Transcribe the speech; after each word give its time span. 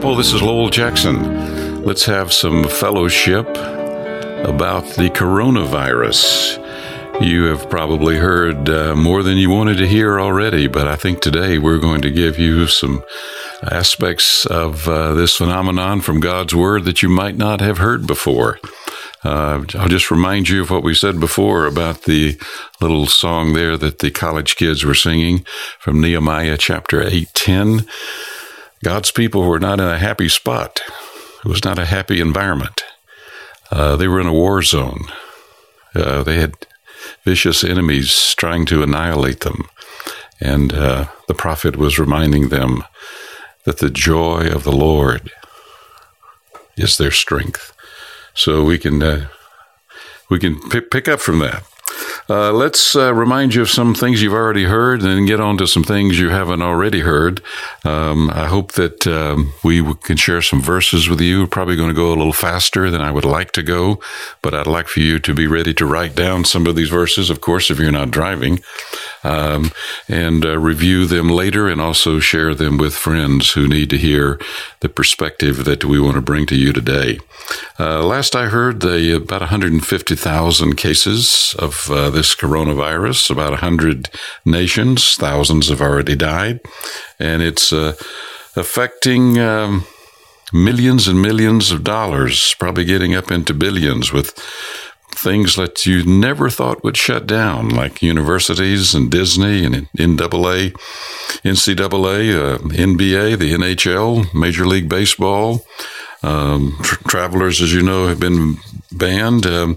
Apple. 0.00 0.16
This 0.16 0.32
is 0.32 0.40
Lowell 0.40 0.70
Jackson. 0.70 1.84
Let's 1.84 2.06
have 2.06 2.32
some 2.32 2.64
fellowship 2.64 3.46
about 4.46 4.86
the 4.94 5.10
coronavirus. 5.10 6.56
You 7.22 7.44
have 7.44 7.68
probably 7.68 8.16
heard 8.16 8.70
uh, 8.70 8.96
more 8.96 9.22
than 9.22 9.36
you 9.36 9.50
wanted 9.50 9.76
to 9.76 9.86
hear 9.86 10.18
already, 10.18 10.68
but 10.68 10.88
I 10.88 10.96
think 10.96 11.20
today 11.20 11.58
we're 11.58 11.76
going 11.78 12.00
to 12.00 12.10
give 12.10 12.38
you 12.38 12.66
some 12.66 13.04
aspects 13.62 14.46
of 14.46 14.88
uh, 14.88 15.12
this 15.12 15.36
phenomenon 15.36 16.00
from 16.00 16.20
God's 16.20 16.54
Word 16.54 16.86
that 16.86 17.02
you 17.02 17.10
might 17.10 17.36
not 17.36 17.60
have 17.60 17.76
heard 17.76 18.06
before. 18.06 18.58
Uh, 19.22 19.64
I'll 19.74 19.88
just 19.88 20.10
remind 20.10 20.48
you 20.48 20.62
of 20.62 20.70
what 20.70 20.82
we 20.82 20.94
said 20.94 21.20
before 21.20 21.66
about 21.66 22.04
the 22.04 22.40
little 22.80 23.04
song 23.04 23.52
there 23.52 23.76
that 23.76 23.98
the 23.98 24.10
college 24.10 24.56
kids 24.56 24.82
were 24.82 24.94
singing 24.94 25.44
from 25.78 26.00
Nehemiah 26.00 26.56
chapter 26.56 27.02
810. 27.02 27.86
God's 28.82 29.10
people 29.10 29.42
were 29.42 29.60
not 29.60 29.80
in 29.80 29.86
a 29.86 29.98
happy 29.98 30.28
spot. 30.28 30.80
It 31.44 31.48
was 31.48 31.64
not 31.64 31.78
a 31.78 31.86
happy 31.86 32.20
environment. 32.20 32.82
Uh, 33.70 33.96
they 33.96 34.08
were 34.08 34.20
in 34.20 34.26
a 34.26 34.32
war 34.32 34.62
zone. 34.62 35.04
Uh, 35.94 36.22
they 36.22 36.36
had 36.36 36.54
vicious 37.24 37.62
enemies 37.62 38.34
trying 38.36 38.66
to 38.66 38.82
annihilate 38.82 39.40
them. 39.40 39.68
And 40.40 40.72
uh, 40.72 41.08
the 41.28 41.34
prophet 41.34 41.76
was 41.76 41.98
reminding 41.98 42.48
them 42.48 42.84
that 43.64 43.78
the 43.78 43.90
joy 43.90 44.48
of 44.48 44.64
the 44.64 44.72
Lord 44.72 45.30
is 46.76 46.96
their 46.96 47.10
strength. 47.10 47.74
So 48.34 48.64
we 48.64 48.78
can 48.78 49.02
uh, 49.02 49.28
we 50.30 50.38
can 50.38 50.60
p- 50.70 50.80
pick 50.80 51.08
up 51.08 51.20
from 51.20 51.40
that. 51.40 51.64
Uh, 52.30 52.52
let's 52.52 52.94
uh, 52.94 53.12
remind 53.12 53.56
you 53.56 53.60
of 53.60 53.68
some 53.68 53.92
things 53.92 54.22
you've 54.22 54.32
already 54.32 54.62
heard 54.62 55.02
and 55.02 55.26
get 55.26 55.40
on 55.40 55.58
to 55.58 55.66
some 55.66 55.82
things 55.82 56.16
you 56.16 56.30
haven't 56.30 56.62
already 56.62 57.00
heard. 57.00 57.42
Um, 57.84 58.30
I 58.30 58.46
hope 58.46 58.72
that 58.74 59.04
um, 59.04 59.52
we 59.64 59.82
can 59.96 60.16
share 60.16 60.40
some 60.40 60.60
verses 60.60 61.08
with 61.08 61.20
you. 61.20 61.40
We're 61.40 61.48
probably 61.48 61.74
going 61.74 61.88
to 61.88 61.94
go 61.94 62.10
a 62.10 62.14
little 62.14 62.32
faster 62.32 62.88
than 62.88 63.00
I 63.00 63.10
would 63.10 63.24
like 63.24 63.50
to 63.52 63.64
go, 63.64 64.00
but 64.42 64.54
I'd 64.54 64.68
like 64.68 64.86
for 64.86 65.00
you 65.00 65.18
to 65.18 65.34
be 65.34 65.48
ready 65.48 65.74
to 65.74 65.84
write 65.84 66.14
down 66.14 66.44
some 66.44 66.68
of 66.68 66.76
these 66.76 66.88
verses, 66.88 67.30
of 67.30 67.40
course, 67.40 67.68
if 67.68 67.80
you're 67.80 67.90
not 67.90 68.12
driving, 68.12 68.60
um, 69.24 69.70
and 70.08 70.44
uh, 70.44 70.58
review 70.58 71.06
them 71.06 71.28
later 71.28 71.68
and 71.68 71.80
also 71.80 72.18
share 72.18 72.54
them 72.54 72.78
with 72.78 72.94
friends 72.94 73.52
who 73.52 73.68
need 73.68 73.90
to 73.90 73.98
hear 73.98 74.40
the 74.80 74.88
perspective 74.88 75.64
that 75.64 75.84
we 75.84 76.00
want 76.00 76.14
to 76.14 76.22
bring 76.22 76.46
to 76.46 76.56
you 76.56 76.72
today. 76.72 77.18
Uh, 77.78 78.04
last 78.04 78.36
I 78.36 78.46
heard, 78.46 78.80
the 78.80 79.16
about 79.16 79.40
150,000 79.40 80.76
cases 80.76 81.54
of 81.58 81.90
uh, 81.90 82.10
this 82.10 82.34
coronavirus, 82.34 83.30
about 83.30 83.50
100 83.50 84.10
nations, 84.44 85.16
thousands 85.16 85.68
have 85.68 85.80
already 85.80 86.16
died, 86.16 86.60
and 87.18 87.42
it's 87.42 87.72
uh, 87.72 87.94
affecting 88.56 89.38
um, 89.38 89.86
millions 90.52 91.08
and 91.08 91.20
millions 91.20 91.70
of 91.70 91.84
dollars, 91.84 92.54
probably 92.58 92.84
getting 92.84 93.14
up 93.14 93.30
into 93.30 93.54
billions 93.54 94.12
with 94.12 94.34
things 95.14 95.56
that 95.56 95.86
you 95.86 96.04
never 96.04 96.50
thought 96.50 96.82
would 96.84 96.96
shut 96.96 97.26
down, 97.26 97.68
like 97.68 98.02
universities 98.02 98.94
and 98.94 99.10
Disney 99.10 99.64
and 99.64 99.88
NAA, 99.98 100.70
NCAA, 101.44 102.54
uh, 102.54 102.58
NBA, 102.58 103.38
the 103.38 103.52
NHL, 103.52 104.34
Major 104.34 104.66
League 104.66 104.88
Baseball. 104.88 105.64
Um, 106.22 106.76
tra- 106.82 107.02
travelers, 107.04 107.62
as 107.62 107.72
you 107.72 107.82
know, 107.82 108.06
have 108.08 108.20
been 108.20 108.56
banned. 108.92 109.46
Um, 109.46 109.76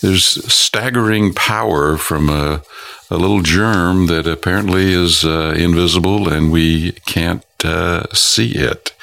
there's 0.00 0.24
staggering 0.52 1.34
power 1.34 1.96
from 1.96 2.28
a, 2.28 2.62
a, 3.10 3.16
little 3.16 3.42
germ 3.42 4.06
that 4.06 4.26
apparently 4.26 4.92
is 4.92 5.24
uh, 5.24 5.54
invisible 5.56 6.28
and 6.28 6.50
we 6.50 6.92
can't 7.06 7.44
uh, 7.64 8.04
see 8.12 8.52
it. 8.52 8.94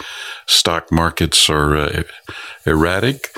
Stock 0.47 0.91
markets 0.91 1.49
are 1.49 1.77
uh, 1.77 2.03
erratic. 2.65 3.29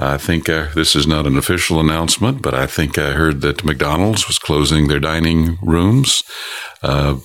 I 0.00 0.16
think 0.16 0.48
uh, 0.48 0.68
this 0.74 0.96
is 0.96 1.06
not 1.06 1.26
an 1.26 1.36
official 1.36 1.78
announcement, 1.78 2.40
but 2.40 2.54
I 2.54 2.66
think 2.66 2.96
I 2.96 3.12
heard 3.12 3.42
that 3.42 3.64
McDonald's 3.64 4.26
was 4.26 4.38
closing 4.38 4.88
their 4.88 4.98
dining 4.98 5.58
rooms. 5.60 6.22
Uh, 6.82 7.16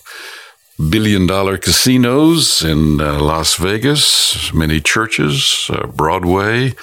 billion 0.89 1.25
dollar 1.25 1.57
casinos 1.57 2.61
in 2.61 2.99
uh, 2.99 3.19
Las 3.21 3.55
Vegas, 3.55 4.53
many 4.53 4.81
churches, 4.81 5.69
uh, 5.69 5.87
Broadway, 5.87 6.73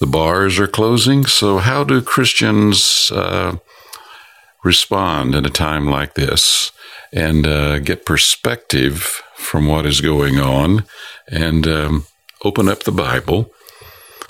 the 0.00 0.06
bars 0.06 0.58
are 0.58 0.66
closing. 0.66 1.24
So, 1.24 1.58
how 1.58 1.84
do 1.84 2.02
Christians 2.02 3.12
uh, 3.12 3.58
respond 4.64 5.36
in 5.36 5.46
a 5.46 5.50
time 5.50 5.86
like 5.86 6.14
this 6.14 6.72
and 7.12 7.46
uh, 7.46 7.78
get 7.78 8.06
perspective 8.06 9.22
from 9.36 9.66
what 9.66 9.86
is 9.86 10.00
going 10.00 10.40
on 10.40 10.84
and 11.28 11.66
um, 11.68 12.06
open 12.44 12.68
up 12.68 12.82
the 12.82 12.92
Bible? 12.92 13.52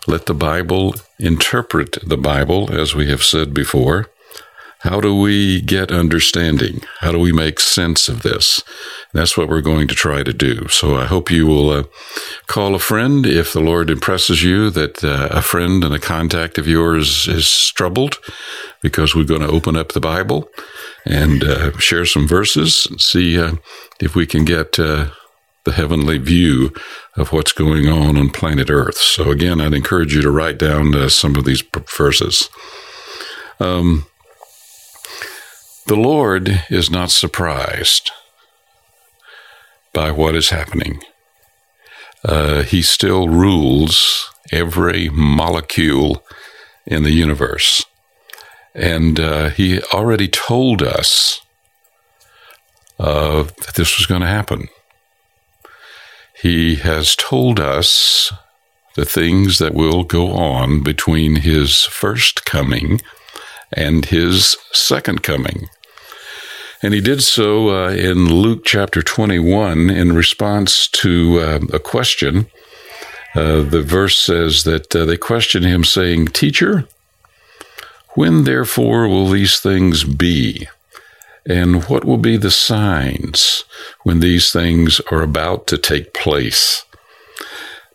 Let 0.09 0.25
the 0.25 0.33
Bible 0.33 0.95
interpret 1.19 1.99
the 2.03 2.17
Bible, 2.17 2.73
as 2.73 2.95
we 2.95 3.11
have 3.11 3.23
said 3.23 3.53
before. 3.53 4.07
How 4.79 5.03
do 5.03 5.15
we 5.15 5.61
get 5.61 5.93
understanding? 5.93 6.81
How 7.01 7.13
do 7.13 7.19
we 7.19 7.31
make 7.31 7.61
sense 7.61 8.09
of 8.09 8.23
this? 8.23 8.63
That's 9.13 9.37
what 9.37 9.51
we're 9.51 9.61
going 9.61 9.87
to 9.89 9.95
try 9.95 10.23
to 10.23 10.33
do. 10.33 10.67
So 10.69 10.97
I 10.97 11.05
hope 11.05 11.31
you 11.31 11.47
will 11.47 11.69
uh, 11.69 11.85
call 12.47 12.75
a 12.75 12.79
friend 12.79 13.27
if 13.27 13.53
the 13.53 13.61
Lord 13.61 13.91
impresses 13.91 14.43
you 14.43 14.71
that 14.71 15.05
uh, 15.05 15.29
a 15.31 15.43
friend 15.43 15.85
and 15.85 15.95
a 15.95 15.99
contact 15.99 16.57
of 16.57 16.67
yours 16.67 17.29
is 17.29 17.71
troubled, 17.77 18.17
because 18.81 19.15
we're 19.15 19.25
going 19.25 19.43
to 19.43 19.47
open 19.49 19.77
up 19.77 19.93
the 19.93 20.01
Bible 20.01 20.49
and 21.05 21.45
uh, 21.45 21.77
share 21.79 22.07
some 22.07 22.27
verses 22.27 22.87
and 22.89 22.99
see 22.99 23.39
uh, 23.39 23.57
if 24.01 24.15
we 24.15 24.25
can 24.25 24.47
get 24.47 24.79
uh, 24.79 25.11
the 25.69 25.75
heavenly 25.75 26.17
view 26.17 26.73
of 27.15 27.31
what's 27.31 27.53
going 27.53 27.87
on 27.87 28.17
on 28.17 28.31
planet 28.31 28.71
Earth. 28.71 28.97
So 28.97 29.31
again, 29.31 29.61
I'd 29.61 29.75
encourage 29.75 30.15
you 30.15 30.23
to 30.23 30.31
write 30.31 30.57
down 30.57 30.95
uh, 30.95 31.11
some 31.11 31.37
of 31.37 31.45
these 31.45 31.63
verses. 31.95 32.49
Um, 33.61 34.07
the 35.87 35.97
Lord 35.97 36.65
is 36.71 36.91
not 36.91 37.11
surprised 37.11 38.11
by 39.93 40.11
what 40.11 40.35
is 40.35 40.49
happening. 40.49 41.03
Uh, 42.25 42.63
he 42.63 42.81
still 42.81 43.29
rules 43.29 44.31
every 44.51 45.11
molecule 45.11 46.25
in 46.87 47.03
the 47.03 47.13
universe. 47.13 47.85
And 48.75 49.21
uh, 49.21 49.51
he 49.51 49.83
already 49.93 50.29
told 50.29 50.83
us 50.83 51.43
uh, 52.99 53.43
that 53.43 53.75
this 53.77 53.99
was 53.99 54.07
going 54.07 54.23
to 54.23 54.27
happen. 54.27 54.69
He 56.41 56.77
has 56.77 57.17
told 57.17 57.59
us 57.59 58.33
the 58.95 59.05
things 59.05 59.59
that 59.59 59.75
will 59.75 60.05
go 60.05 60.33
on 60.33 60.83
between 60.83 61.37
his 61.37 61.83
first 61.83 62.45
coming 62.45 63.01
and 63.73 64.05
his 64.05 64.57
second 64.73 65.23
coming. 65.23 65.69
And 66.83 66.95
he 66.95 67.01
did 67.01 67.23
so 67.23 67.71
uh, 67.71 67.91
in 67.91 68.33
Luke 68.33 68.63
chapter 68.65 69.03
21 69.03 69.91
in 69.91 70.13
response 70.15 70.87
to 70.89 71.41
uh, 71.41 71.61
a 71.73 71.81
question. 71.81 72.47
Uh, 73.35 73.63
the 73.63 73.83
verse 73.83 74.17
says 74.21 74.65
that 74.65 74.95
uh, 74.95 75.05
they 75.05 75.17
questioned 75.17 75.67
him, 75.67 75.83
saying, 75.83 76.27
Teacher, 76.27 76.87
when 78.11 78.45
therefore 78.45 79.09
will 79.09 79.29
these 79.29 79.59
things 79.59 80.05
be? 80.05 80.69
And 81.47 81.85
what 81.85 82.05
will 82.05 82.19
be 82.19 82.37
the 82.37 82.51
signs 82.51 83.65
when 84.03 84.21
these 84.21 84.53
things 84.53 85.01
are 85.11 85.23
about 85.23 85.67
to 85.69 85.79
take 85.79 86.15
place? 86.15 86.85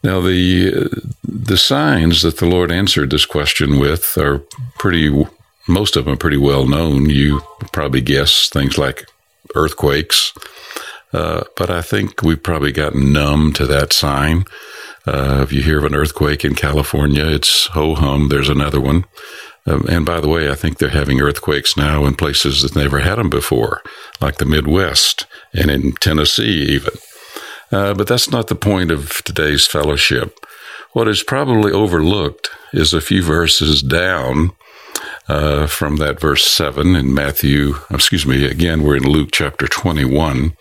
Now, 0.04 0.20
the, 0.20 0.90
the 1.24 1.58
signs 1.58 2.24
that 2.24 2.38
the 2.38 2.46
Lord 2.46 2.72
answered 2.72 3.10
this 3.10 3.26
question 3.26 3.80
with 3.80 4.18
are 4.18 4.40
pretty 4.78 5.26
most 5.68 5.96
of 5.96 6.06
them 6.06 6.18
pretty 6.18 6.38
well 6.38 6.68
known. 6.68 7.10
You 7.10 7.42
probably 7.72 8.02
guess 8.02 8.50
things 8.50 8.78
like 8.78 9.08
earthquakes, 9.56 10.34
uh, 11.14 11.44
but 11.56 11.70
I 11.70 11.82
think 11.82 12.22
we've 12.22 12.42
probably 12.42 12.72
gotten 12.72 13.14
numb 13.14 13.54
to 13.54 13.66
that 13.68 13.94
sign. 13.94 14.46
Uh, 15.06 15.42
if 15.44 15.52
you 15.52 15.62
hear 15.62 15.80
of 15.80 15.86
an 15.86 15.96
earthquake 15.96 16.46
in 16.46 16.56
California, 16.56 17.26
it's 17.26 17.68
ho 17.68 17.96
hum, 17.96 18.30
there's 18.30 18.50
another 18.50 18.80
one. 18.80 19.06
Um, 19.66 19.86
and 19.88 20.06
by 20.06 20.20
the 20.20 20.28
way, 20.28 20.50
I 20.50 20.56
think 20.56 20.78
they're 20.78 20.90
having 20.90 21.22
earthquakes 21.22 21.78
now 21.78 22.06
in 22.06 22.16
places 22.16 22.62
that 22.62 22.76
never 22.76 23.00
had 23.00 23.18
them 23.18 23.30
before, 23.30 23.82
like 24.20 24.38
the 24.38 24.46
Midwest 24.46 25.26
and 25.54 25.72
in 25.72 25.94
Tennessee, 25.94 26.66
even. 26.74 26.94
Uh, 27.72 27.94
but 27.94 28.08
that's 28.08 28.30
not 28.30 28.48
the 28.48 28.56
point 28.56 28.92
of 28.92 29.24
today's 29.24 29.66
fellowship. 29.66 30.46
What 30.92 31.08
is 31.08 31.24
probably 31.24 31.72
overlooked 31.72 32.50
is 32.74 32.94
a 32.94 33.02
few 33.02 33.24
verses 33.24 33.82
down 33.82 34.52
uh, 35.28 35.68
from 35.68 35.98
that 35.98 36.20
verse 36.20 36.46
7 36.46 36.96
in 36.96 37.14
Matthew, 37.14 37.76
excuse 37.90 38.26
me, 38.26 38.46
again, 38.46 38.84
we're 38.84 38.98
in 38.98 39.10
Luke 39.10 39.30
chapter 39.32 39.68
21. 39.68 40.56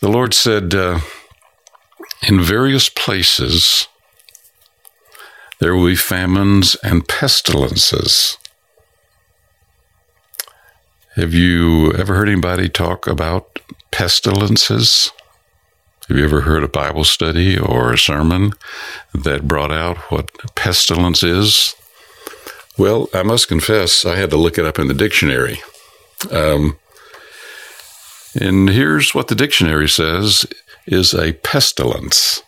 The 0.00 0.08
Lord 0.08 0.32
said, 0.32 0.74
uh, 0.74 1.00
In 2.28 2.40
various 2.40 2.88
places 2.88 3.88
there 5.58 5.74
will 5.74 5.86
be 5.86 5.96
famines 5.96 6.76
and 6.82 7.06
pestilences. 7.08 8.38
Have 11.14 11.32
you 11.32 11.92
ever 11.92 12.14
heard 12.14 12.28
anybody 12.28 12.68
talk 12.68 13.06
about 13.06 13.58
pestilences? 13.90 15.10
Have 16.08 16.16
you 16.16 16.24
ever 16.24 16.42
heard 16.42 16.62
a 16.62 16.68
Bible 16.68 17.04
study 17.04 17.58
or 17.58 17.92
a 17.92 17.98
sermon 17.98 18.52
that 19.14 19.48
brought 19.48 19.72
out 19.72 19.96
what 20.10 20.30
pestilence 20.54 21.22
is? 21.22 21.74
Well, 22.78 23.08
I 23.14 23.22
must 23.22 23.48
confess, 23.48 24.04
I 24.04 24.16
had 24.16 24.30
to 24.30 24.36
look 24.36 24.58
it 24.58 24.66
up 24.66 24.78
in 24.78 24.88
the 24.88 24.94
dictionary. 24.94 25.58
Um, 26.30 26.76
and 28.38 28.68
here's 28.68 29.14
what 29.14 29.28
the 29.28 29.34
dictionary 29.34 29.88
says 29.88 30.46
is 30.86 31.14
a 31.14 31.32
pestilence. 31.32 32.42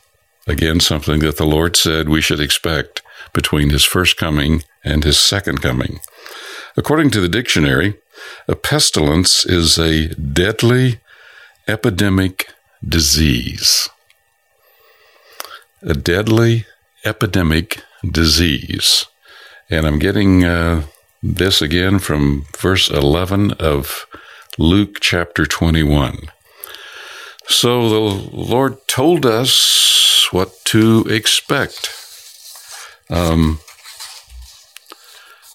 Again, 0.48 0.80
something 0.80 1.20
that 1.20 1.36
the 1.36 1.44
Lord 1.44 1.76
said 1.76 2.08
we 2.08 2.22
should 2.22 2.40
expect 2.40 3.02
between 3.34 3.68
his 3.68 3.84
first 3.84 4.16
coming 4.16 4.62
and 4.82 5.04
his 5.04 5.18
second 5.18 5.60
coming. 5.60 6.00
According 6.74 7.10
to 7.10 7.20
the 7.20 7.28
dictionary, 7.28 7.98
a 8.48 8.56
pestilence 8.56 9.44
is 9.44 9.78
a 9.78 10.08
deadly 10.14 11.00
epidemic 11.68 12.48
disease. 12.82 13.90
A 15.82 15.92
deadly 15.92 16.64
epidemic 17.04 17.82
disease. 18.10 19.04
And 19.68 19.86
I'm 19.86 19.98
getting 19.98 20.44
uh, 20.44 20.84
this 21.22 21.60
again 21.60 21.98
from 21.98 22.46
verse 22.56 22.88
11 22.88 23.52
of 23.60 24.06
Luke 24.56 24.96
chapter 25.00 25.44
21. 25.44 26.30
So 27.48 27.88
the 27.90 27.98
Lord 28.34 28.78
told 28.88 29.26
us 29.26 30.07
what 30.32 30.64
to 30.66 31.06
expect. 31.08 31.90
Um, 33.10 33.60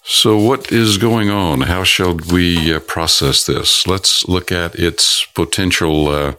so, 0.02 0.36
what 0.36 0.70
is 0.70 0.98
going 0.98 1.30
on? 1.30 1.62
How 1.62 1.82
shall 1.82 2.14
we 2.30 2.74
uh, 2.74 2.80
process 2.80 3.46
this? 3.46 3.86
Let's 3.86 4.28
look 4.28 4.52
at 4.52 4.74
its 4.74 5.24
potential 5.34 6.08
uh, 6.08 6.34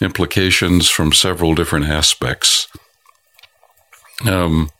implications 0.00 0.88
from 0.88 1.12
several 1.12 1.54
different 1.54 1.86
aspects. 1.86 2.68
Um, 4.26 4.70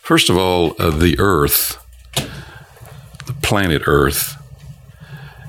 first 0.00 0.30
of 0.30 0.36
all, 0.36 0.76
uh, 0.78 0.90
the 0.90 1.18
Earth, 1.18 1.78
the 2.14 3.34
planet 3.42 3.82
Earth, 3.86 4.36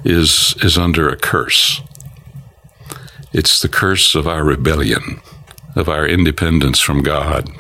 is 0.04 0.56
is 0.64 0.78
under 0.78 1.08
a 1.10 1.18
curse. 1.18 1.82
It's 3.34 3.62
the 3.62 3.70
curse 3.70 4.16
of 4.16 4.28
our 4.28 4.44
rebellion, 4.44 5.22
of 5.78 5.88
our 5.88 6.08
independence 6.08 6.80
from 6.80 7.04
God, 7.04 7.52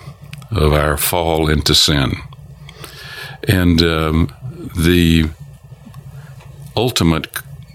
of 0.49 0.73
our 0.73 0.97
fall 0.97 1.47
into 1.47 1.75
sin. 1.75 2.13
And 3.47 3.79
um, 3.83 4.33
the 4.75 5.29
ultimate 6.75 7.27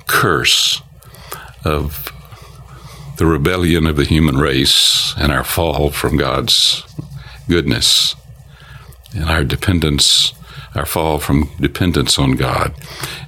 curse 0.08 0.82
of 1.64 2.12
the 3.18 3.26
rebellion 3.26 3.86
of 3.86 3.96
the 3.96 4.04
human 4.04 4.36
race 4.36 5.14
and 5.16 5.30
our 5.30 5.44
fall 5.44 5.90
from 5.90 6.16
God's 6.16 6.82
goodness 7.48 8.16
and 9.14 9.26
our 9.26 9.44
dependence, 9.44 10.32
our 10.74 10.86
fall 10.86 11.20
from 11.20 11.50
dependence 11.60 12.18
on 12.18 12.32
God, 12.32 12.74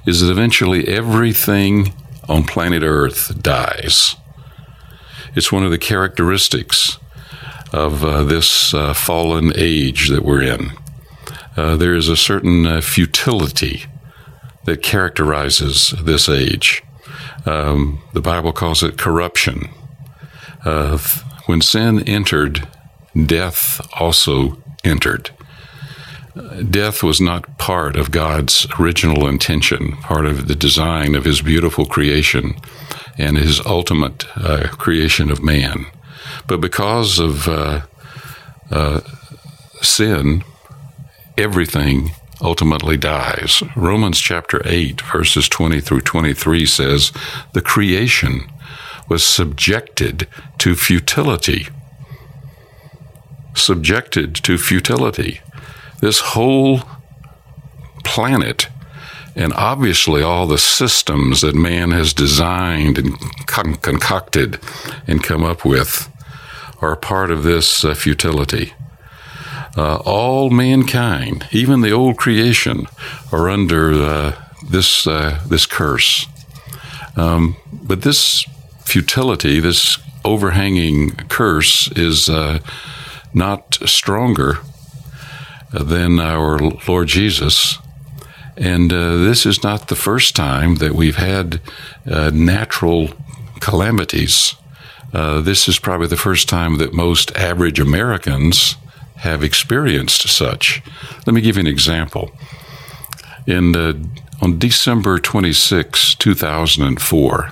is 0.05 0.19
that 0.19 0.31
eventually 0.31 0.85
everything 0.89 1.93
on 2.27 2.43
planet 2.43 2.83
Earth 2.83 3.41
dies. 3.41 4.17
It's 5.33 5.51
one 5.51 5.63
of 5.63 5.71
the 5.71 5.77
characteristics 5.77 6.97
of 7.73 8.03
uh, 8.03 8.23
this 8.23 8.73
uh, 8.73 8.93
fallen 8.93 9.51
age 9.55 10.09
that 10.09 10.23
we're 10.23 10.43
in 10.43 10.71
uh, 11.55 11.77
there 11.77 11.95
is 11.95 12.09
a 12.09 12.17
certain 12.17 12.65
uh, 12.65 12.81
futility 12.81 13.85
that 14.65 14.81
characterizes 14.81 15.93
this 16.01 16.27
age. 16.27 16.83
Um, 17.45 18.01
the 18.13 18.21
Bible 18.21 18.51
calls 18.51 18.83
it 18.83 18.97
corruption. 18.97 19.69
Uh, 20.63 20.97
when 21.45 21.61
sin 21.61 22.01
entered, 22.07 22.67
death 23.25 23.79
also 23.99 24.61
entered. 24.83 25.29
Death 26.69 27.01
was 27.01 27.21
not 27.21 27.57
part 27.57 27.95
of 27.95 28.11
God's 28.11 28.67
original 28.77 29.27
intention, 29.27 29.93
part 29.97 30.25
of 30.25 30.47
the 30.47 30.55
design 30.55 31.15
of 31.15 31.23
His 31.23 31.41
beautiful 31.41 31.85
creation 31.85 32.55
and 33.17 33.37
His 33.37 33.65
ultimate 33.65 34.25
uh, 34.35 34.67
creation 34.71 35.31
of 35.31 35.41
man. 35.41 35.85
But 36.47 36.61
because 36.61 37.19
of 37.19 37.47
uh, 37.47 37.81
uh, 38.71 39.01
sin, 39.81 40.43
everything 41.37 42.11
ultimately 42.41 42.97
dies. 42.97 43.63
Romans 43.75 44.19
chapter 44.19 44.61
8, 44.65 45.01
verses 45.01 45.49
20 45.49 45.81
through 45.81 46.01
23 46.01 46.65
says, 46.65 47.11
The 47.53 47.61
creation 47.61 48.51
was 49.07 49.23
subjected 49.23 50.27
to 50.59 50.75
futility. 50.75 51.67
Subjected 53.55 54.35
to 54.35 54.57
futility. 54.57 55.39
This 56.01 56.19
whole 56.19 56.81
planet, 58.03 58.67
and 59.35 59.53
obviously 59.53 60.21
all 60.21 60.45
the 60.45 60.57
systems 60.57 61.41
that 61.41 61.55
man 61.55 61.91
has 61.91 62.13
designed 62.13 62.97
and 62.97 63.17
concocted 63.81 64.59
and 65.07 65.23
come 65.23 65.43
up 65.43 65.65
with, 65.65 66.09
are 66.85 66.95
part 66.95 67.31
of 67.31 67.43
this 67.43 67.83
uh, 67.83 67.93
futility. 67.93 68.73
Uh, 69.77 69.97
all 70.05 70.49
mankind, 70.49 71.47
even 71.51 71.81
the 71.81 71.91
old 71.91 72.17
creation, 72.17 72.87
are 73.31 73.49
under 73.49 73.91
uh, 73.91 74.35
this 74.69 75.05
uh, 75.07 75.41
this 75.47 75.65
curse. 75.65 76.27
Um, 77.17 77.55
but 77.71 78.01
this 78.01 78.45
futility, 78.85 79.59
this 79.59 79.99
overhanging 80.23 81.15
curse, 81.29 81.89
is 81.91 82.29
uh, 82.29 82.59
not 83.33 83.77
stronger 83.85 84.59
than 85.71 86.19
our 86.19 86.57
Lord 86.87 87.07
Jesus. 87.07 87.77
And 88.57 88.93
uh, 88.93 89.17
this 89.17 89.45
is 89.45 89.63
not 89.63 89.87
the 89.87 89.95
first 89.95 90.35
time 90.35 90.75
that 90.75 90.93
we've 90.93 91.17
had 91.17 91.59
uh, 92.09 92.31
natural 92.33 93.09
calamities. 93.59 94.55
This 95.41 95.67
is 95.67 95.79
probably 95.79 96.07
the 96.07 96.17
first 96.17 96.47
time 96.49 96.77
that 96.77 96.93
most 96.93 97.35
average 97.35 97.79
Americans 97.79 98.75
have 99.17 99.43
experienced 99.43 100.27
such. 100.27 100.81
Let 101.25 101.33
me 101.33 101.41
give 101.41 101.57
you 101.57 101.61
an 101.61 101.67
example. 101.67 102.31
In 103.47 103.71
the, 103.71 104.07
on 104.41 104.59
December 104.59 105.19
26, 105.19 106.15
2004, 106.15 107.51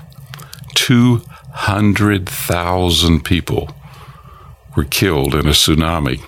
200,000 0.75 3.23
people 3.23 3.73
were 4.75 4.83
killed 4.83 5.33
in 5.35 5.47
a 5.47 5.51
tsunami 5.51 6.21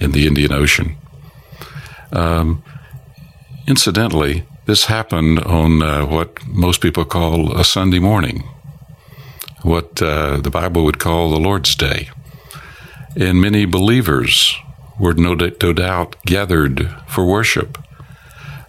in 0.00 0.12
the 0.12 0.26
Indian 0.26 0.52
Ocean. 0.52 0.96
Um, 2.12 2.62
incidentally, 3.66 4.44
this 4.66 4.84
happened 4.84 5.40
on 5.40 5.82
uh, 5.82 6.06
what 6.06 6.46
most 6.46 6.80
people 6.80 7.04
call 7.04 7.56
a 7.56 7.64
Sunday 7.64 7.98
morning, 7.98 8.44
what 9.62 10.00
uh, 10.02 10.38
the 10.38 10.50
Bible 10.50 10.84
would 10.84 10.98
call 10.98 11.30
the 11.30 11.40
Lord's 11.40 11.74
Day. 11.74 12.10
And 13.16 13.40
many 13.40 13.64
believers 13.64 14.54
were 14.98 15.14
no, 15.14 15.34
no 15.34 15.72
doubt 15.72 16.16
gathered 16.24 16.90
for 17.06 17.24
worship. 17.24 17.78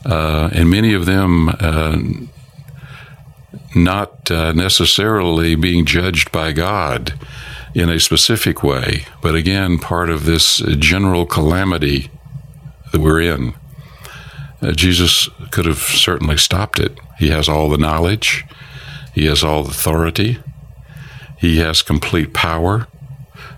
Uh, 0.06 0.50
and 0.54 0.70
many 0.70 0.94
of 0.94 1.06
them 1.06 1.50
uh, 1.50 1.98
not 3.76 4.30
uh, 4.32 4.54
necessarily 4.54 5.56
being 5.56 5.86
judged 5.86 6.32
by 6.32 6.52
God 6.52 7.14
in 7.74 7.90
a 7.90 8.00
specific 8.00 8.64
way, 8.64 9.06
but 9.22 9.36
again, 9.36 9.78
part 9.78 10.10
of 10.10 10.26
this 10.26 10.58
general 10.80 11.26
calamity 11.26 12.10
that 12.92 13.02
we're 13.02 13.22
in. 13.22 13.54
Uh, 14.62 14.72
Jesus 14.72 15.30
could 15.52 15.66
have 15.66 15.78
certainly 15.78 16.38
stopped 16.38 16.80
it. 16.80 16.98
He 17.20 17.30
has 17.30 17.48
all 17.48 17.70
the 17.70 17.78
knowledge, 17.78 18.46
He 19.14 19.26
has 19.26 19.44
all 19.44 19.64
the 19.64 19.72
authority, 19.72 20.40
He 21.38 21.58
has 21.60 21.82
complete 21.82 22.34
power 22.34 22.88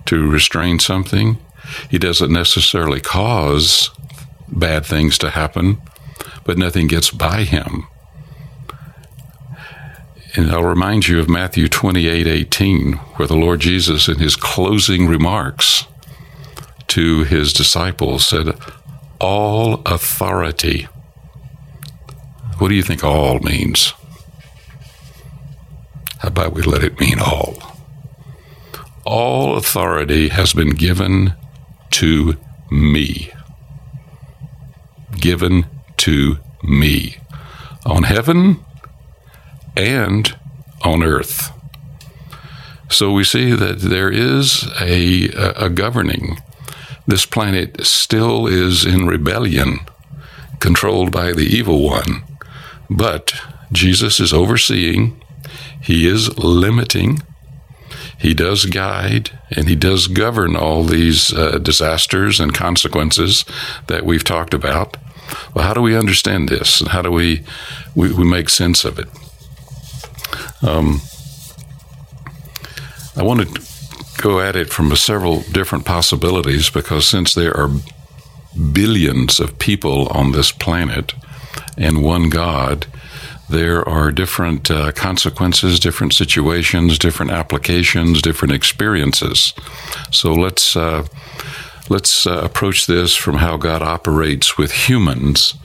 to 0.06 0.30
restrain 0.30 0.80
something. 0.80 1.38
He 1.90 1.98
doesn't 1.98 2.32
necessarily 2.32 3.00
cause 3.00 3.90
bad 4.48 4.86
things 4.86 5.18
to 5.20 5.30
happen, 5.30 5.82
but 6.44 6.58
nothing 6.58 6.88
gets 6.88 7.12
by 7.12 7.44
him. 7.44 7.88
And 10.36 10.52
I'll 10.52 10.64
remind 10.64 11.08
you 11.08 11.20
of 11.20 11.30
Matthew 11.30 11.68
28 11.68 12.28
18, 12.28 12.94
where 12.94 13.28
the 13.28 13.36
Lord 13.36 13.62
Jesus, 13.62 14.08
in 14.08 14.20
his 14.20 14.36
closing 14.36 15.08
remarks 15.08 15.86
to 16.88 17.24
his 17.24 17.52
disciples, 17.52 18.28
said, 18.28 18.56
All 19.20 19.82
authority. 19.86 20.88
What 22.60 22.68
do 22.68 22.76
you 22.76 22.84
think 22.84 23.04
all 23.04 23.40
means? 23.40 23.94
How 26.20 26.28
about 26.28 26.54
we 26.54 26.62
let 26.62 26.84
it 26.84 27.00
mean 27.00 27.20
all? 27.20 27.69
All 29.10 29.58
authority 29.58 30.30
has 30.30 30.54
been 30.54 30.76
given 30.76 31.34
to 31.90 32.38
me. 32.70 33.32
Given 35.20 35.66
to 35.98 36.38
me 36.62 37.18
on 37.88 38.04
heaven 38.04 38.64
and 39.76 40.38
on 40.84 41.02
earth. 41.02 41.52
So 42.92 43.12
we 43.12 43.24
see 43.24 43.54
that 43.54 43.80
there 43.80 44.12
is 44.12 44.70
a, 44.80 45.30
a 45.56 45.72
governing. 45.72 46.38
This 47.08 47.26
planet 47.26 47.84
still 47.88 48.46
is 48.46 48.86
in 48.86 49.08
rebellion, 49.08 49.80
controlled 50.60 51.12
by 51.12 51.34
the 51.34 51.48
evil 51.48 51.82
one. 51.84 52.22
But 52.92 53.34
Jesus 53.72 54.20
is 54.20 54.34
overseeing, 54.34 55.20
He 55.82 56.08
is 56.08 56.38
limiting, 56.38 57.24
He 58.20 58.34
does 58.34 58.66
guide, 58.66 59.32
and 59.50 59.68
He 59.70 59.76
does 59.76 60.08
govern 60.08 60.56
all 60.56 60.84
these 60.84 61.34
uh, 61.34 61.58
disasters 61.58 62.40
and 62.40 62.54
consequences 62.54 63.46
that 63.88 64.06
we've 64.06 64.24
talked 64.24 64.54
about. 64.54 64.98
Well, 65.54 65.66
how 65.66 65.74
do 65.74 65.82
we 65.82 65.96
understand 65.96 66.50
this, 66.50 66.82
and 66.82 66.90
how 66.90 67.02
do 67.02 67.12
we 67.12 67.44
we, 67.96 68.12
we 68.14 68.26
make 68.26 68.50
sense 68.50 68.84
of 68.84 69.00
it? 69.00 69.08
Um, 70.62 71.02
I 73.16 73.24
want 73.24 73.42
to 73.42 73.62
go 74.22 74.40
at 74.40 74.56
it 74.56 74.70
from 74.70 74.94
several 74.96 75.42
different 75.42 75.86
possibilities 75.86 76.70
because 76.70 77.08
since 77.08 77.34
there 77.34 77.56
are 77.56 77.70
billions 78.74 79.40
of 79.40 79.58
people 79.60 80.08
on 80.10 80.32
this 80.32 80.52
planet 80.52 81.14
and 81.78 82.04
one 82.04 82.30
God, 82.30 82.88
there 83.50 83.88
are 83.88 84.12
different 84.12 84.70
uh, 84.70 84.92
consequences, 84.92 85.80
different 85.80 86.14
situations, 86.14 87.00
different 87.00 87.32
applications, 87.32 88.22
different 88.22 88.54
experiences. 88.54 89.54
So 90.12 90.34
let's 90.34 90.76
uh, 90.76 91.08
let's 91.90 92.28
uh, 92.28 92.42
approach 92.44 92.86
this 92.86 93.16
from 93.16 93.36
how 93.36 93.58
God 93.58 93.82
operates 93.82 94.58
with 94.58 94.72
humans 94.72 95.56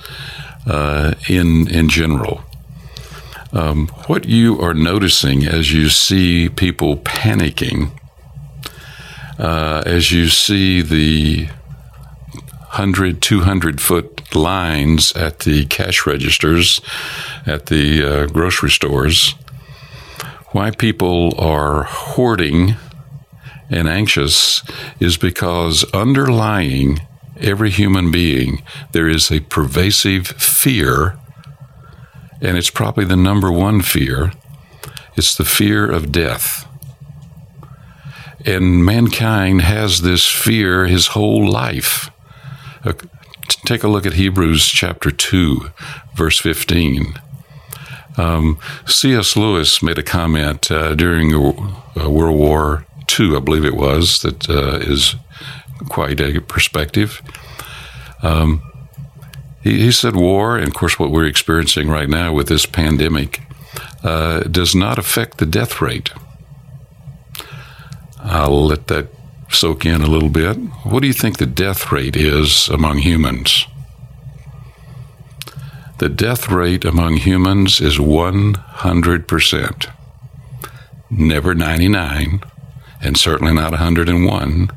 uh, 0.66 1.14
in 1.28 1.68
in 1.68 1.88
general. 1.88 2.42
Um, 3.52 3.88
what 4.08 4.24
you 4.24 4.60
are 4.60 4.74
noticing 4.74 5.46
as 5.46 5.72
you 5.72 5.88
see 5.88 6.48
people 6.48 6.96
panicking, 6.96 7.92
uh, 9.38 9.82
as 9.86 10.10
you 10.10 10.28
see 10.28 10.82
the 10.82 11.48
100, 12.74 13.22
200 13.22 13.80
foot 13.80 14.34
lines 14.34 15.12
at 15.12 15.40
the 15.40 15.64
cash 15.66 16.06
registers 16.06 16.80
at 17.46 17.66
the 17.66 18.02
uh, 18.02 18.26
grocery 18.26 18.70
stores, 18.70 19.36
why 20.48 20.72
people 20.72 21.32
are 21.38 21.84
hoarding 21.84 22.74
and 23.70 23.88
anxious 23.88 24.60
is 24.98 25.16
because 25.16 25.84
underlying 25.94 27.00
every 27.40 27.70
human 27.70 28.10
being, 28.10 28.60
there 28.90 29.08
is 29.08 29.30
a 29.30 29.38
pervasive 29.38 30.26
fear 30.26 31.16
and 32.40 32.58
it's 32.58 32.70
probably 32.70 33.04
the 33.04 33.16
number 33.16 33.52
one 33.52 33.82
fear. 33.82 34.32
It's 35.16 35.36
the 35.36 35.44
fear 35.44 35.88
of 35.88 36.10
death. 36.10 36.66
And 38.44 38.84
mankind 38.84 39.62
has 39.62 40.02
this 40.02 40.26
fear 40.26 40.86
his 40.86 41.08
whole 41.08 41.48
life. 41.48 42.10
Take 43.64 43.82
a 43.82 43.88
look 43.88 44.06
at 44.06 44.14
Hebrews 44.14 44.66
chapter 44.66 45.10
2, 45.10 45.70
verse 46.14 46.38
15. 46.38 47.14
Um, 48.16 48.58
C.S. 48.86 49.36
Lewis 49.36 49.82
made 49.82 49.98
a 49.98 50.02
comment 50.02 50.70
uh, 50.70 50.94
during 50.94 51.34
uh, 51.34 52.10
World 52.10 52.38
War 52.38 52.86
II, 53.18 53.36
I 53.36 53.40
believe 53.40 53.64
it 53.64 53.76
was, 53.76 54.20
that 54.22 54.48
uh, 54.48 54.76
is 54.76 55.16
quite 55.88 56.20
a 56.20 56.40
perspective. 56.40 57.20
Um, 58.22 58.62
he, 59.62 59.80
he 59.80 59.92
said 59.92 60.14
war, 60.14 60.56
and 60.56 60.68
of 60.68 60.74
course, 60.74 60.98
what 60.98 61.10
we're 61.10 61.26
experiencing 61.26 61.88
right 61.88 62.08
now 62.08 62.32
with 62.32 62.48
this 62.48 62.66
pandemic, 62.66 63.40
uh, 64.02 64.40
does 64.40 64.74
not 64.74 64.98
affect 64.98 65.38
the 65.38 65.46
death 65.46 65.80
rate. 65.80 66.10
I'll 68.20 68.66
let 68.66 68.86
that 68.88 69.08
soak 69.54 69.86
in 69.86 70.02
a 70.02 70.06
little 70.06 70.28
bit. 70.28 70.56
What 70.84 71.00
do 71.00 71.06
you 71.06 71.12
think 71.12 71.38
the 71.38 71.46
death 71.46 71.92
rate 71.92 72.16
is 72.16 72.68
among 72.68 72.98
humans? 72.98 73.66
The 75.98 76.08
death 76.08 76.50
rate 76.50 76.84
among 76.84 77.18
humans 77.18 77.80
is 77.80 77.98
100%. 77.98 79.90
Never 81.10 81.54
99, 81.54 82.40
and 83.00 83.16
certainly 83.16 83.54
not 83.54 83.70
101. 83.70 84.70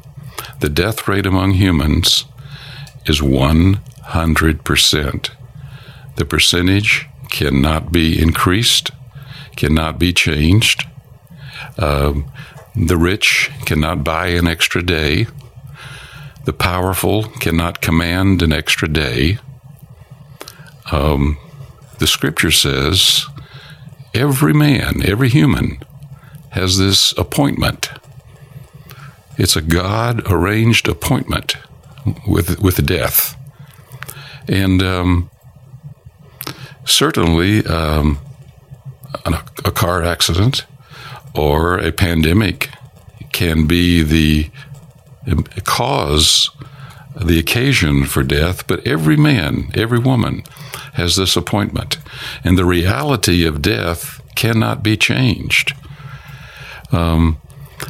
The 0.60 0.70
death 0.70 1.08
rate 1.08 1.26
among 1.26 1.54
humans 1.54 2.26
is 3.06 3.20
100%. 3.20 5.30
The 6.16 6.26
percentage 6.26 7.08
cannot 7.30 7.92
be 7.92 8.22
increased, 8.22 8.92
cannot 9.56 9.98
be 10.00 10.14
changed. 10.14 10.86
Um, 11.78 12.32
the 12.78 12.98
rich 12.98 13.52
cannot 13.66 14.04
buy 14.04 14.28
an 14.28 14.48
extra 14.48 14.84
day. 14.84 15.26
The 16.46 16.54
powerful 16.54 17.24
cannot 17.24 17.82
command 17.82 18.44
an 18.44 18.54
extra 18.54 18.88
day. 18.88 19.40
Um, 20.92 21.38
the 21.98 22.08
scripture 22.08 22.52
says 22.52 23.26
every 24.14 24.54
man, 24.54 25.02
every 25.04 25.30
human 25.30 25.80
has 26.52 26.78
this 26.78 27.14
appointment. 27.18 27.90
It's 29.38 29.56
a 29.56 29.62
God 29.62 30.32
arranged 30.32 30.88
appointment 30.88 31.58
with, 32.28 32.62
with 32.62 32.86
death. 32.86 33.36
And 34.48 34.82
um, 34.84 35.30
certainly, 36.86 37.66
um, 37.66 38.20
a 39.66 39.72
car 39.72 40.04
accident 40.04 40.66
or 41.38 41.78
a 41.78 41.92
pandemic 41.92 42.70
can 43.32 43.68
be 43.68 44.02
the 44.04 44.50
cause, 45.64 46.50
the 47.16 47.40
occasion 47.40 48.06
for 48.06 48.24
death, 48.24 48.66
but 48.68 48.86
every 48.88 49.18
man, 49.18 49.72
every 49.76 50.00
woman 50.00 50.44
has 50.94 51.16
this 51.16 51.36
appointment. 51.36 51.98
And 52.44 52.58
the 52.58 52.66
reality 52.66 53.46
of 53.46 53.62
death 53.62 54.22
cannot 54.36 54.82
be 54.82 54.98
changed. 54.98 55.74
Um, 56.92 57.40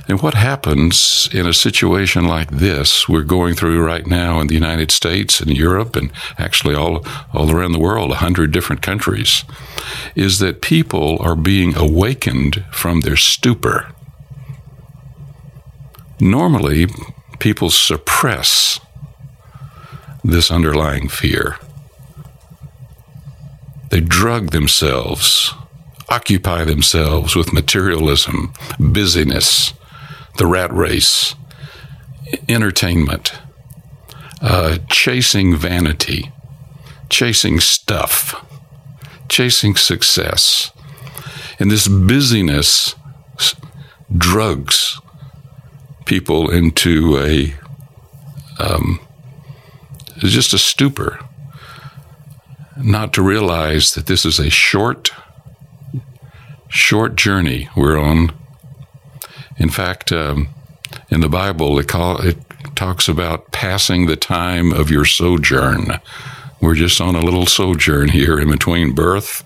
and 0.07 0.21
what 0.21 0.33
happens 0.33 1.29
in 1.33 1.45
a 1.45 1.53
situation 1.53 2.27
like 2.27 2.49
this 2.51 3.07
we're 3.07 3.23
going 3.23 3.55
through 3.55 3.83
right 3.83 4.05
now 4.05 4.39
in 4.39 4.47
the 4.47 4.53
United 4.53 4.91
States 4.91 5.39
and 5.39 5.55
Europe 5.55 5.95
and 5.95 6.11
actually 6.37 6.75
all, 6.75 7.05
all 7.33 7.51
around 7.51 7.71
the 7.71 7.79
world, 7.79 8.09
100 8.09 8.51
different 8.51 8.81
countries, 8.81 9.43
is 10.15 10.39
that 10.39 10.61
people 10.61 11.17
are 11.21 11.35
being 11.35 11.75
awakened 11.75 12.65
from 12.71 13.01
their 13.01 13.17
stupor. 13.17 13.91
Normally, 16.19 16.87
people 17.39 17.69
suppress 17.69 18.79
this 20.23 20.49
underlying 20.49 21.07
fear. 21.07 21.57
They 23.89 24.01
drug 24.01 24.51
themselves 24.51 25.53
occupy 26.09 26.63
themselves 26.63 27.35
with 27.35 27.53
materialism, 27.53 28.53
busyness, 28.79 29.73
the 30.37 30.47
rat 30.47 30.71
race, 30.73 31.35
entertainment, 32.47 33.33
uh, 34.41 34.77
chasing 34.89 35.55
vanity, 35.55 36.31
chasing 37.09 37.59
stuff, 37.59 38.45
chasing 39.29 39.75
success. 39.75 40.71
And 41.59 41.71
this 41.71 41.87
busyness 41.87 42.95
drugs 44.15 44.99
people 46.05 46.49
into 46.49 47.17
a 47.19 47.53
um, 48.59 48.99
just 50.17 50.53
a 50.53 50.57
stupor, 50.57 51.19
not 52.77 53.13
to 53.13 53.21
realize 53.21 53.93
that 53.93 54.07
this 54.07 54.25
is 54.25 54.39
a 54.39 54.49
short 54.49 55.11
short 56.69 57.15
journey 57.15 57.69
we're 57.75 57.97
on. 57.97 58.31
In 59.57 59.69
fact, 59.69 60.11
um, 60.11 60.49
in 61.09 61.21
the 61.21 61.29
Bible, 61.29 61.77
it, 61.79 61.87
call, 61.87 62.21
it 62.21 62.37
talks 62.75 63.07
about 63.07 63.51
passing 63.51 64.05
the 64.05 64.15
time 64.15 64.71
of 64.71 64.89
your 64.89 65.05
sojourn. 65.05 65.99
We're 66.61 66.75
just 66.75 66.99
on 67.01 67.15
a 67.15 67.21
little 67.21 67.45
sojourn 67.45 68.09
here 68.09 68.39
in 68.39 68.49
between 68.49 68.95
birth 68.95 69.43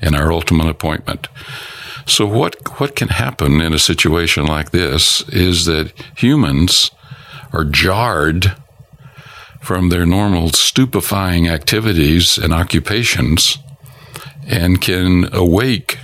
and 0.00 0.14
our 0.14 0.32
ultimate 0.32 0.68
appointment. 0.68 1.28
So, 2.06 2.26
what, 2.26 2.78
what 2.78 2.96
can 2.96 3.08
happen 3.08 3.60
in 3.60 3.72
a 3.72 3.78
situation 3.78 4.46
like 4.46 4.70
this 4.70 5.26
is 5.28 5.64
that 5.64 5.92
humans 6.16 6.90
are 7.52 7.64
jarred 7.64 8.54
from 9.60 9.88
their 9.88 10.04
normal 10.04 10.50
stupefying 10.50 11.48
activities 11.48 12.36
and 12.36 12.52
occupations 12.52 13.58
and 14.46 14.80
can 14.82 15.32
awake 15.32 15.98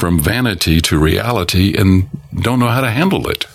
from 0.00 0.18
vanity 0.18 0.80
to 0.80 0.98
reality 0.98 1.74
and 1.76 2.08
don't 2.42 2.58
know 2.58 2.68
how 2.68 2.80
to 2.80 2.90
handle 2.90 3.28
it 3.28 3.46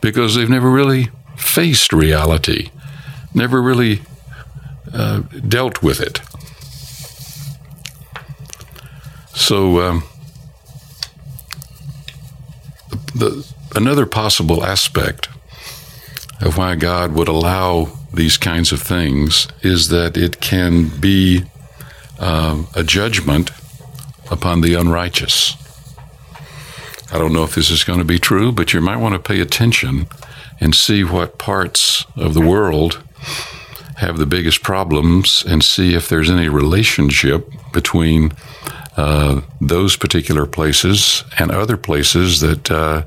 because 0.00 0.36
they've 0.36 0.48
never 0.48 0.70
really 0.70 1.08
faced 1.36 1.92
reality, 1.92 2.70
never 3.34 3.60
really 3.60 4.02
uh, 4.94 5.18
dealt 5.48 5.82
with 5.82 6.00
it. 6.00 6.20
So, 9.34 9.80
um, 9.80 10.04
the, 13.14 13.52
another 13.74 14.06
possible 14.06 14.64
aspect 14.64 15.28
of 16.40 16.56
why 16.56 16.76
God 16.76 17.14
would 17.14 17.28
allow 17.28 17.98
these 18.14 18.36
kinds 18.36 18.70
of 18.70 18.80
things 18.80 19.48
is 19.62 19.88
that 19.88 20.16
it 20.16 20.40
can 20.40 20.88
be 21.00 21.44
uh, 22.20 22.62
a 22.74 22.84
judgment 22.84 23.50
upon 24.30 24.60
the 24.60 24.74
unrighteous. 24.74 25.56
I 27.12 27.18
don't 27.18 27.32
know 27.32 27.44
if 27.44 27.54
this 27.54 27.70
is 27.70 27.84
going 27.84 27.98
to 27.98 28.04
be 28.04 28.18
true, 28.18 28.52
but 28.52 28.72
you 28.72 28.80
might 28.80 28.98
want 28.98 29.14
to 29.14 29.18
pay 29.18 29.40
attention 29.40 30.06
and 30.60 30.74
see 30.74 31.02
what 31.02 31.38
parts 31.38 32.06
of 32.16 32.34
the 32.34 32.46
world 32.46 33.02
have 33.96 34.16
the 34.16 34.26
biggest 34.26 34.62
problems 34.62 35.44
and 35.46 35.62
see 35.62 35.94
if 35.94 36.08
there's 36.08 36.30
any 36.30 36.48
relationship 36.48 37.50
between 37.72 38.32
uh, 38.96 39.40
those 39.60 39.96
particular 39.96 40.46
places 40.46 41.24
and 41.38 41.50
other 41.50 41.76
places 41.76 42.40
that 42.40 42.70
uh, 42.70 43.02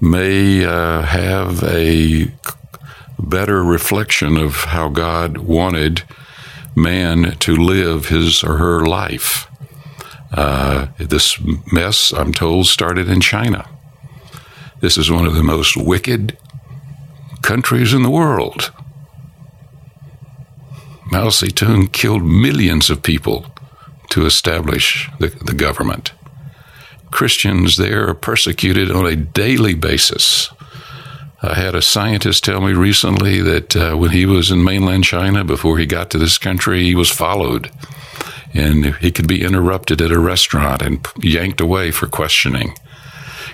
may 0.00 0.64
uh, 0.64 1.02
have 1.02 1.62
a 1.64 2.30
better 3.18 3.62
reflection 3.62 4.36
of 4.36 4.54
how 4.64 4.88
God 4.88 5.38
wanted 5.38 6.02
man 6.74 7.36
to 7.38 7.54
live 7.54 8.08
his 8.08 8.42
or 8.42 8.56
her 8.56 8.86
life. 8.86 9.46
Uh, 10.36 10.88
this 10.98 11.38
mess, 11.72 12.12
I'm 12.12 12.32
told, 12.32 12.66
started 12.66 13.08
in 13.08 13.20
China. 13.20 13.68
This 14.80 14.98
is 14.98 15.10
one 15.10 15.26
of 15.26 15.34
the 15.34 15.44
most 15.44 15.76
wicked 15.76 16.36
countries 17.40 17.92
in 17.94 18.02
the 18.02 18.10
world. 18.10 18.72
Mao 21.12 21.28
Zedong 21.28 21.92
killed 21.92 22.24
millions 22.24 22.90
of 22.90 23.02
people 23.02 23.46
to 24.10 24.26
establish 24.26 25.08
the, 25.20 25.28
the 25.28 25.54
government. 25.54 26.12
Christians 27.12 27.76
there 27.76 28.08
are 28.08 28.14
persecuted 28.14 28.90
on 28.90 29.06
a 29.06 29.14
daily 29.14 29.74
basis. 29.74 30.50
I 31.42 31.54
had 31.54 31.76
a 31.76 31.82
scientist 31.82 32.42
tell 32.42 32.60
me 32.60 32.72
recently 32.72 33.40
that 33.40 33.76
uh, 33.76 33.94
when 33.94 34.10
he 34.10 34.26
was 34.26 34.50
in 34.50 34.64
mainland 34.64 35.04
China, 35.04 35.44
before 35.44 35.78
he 35.78 35.86
got 35.86 36.10
to 36.10 36.18
this 36.18 36.38
country, 36.38 36.82
he 36.82 36.96
was 36.96 37.10
followed 37.10 37.70
and 38.54 38.94
he 38.96 39.10
could 39.10 39.26
be 39.26 39.42
interrupted 39.42 40.00
at 40.00 40.12
a 40.12 40.18
restaurant 40.18 40.80
and 40.80 41.06
yanked 41.20 41.60
away 41.60 41.90
for 41.90 42.06
questioning. 42.06 42.74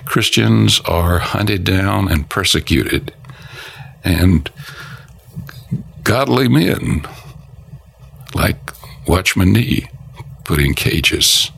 Christians 0.05 0.79
are 0.81 1.19
hunted 1.19 1.63
down 1.63 2.09
and 2.09 2.29
persecuted, 2.29 3.13
and 4.03 4.49
godly 6.03 6.47
men 6.47 7.07
like 8.33 8.57
Watchman 9.07 9.51
Nee 9.51 9.87
put 10.43 10.59
in 10.59 10.73
cages. 10.73 11.51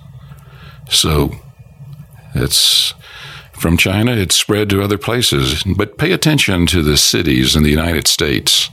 So 0.90 1.36
it's 2.34 2.94
from 3.54 3.78
China, 3.78 4.14
it's 4.14 4.36
spread 4.36 4.70
to 4.70 4.82
other 4.82 4.98
places. 4.98 5.64
But 5.64 5.98
pay 5.98 6.12
attention 6.12 6.66
to 6.68 6.82
the 6.82 6.98
cities 6.98 7.56
in 7.56 7.64
the 7.64 7.70
United 7.70 8.08
States 8.08 8.70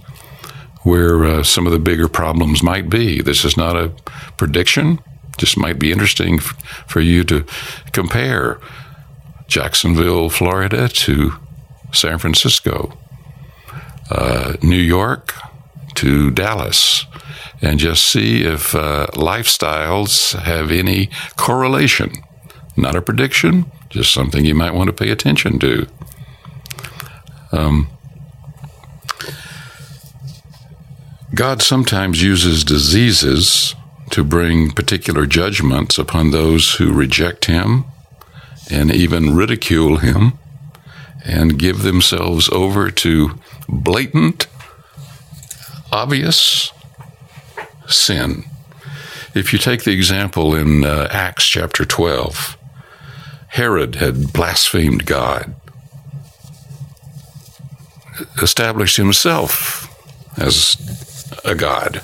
where 0.83 1.25
uh, 1.25 1.43
some 1.43 1.67
of 1.67 1.73
the 1.73 1.79
bigger 1.79 2.09
problems 2.09 2.63
might 2.63 2.89
be. 2.89 3.21
This 3.21 3.45
is 3.45 3.57
not 3.57 3.77
a 3.77 3.93
prediction, 4.37 5.01
just 5.37 5.57
might 5.59 5.79
be 5.79 5.93
interesting 5.93 6.37
f- 6.37 6.57
for 6.87 7.01
you 7.01 7.25
to 7.25 7.45
compare 7.93 8.61
Jacksonville, 9.47 10.31
Florida 10.31 10.89
to 10.89 11.33
San 11.93 12.19
Francisco, 12.19 12.97
uh, 14.11 14.55
New 14.63 14.77
York 14.77 15.35
to 15.97 16.31
Dallas, 16.31 17.05
and 17.61 17.79
just 17.79 18.07
see 18.07 18.43
if 18.45 18.75
uh, 18.75 19.07
lifestyles 19.13 20.39
have 20.39 20.71
any 20.71 21.11
correlation. 21.37 22.13
Not 22.77 22.97
a 22.97 23.03
prediction, 23.03 23.71
just 23.91 24.13
something 24.15 24.45
you 24.45 24.55
might 24.55 24.73
want 24.73 24.87
to 24.87 24.93
pay 24.93 25.11
attention 25.11 25.59
to. 25.59 25.87
Um, 27.53 27.89
God 31.35 31.63
sometimes 31.63 32.23
uses 32.23 32.65
diseases 32.65 33.75
to 34.11 34.25
bring 34.25 34.73
particular 34.73 35.27
judgments 35.27 35.97
upon 35.97 36.31
those 36.33 36.75
who 36.75 36.93
reject 36.93 37.45
Him 37.45 37.85
and 38.69 38.91
even 38.91 39.37
ridicule 39.37 39.99
Him 39.99 40.39
and 41.25 41.59
give 41.59 41.83
themselves 41.83 42.49
over 42.49 42.91
to 42.91 43.39
blatant, 43.69 44.49
obvious 45.93 46.73
sin. 47.87 48.45
If 49.35 49.53
you 49.53 49.59
take 49.61 49.85
the 49.85 49.93
example 49.93 50.57
in 50.57 50.85
uh, 50.85 51.09
Acts 51.13 51.47
chapter 51.47 51.85
12, 51.85 52.57
Herod 53.49 53.97
had 53.97 54.33
blasphemed 54.33 55.07
God, 55.07 55.55
established 58.43 58.97
himself 58.97 59.87
as 60.37 60.77
a 61.45 61.55
God. 61.55 62.03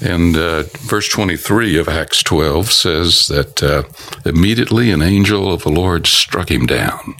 And 0.00 0.36
uh, 0.36 0.62
verse 0.86 1.08
23 1.08 1.76
of 1.78 1.88
Acts 1.88 2.22
12 2.22 2.70
says 2.70 3.26
that 3.28 3.62
uh, 3.62 3.82
immediately 4.24 4.90
an 4.90 5.02
angel 5.02 5.52
of 5.52 5.64
the 5.64 5.70
Lord 5.70 6.06
struck 6.06 6.50
him 6.50 6.66
down 6.66 7.16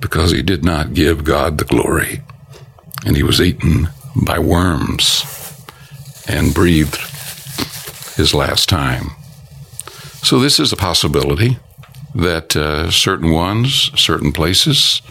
because 0.00 0.30
he 0.30 0.42
did 0.42 0.64
not 0.64 0.94
give 0.94 1.24
God 1.24 1.58
the 1.58 1.64
glory, 1.64 2.22
and 3.04 3.16
he 3.16 3.22
was 3.22 3.40
eaten 3.40 3.88
by 4.24 4.38
worms 4.38 5.24
and 6.26 6.54
breathed 6.54 6.96
his 8.16 8.32
last 8.34 8.68
time. 8.68 9.10
So, 10.22 10.38
this 10.38 10.58
is 10.58 10.72
a 10.72 10.76
possibility 10.76 11.58
that 12.14 12.56
uh, 12.56 12.90
certain 12.90 13.32
ones, 13.32 13.90
certain 13.96 14.32
places, 14.32 15.02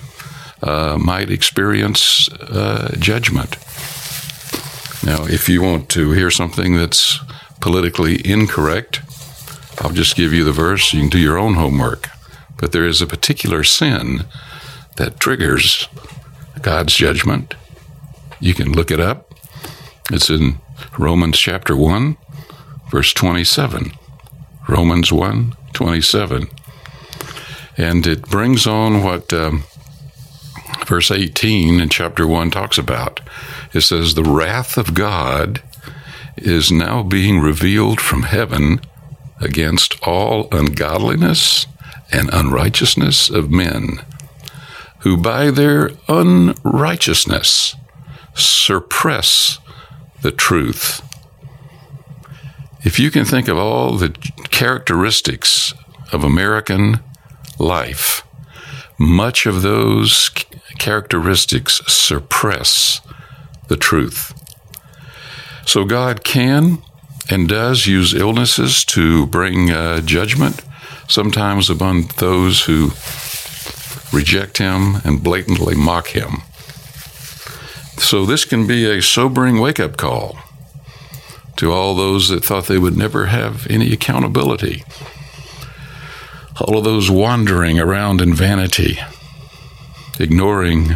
uh, 0.62 0.98
might 1.00 1.30
experience 1.30 2.30
uh, 2.34 2.96
judgment. 3.00 3.58
Now, 5.04 5.26
if 5.26 5.48
you 5.48 5.62
want 5.62 5.90
to 5.90 6.12
hear 6.12 6.32
something 6.32 6.76
that's 6.76 7.20
politically 7.62 8.28
incorrect, 8.28 9.02
I'll 9.80 9.92
just 9.92 10.16
give 10.16 10.34
you 10.34 10.44
the 10.44 10.52
verse. 10.52 10.94
You 10.94 11.02
can 11.02 11.10
do 11.10 11.20
your 11.20 11.38
own 11.38 11.54
homework. 11.54 12.10
But 12.58 12.72
there 12.72 12.86
is 12.86 13.02
a 13.02 13.08
particular 13.08 13.64
sin 13.64 14.26
that 14.96 15.20
triggers 15.20 15.88
God's 16.62 16.96
judgment. 16.96 17.54
You 18.40 18.54
can 18.54 18.74
look 18.74 18.92
it 18.92 19.00
up. 19.00 19.34
It's 20.12 20.30
in 20.30 20.58
Romans 20.98 21.38
chapter 21.38 21.76
1, 21.76 22.18
verse 22.90 23.14
27. 23.14 23.92
Romans 24.68 25.12
1, 25.12 25.56
27. 25.74 26.48
And 27.78 28.08
it 28.08 28.28
brings 28.30 28.66
on 28.66 29.04
what 29.04 29.32
um, 29.32 29.64
verse 30.88 31.12
18 31.12 31.80
in 31.80 31.90
chapter 31.90 32.26
1 32.26 32.52
talks 32.52 32.78
about. 32.78 33.20
It 33.74 33.82
says, 33.82 34.14
The 34.14 34.24
wrath 34.24 34.78
of 34.78 34.94
God 34.94 35.62
is 36.38 36.72
now 36.72 37.04
being 37.04 37.40
revealed 37.40 38.00
from 38.00 38.24
heaven 38.24 38.80
against 39.40 40.02
all 40.08 40.48
ungodliness 40.52 41.68
and 42.12 42.30
unrighteousness 42.32 43.30
of 43.30 43.52
men, 43.52 44.00
who 45.00 45.18
by 45.18 45.52
their 45.52 45.92
unrighteousness 46.08 47.76
suppress 48.34 49.60
the 50.22 50.32
truth. 50.32 51.02
If 52.84 53.00
you 53.00 53.12
can 53.12 53.26
think 53.26 53.48
of 53.48 53.58
all 53.58 53.98
the 53.98 54.10
characteristics 54.50 55.74
of 56.14 56.24
American 56.24 57.00
life, 57.60 58.24
much 58.98 59.46
of 59.46 59.62
those 59.62 60.30
characteristics 60.80 61.82
suppress 61.88 63.02
the 63.68 63.78
truth. 63.78 64.34
So 65.66 65.84
God 65.86 66.24
can 66.24 66.80
and 67.30 67.48
does 67.48 67.88
use 67.88 68.14
illnesses 68.14 68.86
to 68.86 69.28
bring 69.28 69.70
uh, 69.70 70.02
judgment, 70.02 70.64
sometimes 71.08 71.70
upon 71.70 72.04
those 72.18 72.64
who 72.64 72.92
reject 74.16 74.58
Him 74.58 74.98
and 75.04 75.24
blatantly 75.24 75.76
mock 75.76 76.08
Him. 76.08 76.42
So 77.98 78.26
this 78.26 78.46
can 78.46 78.66
be 78.68 78.86
a 78.86 79.02
sobering 79.02 79.60
wake 79.60 79.80
up 79.80 79.98
call 79.98 80.38
to 81.58 81.72
all 81.72 81.96
those 81.96 82.30
that 82.30 82.46
thought 82.46 82.68
they 82.68 82.78
would 82.78 82.96
never 82.96 83.26
have 83.26 83.68
any 83.68 83.92
accountability. 83.92 84.84
All 86.60 86.78
of 86.78 86.84
those 86.84 87.12
wandering 87.12 87.80
around 87.80 88.20
in 88.20 88.34
vanity, 88.34 88.98
ignoring 90.20 90.96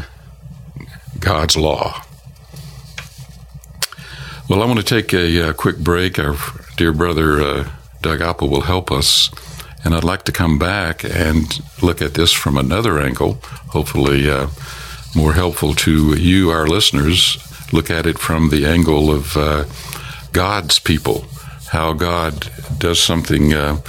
God's 1.19 1.55
law. 1.55 2.03
Well, 4.49 4.63
I 4.63 4.65
want 4.65 4.79
to 4.79 4.85
take 4.85 5.13
a, 5.13 5.37
a 5.37 5.49
uh, 5.49 5.53
quick 5.53 5.77
break. 5.77 6.17
Our 6.17 6.35
dear 6.77 6.91
brother 6.91 7.41
uh, 7.41 7.71
Doug 8.01 8.21
Apple 8.21 8.49
will 8.49 8.61
help 8.61 8.91
us, 8.91 9.29
and 9.85 9.93
I'd 9.93 10.03
like 10.03 10.23
to 10.23 10.31
come 10.31 10.57
back 10.57 11.05
and 11.05 11.61
look 11.81 12.01
at 12.01 12.15
this 12.15 12.33
from 12.33 12.57
another 12.57 12.99
angle, 12.99 13.35
hopefully 13.69 14.29
uh, 14.29 14.47
more 15.15 15.33
helpful 15.33 15.73
to 15.75 16.15
you, 16.17 16.49
our 16.49 16.67
listeners. 16.67 17.37
Look 17.71 17.89
at 17.89 18.05
it 18.05 18.17
from 18.17 18.49
the 18.49 18.65
angle 18.65 19.11
of 19.11 19.37
uh, 19.37 19.65
God's 20.33 20.79
people, 20.79 21.25
how 21.69 21.93
God 21.93 22.51
does 22.79 22.99
something 23.01 23.53
uh, 23.53 23.79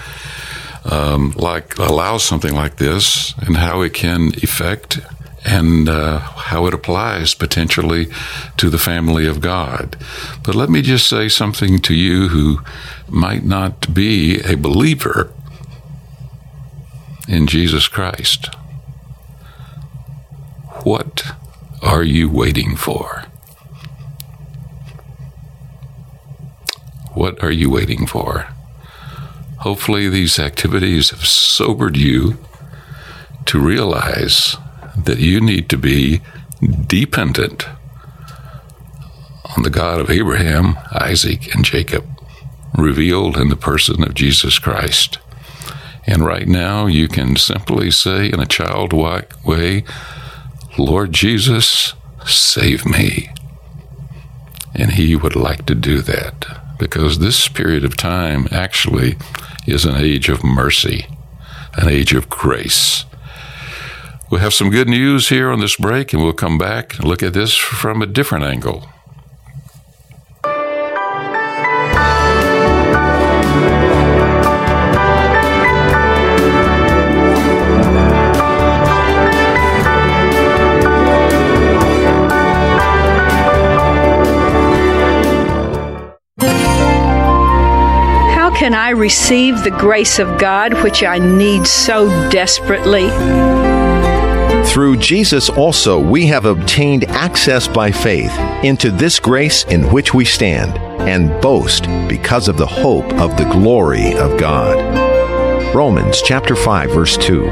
um, 0.85 1.33
like 1.37 1.79
allows 1.79 2.25
something 2.25 2.55
like 2.55 2.77
this 2.77 3.35
and 3.39 3.57
how 3.57 3.83
it 3.83 3.95
can 3.95 4.33
affect 4.43 5.01
and 5.45 5.89
uh, 5.89 6.19
how 6.19 6.67
it 6.67 6.75
applies 6.75 7.35
potentially 7.35 8.07
to 8.57 8.71
the 8.71 8.79
family 8.79 9.27
of 9.27 9.41
God. 9.41 9.97
But 10.45 10.55
let 10.55 10.71
me 10.71 10.83
just 10.83 11.09
say 11.09 11.29
something 11.29 11.81
to 11.81 11.95
you 11.95 12.29
who 12.29 12.61
might 13.09 13.45
not 13.45 13.93
be 13.93 14.41
a 14.41 14.57
believer 14.57 15.33
in 17.29 17.47
Jesus 17.47 17.89
Christ. 17.89 18.55
What 20.85 21.25
are 21.83 22.03
you 22.03 22.29
waiting 22.29 22.77
for? 22.77 23.25
What 27.15 27.43
are 27.43 27.53
you 27.53 27.69
waiting 27.69 28.07
for? 28.07 28.52
Hopefully, 29.63 30.09
these 30.09 30.41
activities 30.41 31.11
have 31.11 31.25
sobered 31.25 31.97
you 31.97 32.37
to 33.47 33.61
realize 33.61 34.57
that 34.97 35.19
you 35.19 35.41
need 35.41 35.69
to 35.69 35.77
be 35.77 36.21
dependent 36.89 37.69
on 39.57 39.63
the 39.63 39.71
God 39.71 40.01
of 40.01 40.11
Abraham, 40.11 40.77
Isaac, 40.91 41.55
and 41.55 41.65
Jacob, 41.65 42.05
revealed 42.77 43.37
in 43.37 43.51
the 43.51 43.57
person 43.57 44.03
of 44.03 44.15
Jesus 44.15 44.59
Christ. 44.59 45.19
And 46.09 46.27
right 46.27 46.49
now, 46.49 46.87
you 46.87 47.07
can 47.07 47.37
simply 47.37 47.93
say 47.93 48.33
in 48.33 48.41
a 48.41 48.47
childlike 48.47 49.47
way, 49.47 49.85
Lord 50.77 51.13
Jesus, 51.13 51.95
save 52.27 52.85
me. 52.85 53.31
And 54.75 54.95
He 54.95 55.15
would 55.15 55.37
like 55.37 55.67
to 55.67 55.77
do 55.77 56.03
that 56.03 56.47
because 56.81 57.21
this 57.21 57.47
period 57.47 57.85
of 57.85 57.97
time 57.97 58.49
actually 58.51 59.17
is 59.67 59.85
an 59.85 59.97
age 59.97 60.29
of 60.29 60.43
mercy, 60.45 61.07
an 61.77 61.89
age 61.89 62.13
of 62.15 62.29
grace. 62.29 63.05
We'll 64.31 64.41
have 64.41 64.55
some 64.55 64.71
good 64.71 64.89
news 64.89 65.29
here 65.29 65.51
on 65.51 65.61
this 65.61 65.77
break, 65.77 66.13
and 66.13 66.23
we'll 66.23 66.33
come 66.33 66.59
back 66.59 66.97
and 66.97 67.05
look 67.05 67.23
at 67.23 67.35
this 67.35 67.55
from 67.55 68.01
a 68.03 68.07
different 68.07 68.45
angle. 68.45 68.89
Can 88.63 88.75
I 88.75 88.91
receive 88.91 89.65
the 89.65 89.73
grace 89.73 90.21
of 90.21 90.39
God 90.39 90.73
which 90.85 91.03
I 91.03 91.19
need 91.19 91.67
so 91.67 92.07
desperately? 92.31 93.09
Through 94.71 94.99
Jesus 94.99 95.51
also 95.51 95.99
we 95.99 96.27
have 96.27 96.45
obtained 96.45 97.03
access 97.07 97.67
by 97.67 97.91
faith 97.91 98.31
into 98.63 98.93
this 98.93 99.19
grace 99.19 99.65
in 99.65 99.91
which 99.91 100.15
we 100.15 100.25
stand 100.25 100.79
and 101.01 101.43
boast 101.43 101.89
because 102.09 102.47
of 102.47 102.57
the 102.57 102.65
hope 102.65 103.13
of 103.15 103.37
the 103.37 103.51
glory 103.51 104.17
of 104.17 104.39
God. 104.39 105.75
Romans 105.75 106.23
chapter 106.23 106.55
5 106.55 106.93
verse 106.93 107.17
2. 107.17 107.43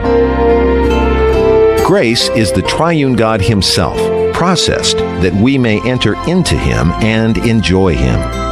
Grace 1.84 2.28
is 2.28 2.52
the 2.52 2.62
triune 2.62 3.16
God 3.16 3.40
himself, 3.40 3.98
processed 4.32 4.98
that 4.98 5.34
we 5.34 5.58
may 5.58 5.84
enter 5.84 6.14
into 6.28 6.56
him 6.56 6.92
and 7.02 7.36
enjoy 7.38 7.96
him. 7.96 8.49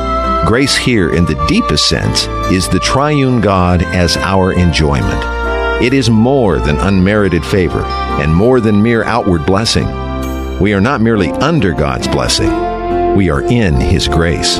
Grace 0.48 0.78
here, 0.78 1.11
in 1.11 1.26
the 1.26 1.44
deepest 1.46 1.90
sense, 1.90 2.26
is 2.50 2.70
the 2.70 2.80
triune 2.80 3.42
God 3.42 3.82
as 3.82 4.16
our 4.16 4.54
enjoyment. 4.54 5.22
It 5.82 5.92
is 5.92 6.08
more 6.08 6.58
than 6.58 6.78
unmerited 6.78 7.44
favor 7.44 7.82
and 7.82 8.34
more 8.34 8.58
than 8.58 8.82
mere 8.82 9.04
outward 9.04 9.44
blessing. 9.44 9.87
We 10.58 10.72
are 10.72 10.80
not 10.80 11.02
merely 11.02 11.28
under 11.32 11.74
God's 11.74 12.08
blessing, 12.08 12.48
we 13.14 13.28
are 13.28 13.42
in 13.42 13.74
His 13.74 14.08
grace. 14.08 14.54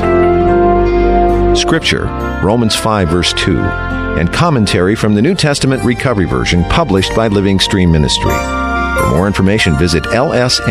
Scripture, 1.59 2.05
Romans 2.43 2.75
5, 2.75 3.09
verse 3.09 3.33
2, 3.33 3.57
and 3.57 4.31
commentary 4.31 4.93
from 4.93 5.15
the 5.15 5.23
New 5.23 5.33
Testament 5.33 5.83
Recovery 5.83 6.25
Version 6.25 6.63
published 6.65 7.15
by 7.15 7.29
Living 7.29 7.59
Stream 7.59 7.91
Ministry. 7.91 8.29
For 8.29 9.09
more 9.09 9.25
information, 9.25 9.75
visit 9.75 10.03
lsm.org. 10.03 10.69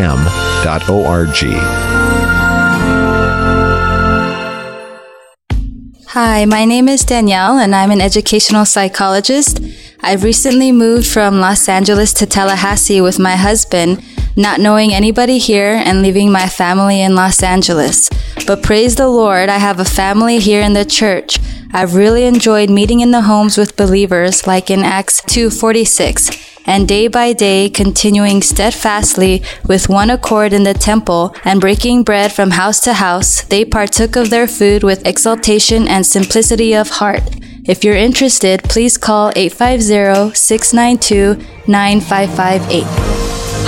Hi, 6.21 6.47
my 6.47 6.65
name 6.65 6.89
is 6.89 7.05
Danielle 7.05 7.59
and 7.59 7.73
I'm 7.73 7.93
an 7.93 8.01
educational 8.01 8.65
psychologist. 8.65 9.61
I've 10.01 10.25
recently 10.25 10.73
moved 10.73 11.07
from 11.07 11.39
Los 11.39 11.69
Angeles 11.69 12.13
to 12.15 12.27
Tallahassee 12.27 13.01
with 13.01 13.21
my 13.21 13.37
husband, 13.37 14.03
not 14.37 14.59
knowing 14.59 14.93
anybody 14.93 15.39
here 15.39 15.81
and 15.87 16.03
leaving 16.03 16.33
my 16.33 16.49
family 16.49 17.01
in 17.01 17.15
Los 17.15 17.41
Angeles. 17.41 18.11
But 18.49 18.65
praise 18.65 18.97
the 18.97 19.07
Lord, 19.07 19.49
I 19.49 19.59
have 19.59 19.79
a 19.79 19.85
family 19.85 20.41
here 20.41 20.61
in 20.61 20.73
the 20.73 20.85
church. 20.85 21.39
I've 21.73 21.95
really 21.95 22.25
enjoyed 22.25 22.69
meeting 22.69 22.99
in 22.99 23.13
the 23.13 23.23
homes 23.23 23.57
with 23.57 23.77
believers 23.77 24.45
like 24.45 24.71
in 24.71 24.81
Acts 24.83 25.23
2:46 25.29 26.58
and 26.69 26.87
day 26.87 27.09
by 27.09 27.33
day 27.33 27.69
continuing 27.71 28.43
steadfastly 28.43 29.43
with 29.67 29.89
one 29.89 30.11
accord 30.11 30.53
in 30.53 30.63
the 30.63 30.75
temple 30.75 31.35
and 31.45 31.61
breaking 31.61 32.05
bread 32.05 32.31
from 32.31 32.51
house 32.51 32.79
to 32.81 32.93
house, 32.93 33.43
they 33.43 33.65
partook 33.65 34.15
of 34.15 34.31
their 34.31 34.47
food 34.47 34.85
with 34.85 35.05
exultation 35.07 35.89
and 35.89 36.07
simplicity 36.07 36.75
of 36.75 36.91
heart. 36.91 37.23
If 37.65 37.83
you're 37.85 37.97
interested, 37.97 38.63
please 38.65 38.97
call 38.97 39.33
850 39.35 40.37
692 40.37 41.45
9558. 41.67 43.18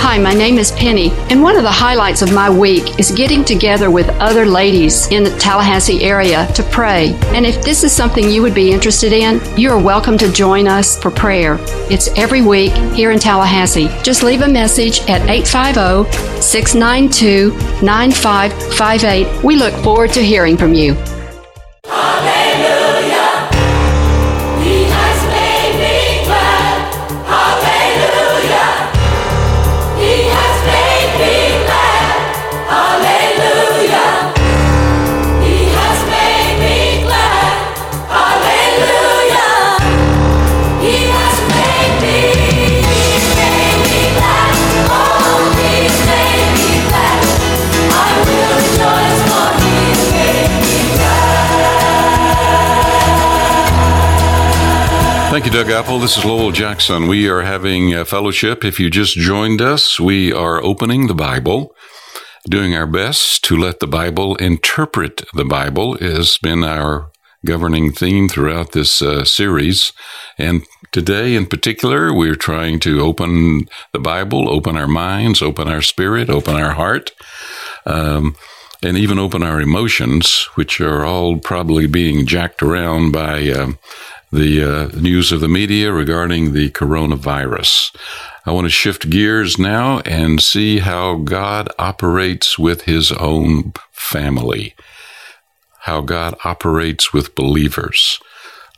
Hi, 0.03 0.17
my 0.17 0.33
name 0.33 0.57
is 0.57 0.71
Penny, 0.71 1.11
and 1.29 1.43
one 1.43 1.55
of 1.55 1.61
the 1.61 1.71
highlights 1.71 2.23
of 2.23 2.33
my 2.33 2.49
week 2.49 2.99
is 2.99 3.11
getting 3.11 3.45
together 3.45 3.91
with 3.91 4.09
other 4.19 4.47
ladies 4.47 5.05
in 5.09 5.23
the 5.23 5.29
Tallahassee 5.37 6.03
area 6.03 6.47
to 6.53 6.63
pray. 6.63 7.13
And 7.35 7.45
if 7.45 7.61
this 7.61 7.83
is 7.83 7.91
something 7.91 8.27
you 8.27 8.41
would 8.41 8.55
be 8.55 8.71
interested 8.71 9.13
in, 9.13 9.39
you 9.55 9.69
are 9.69 9.79
welcome 9.79 10.17
to 10.17 10.31
join 10.31 10.67
us 10.67 10.99
for 10.99 11.11
prayer. 11.11 11.57
It's 11.91 12.07
every 12.17 12.41
week 12.41 12.73
here 12.95 13.11
in 13.11 13.19
Tallahassee. 13.19 13.89
Just 14.01 14.23
leave 14.23 14.41
a 14.41 14.47
message 14.47 15.01
at 15.01 15.21
850 15.29 16.41
692 16.41 17.51
9558. 17.85 19.43
We 19.43 19.55
look 19.55 19.75
forward 19.83 20.11
to 20.13 20.23
hearing 20.23 20.57
from 20.57 20.73
you. 20.73 20.95
Thank 55.41 55.55
you, 55.55 55.63
Doug 55.63 55.71
Apple. 55.71 55.97
This 55.97 56.17
is 56.17 56.23
Lowell 56.23 56.51
Jackson. 56.51 57.07
We 57.07 57.27
are 57.27 57.41
having 57.41 57.95
a 57.95 58.05
fellowship. 58.05 58.63
If 58.63 58.79
you 58.79 58.91
just 58.91 59.15
joined 59.15 59.59
us, 59.59 59.99
we 59.99 60.31
are 60.31 60.63
opening 60.63 61.07
the 61.07 61.15
Bible, 61.15 61.75
doing 62.47 62.75
our 62.75 62.85
best 62.85 63.43
to 63.45 63.57
let 63.57 63.79
the 63.79 63.87
Bible 63.87 64.35
interpret 64.35 65.23
the 65.33 65.43
Bible 65.43 65.97
has 65.97 66.37
been 66.37 66.63
our 66.63 67.09
governing 67.43 67.91
theme 67.91 68.29
throughout 68.29 68.73
this 68.73 69.01
uh, 69.01 69.25
series. 69.25 69.93
And 70.37 70.61
today 70.91 71.33
in 71.33 71.47
particular, 71.47 72.13
we're 72.13 72.35
trying 72.35 72.79
to 72.81 73.01
open 73.01 73.67
the 73.93 73.99
Bible, 73.99 74.47
open 74.47 74.77
our 74.77 74.87
minds, 74.87 75.41
open 75.41 75.67
our 75.67 75.81
spirit, 75.81 76.29
open 76.29 76.53
our 76.53 76.73
heart. 76.73 77.13
Um, 77.87 78.35
and 78.83 78.97
even 78.97 79.19
open 79.19 79.43
our 79.43 79.61
emotions, 79.61 80.47
which 80.55 80.81
are 80.81 81.05
all 81.05 81.37
probably 81.37 81.85
being 81.85 82.25
jacked 82.25 82.63
around 82.63 83.11
by 83.11 83.47
um, 83.51 83.77
the 84.31 84.63
uh, 84.63 84.87
news 84.99 85.31
of 85.31 85.41
the 85.41 85.47
media 85.49 85.91
regarding 85.91 86.53
the 86.53 86.69
coronavirus. 86.71 87.93
I 88.45 88.51
want 88.51 88.65
to 88.65 88.69
shift 88.69 89.09
gears 89.09 89.59
now 89.59 89.99
and 89.99 90.41
see 90.41 90.79
how 90.79 91.15
God 91.17 91.69
operates 91.77 92.57
with 92.57 92.83
his 92.83 93.11
own 93.11 93.73
family, 93.91 94.73
how 95.81 96.01
God 96.01 96.35
operates 96.45 97.11
with 97.11 97.35
believers. 97.35 98.19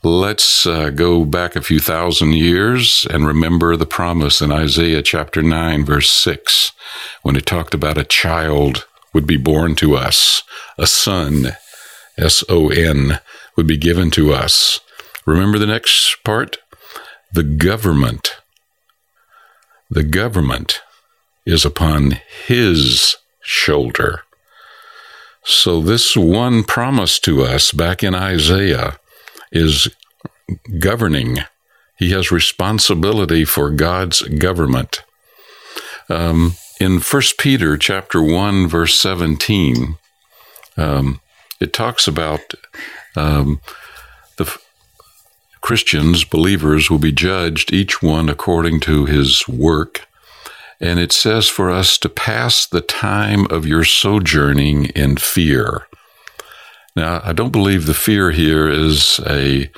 Let's 0.01 0.65
uh, 0.65 0.89
go 0.89 1.23
back 1.23 1.55
a 1.55 1.61
few 1.61 1.79
thousand 1.79 2.33
years 2.33 3.07
and 3.09 3.25
remember 3.25 3.77
the 3.77 3.85
promise 3.85 4.41
in 4.41 4.51
Isaiah 4.51 5.03
chapter 5.03 5.41
9, 5.41 5.85
verse 5.85 6.09
6, 6.09 6.73
when 7.21 7.35
it 7.35 7.45
talked 7.45 7.73
about 7.73 7.97
a 7.97 8.03
child 8.03 8.85
would 9.13 9.27
be 9.27 9.37
born 9.37 9.75
to 9.75 9.95
us, 9.95 10.41
a 10.77 10.87
son, 10.87 11.55
S 12.17 12.43
O 12.49 12.69
N, 12.69 13.19
would 13.55 13.67
be 13.67 13.77
given 13.77 14.11
to 14.11 14.33
us 14.33 14.79
Remember 15.25 15.57
the 15.57 15.65
next 15.65 16.23
part? 16.23 16.57
the 17.33 17.43
government. 17.43 18.35
The 19.89 20.03
government 20.03 20.81
is 21.45 21.65
upon 21.65 22.19
his 22.45 23.17
shoulder. 23.41 24.21
So, 25.43 25.81
this 25.81 26.15
one 26.15 26.63
promise 26.63 27.19
to 27.19 27.43
us 27.43 27.71
back 27.71 28.03
in 28.03 28.15
Isaiah 28.15 28.99
is 29.51 29.89
governing. 30.79 31.39
He 31.97 32.11
has 32.11 32.31
responsibility 32.31 33.45
for 33.45 33.71
God's 33.71 34.21
government. 34.21 35.03
Um, 36.07 36.53
in 36.79 36.99
1 36.99 37.21
Peter 37.37 37.77
chapter 37.77 38.21
1, 38.21 38.67
verse 38.67 38.97
17, 38.99 39.97
um, 40.77 41.19
it 41.59 41.73
talks 41.73 42.07
about 42.07 42.53
um, 43.15 43.59
the 44.37 44.57
Christians, 45.63 46.25
believers, 46.25 46.91
will 46.91 46.99
be 46.99 47.13
judged, 47.13 47.71
each 47.71 48.03
one 48.03 48.27
according 48.27 48.81
to 48.81 49.05
his 49.05 49.47
work. 49.47 50.05
And 50.81 50.99
it 50.99 51.13
says 51.13 51.47
for 51.47 51.71
us 51.71 51.97
to 51.99 52.09
pass 52.09 52.65
the 52.65 52.81
time 52.81 53.45
of 53.49 53.65
your 53.65 53.85
sojourning 53.85 54.87
in 54.87 55.15
fear. 55.15 55.87
Now, 56.97 57.21
I 57.23 57.31
don't 57.31 57.53
believe 57.53 57.85
the 57.85 57.93
fear 57.93 58.31
here 58.31 58.67
is 58.67 59.21
a 59.25 59.71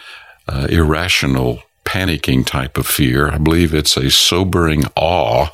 uh, 0.48 0.66
irrational, 0.72 1.62
panicking 1.86 2.48
type 2.48 2.80
of 2.80 2.88
fear. 2.88 3.30
I 3.30 3.38
believe 3.38 3.72
it's 3.72 3.96
a 3.96 4.10
sobering 4.10 4.86
awe 4.96 5.50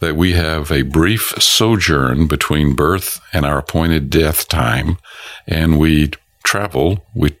that 0.00 0.16
we 0.16 0.32
have 0.32 0.70
a 0.70 0.82
brief 0.82 1.32
sojourn 1.38 2.26
between 2.26 2.76
birth 2.76 3.22
and 3.32 3.46
our 3.46 3.56
appointed 3.56 4.10
death 4.10 4.48
time, 4.48 4.98
and 5.46 5.78
we 5.78 6.10
travel, 6.44 7.06
we 7.14 7.36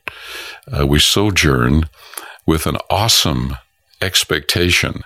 uh, 0.72 0.86
we 0.86 0.98
sojourn 0.98 1.84
with 2.46 2.66
an 2.66 2.76
awesome 2.88 3.56
expectation 4.00 5.02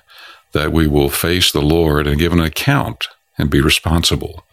that 0.53 0.73
we 0.73 0.87
will 0.87 1.09
face 1.09 1.51
the 1.53 1.63
Lord 1.63 2.07
and 2.07 2.19
give 2.19 2.33
an 2.33 2.41
account 2.41 3.09
and 3.37 3.51
be 3.51 3.61
responsible. 3.61 4.45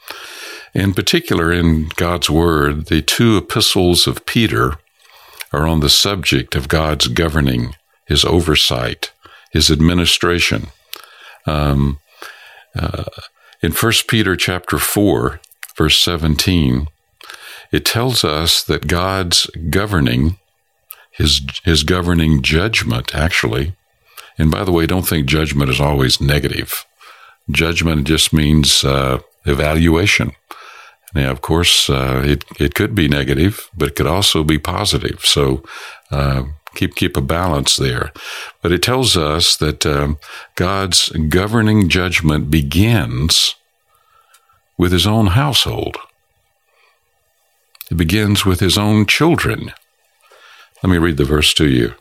In 0.74 0.94
particular, 0.94 1.52
in 1.52 1.90
God's 1.96 2.30
Word, 2.30 2.88
the 2.88 3.02
two 3.02 3.38
epistles 3.38 4.08
of 4.08 4.26
Peter 4.26 4.78
are 5.54 5.68
on 5.68 5.82
the 5.82 5.90
subject 5.90 6.56
of 6.56 6.68
God's 6.68 7.08
governing, 7.08 7.76
His 8.08 8.24
oversight, 8.24 9.12
His 9.52 9.70
administration. 9.70 10.68
Um, 11.46 12.00
uh, 12.76 13.04
in 13.62 13.74
1 13.74 13.94
Peter 14.08 14.36
chapter 14.36 14.78
4, 14.78 15.42
verse 15.78 16.02
17, 16.02 16.88
it 17.72 17.86
tells 17.86 18.24
us 18.24 18.64
that 18.64 18.88
God's 18.88 19.46
governing, 19.70 20.38
his, 21.12 21.42
his 21.64 21.84
governing 21.84 22.42
judgment, 22.42 23.14
actually, 23.14 23.76
and 24.38 24.50
by 24.50 24.64
the 24.64 24.72
way, 24.72 24.86
don't 24.86 25.08
think 25.08 25.28
judgment 25.28 25.70
is 25.70 25.80
always 25.80 26.22
negative. 26.22 26.86
Judgment 27.50 28.08
just 28.08 28.34
means 28.34 28.84
uh, 28.84 29.20
evaluation. 29.46 30.32
Now, 31.14 31.32
of 31.32 31.42
course, 31.42 31.90
uh, 31.90 32.22
it, 32.24 32.46
it 32.60 32.74
could 32.74 32.96
be 32.96 33.08
negative, 33.08 33.70
but 33.76 33.90
it 33.90 33.96
could 33.96 34.08
also 34.08 34.44
be 34.44 34.58
positive. 34.58 35.20
So 35.26 35.64
uh, 36.10 36.44
keep 36.76 36.96
keep 36.96 37.18
a 37.18 37.22
balance 37.22 37.76
there. 37.76 38.12
But 38.62 38.72
it 38.72 38.82
tells 38.82 39.18
us 39.18 39.58
that 39.58 39.86
um, 39.86 40.18
God's 40.56 41.10
governing 41.10 41.90
judgment 41.90 42.50
begins 42.50 43.56
with 44.78 44.92
His 44.92 45.06
own 45.06 45.28
household. 45.28 45.98
It 47.90 47.98
begins 47.98 48.46
with 48.46 48.62
His 48.62 48.78
own 48.78 49.06
children. 49.06 49.74
Let 50.84 50.90
me 50.90 50.98
read 50.98 51.18
the 51.18 51.26
verse 51.26 51.54
to 51.56 51.68
you. 51.68 51.94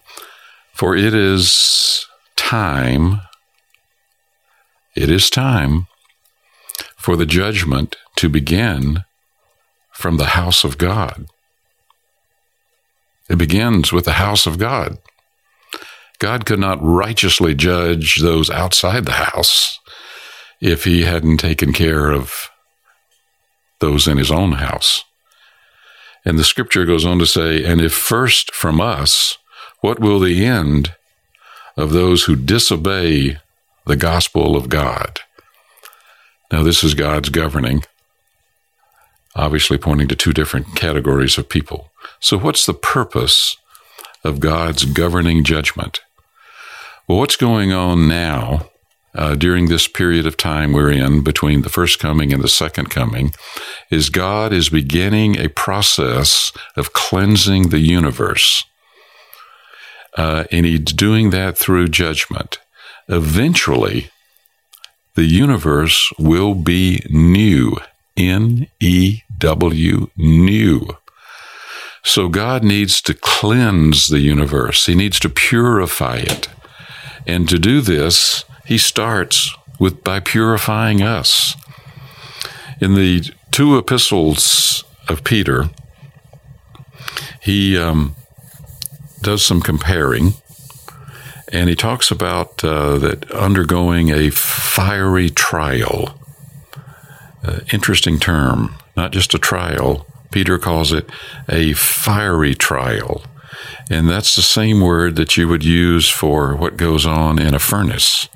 For 0.72 0.96
it 0.96 1.14
is 1.14 2.06
time, 2.36 3.20
it 4.96 5.10
is 5.10 5.28
time 5.28 5.86
for 6.96 7.16
the 7.16 7.26
judgment 7.26 7.96
to 8.16 8.28
begin 8.28 9.04
from 9.92 10.16
the 10.16 10.26
house 10.26 10.64
of 10.64 10.78
God. 10.78 11.26
It 13.28 13.36
begins 13.36 13.92
with 13.92 14.06
the 14.06 14.12
house 14.12 14.46
of 14.46 14.58
God. 14.58 14.98
God 16.18 16.46
could 16.46 16.58
not 16.58 16.82
righteously 16.82 17.54
judge 17.54 18.20
those 18.20 18.50
outside 18.50 19.04
the 19.04 19.12
house 19.12 19.78
if 20.60 20.84
he 20.84 21.02
hadn't 21.02 21.38
taken 21.38 21.72
care 21.72 22.10
of 22.10 22.50
those 23.80 24.06
in 24.06 24.18
his 24.18 24.30
own 24.30 24.52
house. 24.52 25.04
And 26.24 26.38
the 26.38 26.44
scripture 26.44 26.84
goes 26.84 27.04
on 27.04 27.18
to 27.18 27.26
say, 27.26 27.64
And 27.64 27.80
if 27.80 27.92
first 27.92 28.54
from 28.54 28.80
us, 28.80 29.38
what 29.80 30.00
will 30.00 30.20
the 30.20 30.44
end 30.44 30.94
of 31.76 31.92
those 31.92 32.24
who 32.24 32.36
disobey 32.36 33.38
the 33.86 33.96
gospel 33.96 34.56
of 34.56 34.68
God? 34.68 35.20
Now, 36.52 36.62
this 36.62 36.82
is 36.82 36.94
God's 36.94 37.28
governing, 37.28 37.84
obviously 39.34 39.78
pointing 39.78 40.08
to 40.08 40.16
two 40.16 40.32
different 40.32 40.74
categories 40.74 41.38
of 41.38 41.48
people. 41.48 41.90
So, 42.18 42.38
what's 42.38 42.66
the 42.66 42.74
purpose 42.74 43.56
of 44.24 44.40
God's 44.40 44.84
governing 44.84 45.44
judgment? 45.44 46.00
Well, 47.06 47.18
what's 47.18 47.36
going 47.36 47.72
on 47.72 48.08
now 48.08 48.69
uh, 49.14 49.34
during 49.34 49.68
this 49.68 49.88
period 49.88 50.26
of 50.26 50.36
time 50.36 50.72
we're 50.72 50.90
in 50.90 51.22
between 51.22 51.62
the 51.62 51.68
first 51.68 51.98
coming 51.98 52.32
and 52.32 52.42
the 52.42 52.48
second 52.48 52.90
coming 52.90 53.32
is 53.90 54.08
God 54.10 54.52
is 54.52 54.68
beginning 54.68 55.36
a 55.36 55.48
process 55.48 56.52
of 56.76 56.92
cleansing 56.92 57.70
the 57.70 57.80
universe. 57.80 58.64
Uh, 60.16 60.44
and 60.50 60.66
he's 60.66 60.80
doing 60.80 61.30
that 61.30 61.56
through 61.56 61.88
judgment. 61.88 62.58
Eventually, 63.08 64.10
the 65.14 65.24
universe 65.24 66.12
will 66.18 66.54
be 66.54 67.04
new. 67.10 67.76
N 68.16 68.66
E 68.80 69.22
W, 69.38 70.10
new. 70.16 70.88
So 72.02 72.28
God 72.28 72.62
needs 72.62 73.00
to 73.02 73.14
cleanse 73.14 74.08
the 74.08 74.20
universe, 74.20 74.86
He 74.86 74.94
needs 74.94 75.18
to 75.20 75.28
purify 75.28 76.16
it. 76.16 76.48
And 77.26 77.48
to 77.48 77.58
do 77.58 77.80
this, 77.80 78.44
He 78.70 78.78
starts 78.78 79.52
with 79.80 80.04
by 80.04 80.20
purifying 80.20 81.02
us. 81.02 81.56
In 82.80 82.94
the 82.94 83.28
two 83.50 83.76
epistles 83.76 84.84
of 85.08 85.24
Peter, 85.24 85.70
he 87.42 87.76
um, 87.76 88.14
does 89.22 89.44
some 89.44 89.60
comparing 89.60 90.34
and 91.52 91.68
he 91.68 91.74
talks 91.74 92.12
about 92.12 92.62
uh, 92.62 92.96
that 92.98 93.28
undergoing 93.32 94.10
a 94.10 94.30
fiery 94.30 95.30
trial. 95.30 96.16
Uh, 97.42 97.58
interesting 97.72 98.20
term, 98.20 98.76
not 98.96 99.10
just 99.10 99.34
a 99.34 99.38
trial. 99.38 100.06
Peter 100.30 100.60
calls 100.60 100.92
it 100.92 101.10
a 101.48 101.72
fiery 101.72 102.54
trial. 102.54 103.24
And 103.90 104.08
that's 104.08 104.36
the 104.36 104.42
same 104.42 104.80
word 104.80 105.16
that 105.16 105.36
you 105.36 105.48
would 105.48 105.64
use 105.64 106.08
for 106.08 106.54
what 106.54 106.76
goes 106.76 107.04
on 107.04 107.40
in 107.40 107.52
a 107.52 107.58
furnace. 107.58 108.28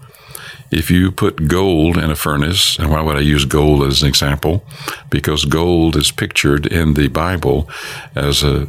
If 0.74 0.90
you 0.90 1.12
put 1.12 1.46
gold 1.46 1.96
in 1.96 2.10
a 2.10 2.16
furnace, 2.16 2.76
and 2.80 2.90
why 2.90 3.00
would 3.00 3.16
I 3.16 3.20
use 3.20 3.44
gold 3.44 3.84
as 3.84 4.02
an 4.02 4.08
example? 4.08 4.64
Because 5.08 5.44
gold 5.44 5.94
is 5.94 6.10
pictured 6.10 6.66
in 6.66 6.94
the 6.94 7.06
Bible 7.06 7.68
as 8.16 8.42
a, 8.42 8.68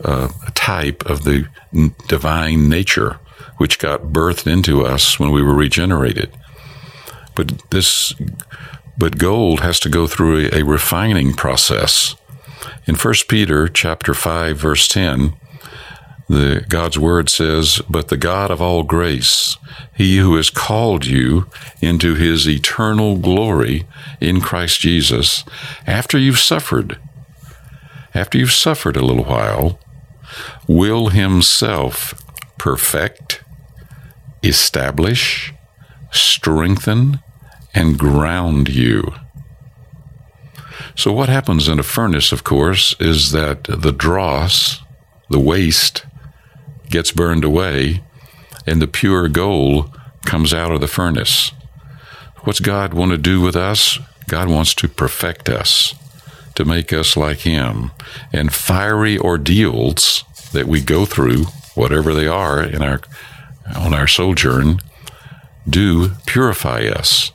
a 0.00 0.30
type 0.54 1.04
of 1.06 1.24
the 1.24 1.48
divine 2.08 2.68
nature 2.68 3.18
which 3.56 3.78
got 3.78 4.12
birthed 4.12 4.46
into 4.46 4.84
us 4.84 5.18
when 5.18 5.30
we 5.30 5.42
were 5.42 5.54
regenerated. 5.54 6.30
But 7.34 7.70
this, 7.70 8.12
but 8.98 9.16
gold 9.16 9.60
has 9.60 9.80
to 9.80 9.88
go 9.88 10.06
through 10.06 10.48
a, 10.48 10.60
a 10.60 10.62
refining 10.62 11.32
process. 11.32 12.16
In 12.86 12.96
1 12.96 13.14
Peter 13.28 13.66
chapter 13.66 14.12
5 14.12 14.58
verse 14.58 14.88
10, 14.88 15.32
the 16.28 16.64
God's 16.68 16.98
word 16.98 17.30
says, 17.30 17.80
"But 17.88 18.08
the 18.08 18.16
God 18.16 18.50
of 18.50 18.60
all 18.60 18.82
grace, 18.82 19.56
he 19.94 20.18
who 20.18 20.36
has 20.36 20.50
called 20.50 21.06
you 21.06 21.46
into 21.80 22.14
his 22.14 22.48
eternal 22.48 23.16
glory 23.16 23.86
in 24.20 24.40
Christ 24.40 24.80
Jesus, 24.80 25.44
after 25.86 26.18
you've 26.18 26.40
suffered, 26.40 26.98
after 28.14 28.38
you've 28.38 28.52
suffered 28.52 28.96
a 28.96 29.04
little 29.04 29.24
while, 29.24 29.78
will 30.66 31.08
himself 31.08 32.14
perfect, 32.58 33.42
establish, 34.42 35.52
strengthen, 36.10 37.20
and 37.74 37.98
ground 37.98 38.68
you. 38.68 39.12
So, 40.94 41.12
what 41.12 41.28
happens 41.28 41.68
in 41.68 41.78
a 41.78 41.82
furnace, 41.82 42.32
of 42.32 42.42
course, 42.42 42.96
is 42.98 43.32
that 43.32 43.64
the 43.64 43.92
dross, 43.92 44.80
the 45.28 45.38
waste, 45.38 46.06
gets 46.90 47.12
burned 47.12 47.44
away, 47.44 48.02
and 48.66 48.80
the 48.80 48.86
pure 48.86 49.28
gold 49.28 49.90
comes 50.24 50.52
out 50.52 50.72
of 50.72 50.80
the 50.80 50.88
furnace. 50.88 51.52
What's 52.40 52.60
God 52.60 52.94
want 52.94 53.12
to 53.12 53.18
do 53.18 53.40
with 53.40 53.56
us? 53.56 53.98
God 54.28 54.48
wants 54.48 54.74
to 54.74 54.88
perfect 54.88 55.48
us, 55.48 55.94
to 56.54 56.64
make 56.64 56.92
us 56.92 57.16
like 57.16 57.38
Him. 57.38 57.90
And 58.32 58.52
fiery 58.52 59.18
ordeals 59.18 60.24
that 60.52 60.66
we 60.66 60.80
go 60.80 61.06
through, 61.06 61.44
whatever 61.74 62.14
they 62.14 62.26
are 62.26 62.62
in 62.62 62.82
our 62.82 63.00
on 63.74 63.92
our 63.92 64.06
sojourn 64.06 64.80
do 65.68 66.10
purify 66.26 66.86
us. 66.86 67.32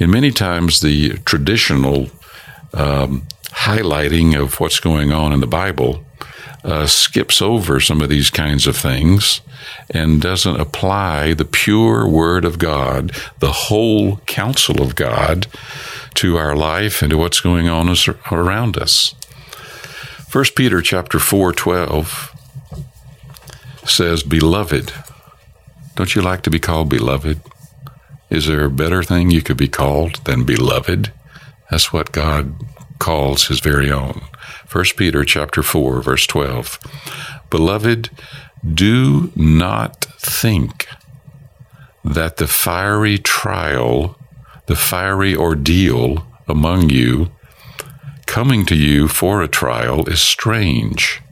And 0.00 0.10
many 0.10 0.30
times 0.30 0.80
the 0.80 1.18
traditional 1.24 2.10
um, 2.72 3.26
highlighting 3.50 4.40
of 4.40 4.60
what's 4.60 4.80
going 4.80 5.12
on 5.12 5.32
in 5.32 5.40
the 5.40 5.46
Bible 5.46 6.04
uh, 6.68 6.86
skips 6.86 7.40
over 7.40 7.80
some 7.80 8.02
of 8.02 8.10
these 8.10 8.28
kinds 8.28 8.66
of 8.66 8.76
things 8.76 9.40
and 9.90 10.20
doesn't 10.20 10.60
apply 10.60 11.32
the 11.32 11.46
pure 11.46 12.06
Word 12.06 12.44
of 12.44 12.58
God, 12.58 13.10
the 13.38 13.52
whole 13.52 14.18
counsel 14.26 14.82
of 14.82 14.94
God, 14.94 15.46
to 16.14 16.36
our 16.36 16.54
life 16.54 17.00
and 17.00 17.10
to 17.10 17.16
what's 17.16 17.40
going 17.40 17.68
on 17.68 17.88
around 18.30 18.76
us. 18.76 19.14
1 20.30 20.44
Peter 20.54 20.82
chapter 20.82 21.18
4 21.18 21.54
12 21.54 22.34
says, 23.86 24.22
Beloved. 24.22 24.92
Don't 25.94 26.14
you 26.14 26.20
like 26.20 26.42
to 26.42 26.50
be 26.50 26.60
called 26.60 26.90
beloved? 26.90 27.40
Is 28.28 28.46
there 28.46 28.66
a 28.66 28.70
better 28.70 29.02
thing 29.02 29.30
you 29.30 29.40
could 29.40 29.56
be 29.56 29.68
called 29.68 30.16
than 30.26 30.44
beloved? 30.44 31.12
That's 31.70 31.94
what 31.94 32.12
God 32.12 32.54
calls 32.98 33.46
his 33.48 33.60
very 33.60 33.90
own. 33.90 34.20
1 34.70 34.84
Peter 34.96 35.24
chapter 35.24 35.62
4 35.62 36.02
verse 36.02 36.26
12. 36.26 36.78
Beloved, 37.48 38.10
do 38.74 39.32
not 39.34 40.04
think 40.18 40.86
that 42.04 42.36
the 42.36 42.46
fiery 42.46 43.16
trial, 43.18 44.18
the 44.66 44.76
fiery 44.76 45.34
ordeal 45.34 46.26
among 46.46 46.90
you 46.90 47.30
coming 48.26 48.66
to 48.66 48.76
you 48.76 49.08
for 49.08 49.40
a 49.42 49.48
trial 49.48 50.06
is 50.06 50.20
strange, 50.20 51.22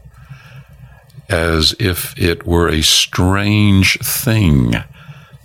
as 1.29 1.75
if 1.79 2.19
it 2.19 2.47
were 2.47 2.69
a 2.69 2.83
strange 2.83 3.99
thing 3.99 4.73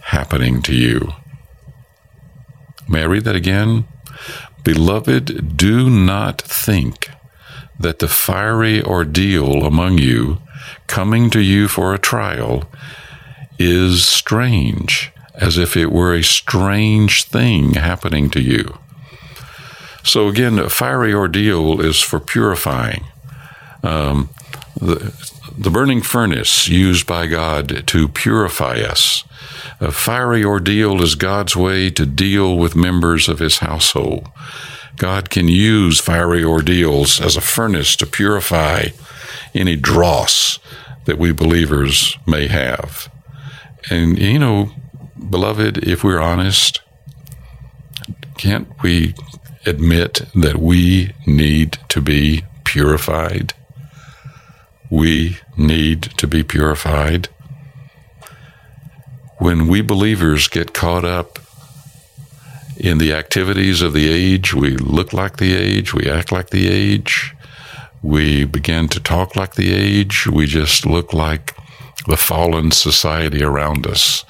happening 0.06 0.62
to 0.62 0.73
you. 0.73 1.12
May 2.88 3.01
I 3.01 3.06
read 3.06 3.25
that 3.25 3.36
again? 3.36 3.86
Beloved, 4.63 5.58
do 5.58 5.89
not 5.89 6.41
think 6.41 7.10
that 7.82 8.00
the 8.00 8.08
fiery 8.08 8.84
ordeal 8.84 9.65
among 9.65 9.98
you, 9.98 10.39
coming 10.88 11.30
to 11.32 11.39
you 11.39 11.67
for 11.67 11.94
a 11.94 12.00
trial, 12.00 12.63
is 13.60 14.08
strange, 14.08 15.12
as 15.36 15.58
if 15.58 15.78
it 15.78 15.91
were 15.91 16.13
a 16.13 16.24
strange 16.24 17.24
thing 17.26 17.74
happening 17.74 18.30
to 18.30 18.41
you. 18.41 18.78
So, 20.04 20.28
again, 20.28 20.58
a 20.58 20.70
fiery 20.70 21.13
ordeal 21.13 21.80
is 21.80 22.02
for 22.02 22.20
purifying. 22.20 23.06
Um, 23.84 24.30
the, 24.80 25.13
the 25.58 25.70
burning 25.70 26.02
furnace 26.02 26.67
used 26.67 27.06
by 27.06 27.28
God 27.28 27.86
to 27.88 28.08
purify 28.08 28.80
us. 28.82 29.24
A 29.80 29.91
fiery 29.91 30.44
ordeal 30.44 31.02
is 31.02 31.15
God's 31.15 31.56
way 31.56 31.89
to 31.91 32.06
deal 32.06 32.58
with 32.58 32.76
members 32.76 33.28
of 33.30 33.39
his 33.39 33.60
household. 33.60 34.28
God 34.97 35.30
can 35.30 35.47
use 35.47 35.99
fiery 35.99 36.43
ordeals 36.43 37.19
as 37.19 37.36
a 37.36 37.41
furnace 37.41 37.95
to 37.97 38.06
purify 38.06 38.88
any 39.54 39.75
dross 39.75 40.60
that 41.06 41.17
we 41.17 41.32
believers 41.32 42.17
may 42.27 42.47
have. 42.47 43.12
And, 43.89 44.19
you 44.19 44.39
know, 44.39 44.71
beloved, 45.30 45.80
if 45.80 46.04
we're 46.04 46.19
honest, 46.19 46.82
can't 48.38 48.69
we 48.84 49.15
admit 49.65 50.21
that 50.36 50.58
we 50.58 51.13
need 51.25 51.77
to 51.89 52.01
be 52.01 52.43
purified? 52.63 53.54
We 54.89 55.38
need 55.58 56.04
to 56.17 56.27
be 56.27 56.43
purified. 56.43 57.30
When 59.38 59.67
we 59.67 59.82
believers 59.82 60.47
get 60.47 60.73
caught 60.73 61.06
up 61.06 61.39
in 62.82 62.98
the 62.98 63.13
activities 63.13 63.84
of 63.84 63.94
the 63.94 64.12
age. 64.12 64.56
We 64.56 64.76
look 64.76 65.13
like 65.13 65.38
the 65.38 65.54
age. 65.54 65.94
We 65.94 66.10
act 66.10 66.32
like 66.32 66.50
the 66.50 66.67
age. 66.67 67.36
We 68.02 68.44
begin 68.44 68.88
to 68.89 69.00
talk 69.00 69.36
like 69.36 69.54
the 69.54 69.72
age. 69.72 70.26
We 70.26 70.48
just 70.48 70.84
look 70.84 71.13
like 71.13 71.56
the 72.08 72.17
fallen 72.17 72.72
society 72.72 73.44
around 73.44 73.86
us. 73.86 74.26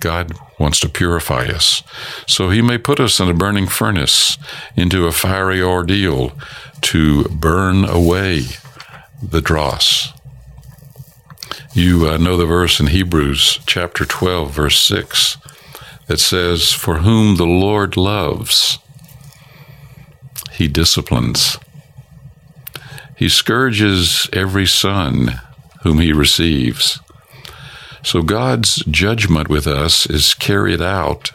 God 0.00 0.34
wants 0.58 0.80
to 0.80 0.88
purify 0.90 1.46
us. 1.46 1.82
So 2.26 2.50
he 2.50 2.60
may 2.60 2.76
put 2.76 3.00
us 3.00 3.20
in 3.20 3.28
a 3.30 3.34
burning 3.34 3.66
furnace, 3.66 4.36
into 4.76 5.06
a 5.06 5.12
fiery 5.12 5.62
ordeal 5.62 6.32
to 6.82 7.24
burn 7.24 7.86
away 7.86 8.42
the 9.22 9.40
dross. 9.40 10.12
You 11.72 12.06
uh, 12.06 12.18
know 12.18 12.36
the 12.36 12.44
verse 12.44 12.80
in 12.80 12.88
Hebrews 12.88 13.60
chapter 13.64 14.04
12, 14.04 14.50
verse 14.50 14.78
6 14.80 15.38
that 16.08 16.18
says, 16.20 16.72
For 16.72 16.98
whom 16.98 17.36
the 17.36 17.46
Lord 17.46 17.96
loves, 17.96 18.78
he 20.52 20.66
disciplines. 20.66 21.58
He 23.16 23.28
scourges 23.28 24.28
every 24.32 24.66
son 24.66 25.40
whom 25.82 25.98
he 26.00 26.12
receives. 26.12 27.00
So 28.02 28.22
God's 28.22 28.76
judgment 28.86 29.48
with 29.48 29.66
us 29.66 30.06
is 30.06 30.34
carried 30.34 30.80
out 30.80 31.32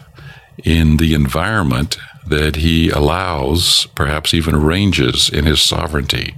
in 0.63 0.97
the 0.97 1.13
environment 1.13 1.97
that 2.25 2.57
he 2.57 2.89
allows, 2.89 3.85
perhaps 3.95 4.33
even 4.33 4.55
arranges 4.55 5.29
in 5.29 5.45
his 5.45 5.61
sovereignty. 5.61 6.35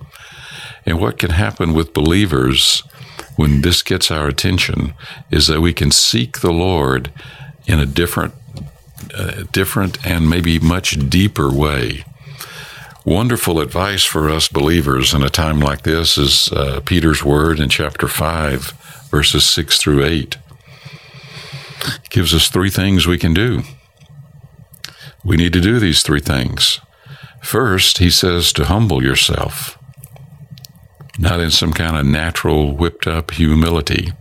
And 0.86 1.00
what 1.00 1.20
can 1.20 1.32
happen 1.32 1.74
with 1.74 1.94
believers 1.94 2.84
when 3.36 3.62
this 3.62 3.82
gets 3.82 4.12
our 4.12 4.28
attention 4.28 4.94
is 5.32 5.48
that 5.48 5.62
we 5.62 5.74
can 5.74 5.92
seek 5.92 6.40
the 6.40 6.54
Lord 6.54 7.12
in 7.68 7.80
a 7.80 7.86
different, 7.86 8.34
uh, 9.14 9.44
different 9.52 10.06
and 10.06 10.30
maybe 10.30 10.60
much 10.60 11.10
deeper 11.10 11.52
way. 11.52 12.04
Wonderful 13.06 13.60
advice 13.60 14.04
for 14.04 14.30
us 14.30 14.48
believers 14.48 15.14
in 15.14 15.22
a 15.24 15.30
time 15.30 15.60
like 15.60 15.84
this 15.84 16.18
is 16.18 16.52
uh, 16.52 16.82
Peter's 16.86 17.24
word 17.24 17.60
in 17.60 17.70
chapter 17.70 18.08
5, 18.08 19.08
verses 19.12 19.46
6 19.46 19.78
through 19.78 20.04
8. 20.04 20.38
It 22.04 22.10
gives 22.10 22.34
us 22.34 22.48
three 22.48 22.72
things 22.72 23.06
we 23.06 23.20
can 23.20 23.34
do. 23.34 23.62
We 25.24 25.38
need 25.38 25.54
to 25.54 25.62
do 25.62 25.80
these 25.80 26.02
three 26.02 26.20
things. 26.20 26.80
First, 27.42 28.00
he 28.00 28.10
says 28.10 28.52
to 28.54 28.66
humble 28.66 29.04
yourself, 29.04 29.78
not 31.20 31.40
in 31.40 31.52
some 31.52 31.74
kind 31.74 31.96
of 31.96 32.06
natural, 32.06 32.76
whipped 32.76 33.06
up 33.06 33.32
humility, 33.32 34.14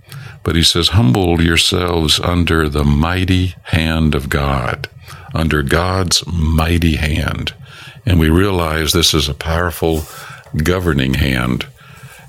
but 0.44 0.54
he 0.54 0.62
says, 0.62 0.88
Humble 0.88 1.40
yourselves 1.40 2.20
under 2.20 2.68
the 2.68 2.84
mighty 2.84 3.54
hand 3.64 4.14
of 4.14 4.28
God, 4.28 4.88
under 5.34 5.62
God's 5.62 6.24
mighty 6.26 6.96
hand. 6.96 7.54
And 8.06 8.20
we 8.20 8.28
realize 8.28 8.92
this 8.92 9.14
is 9.14 9.28
a 9.28 9.34
powerful 9.34 10.02
governing 10.62 11.14
hand. 11.14 11.66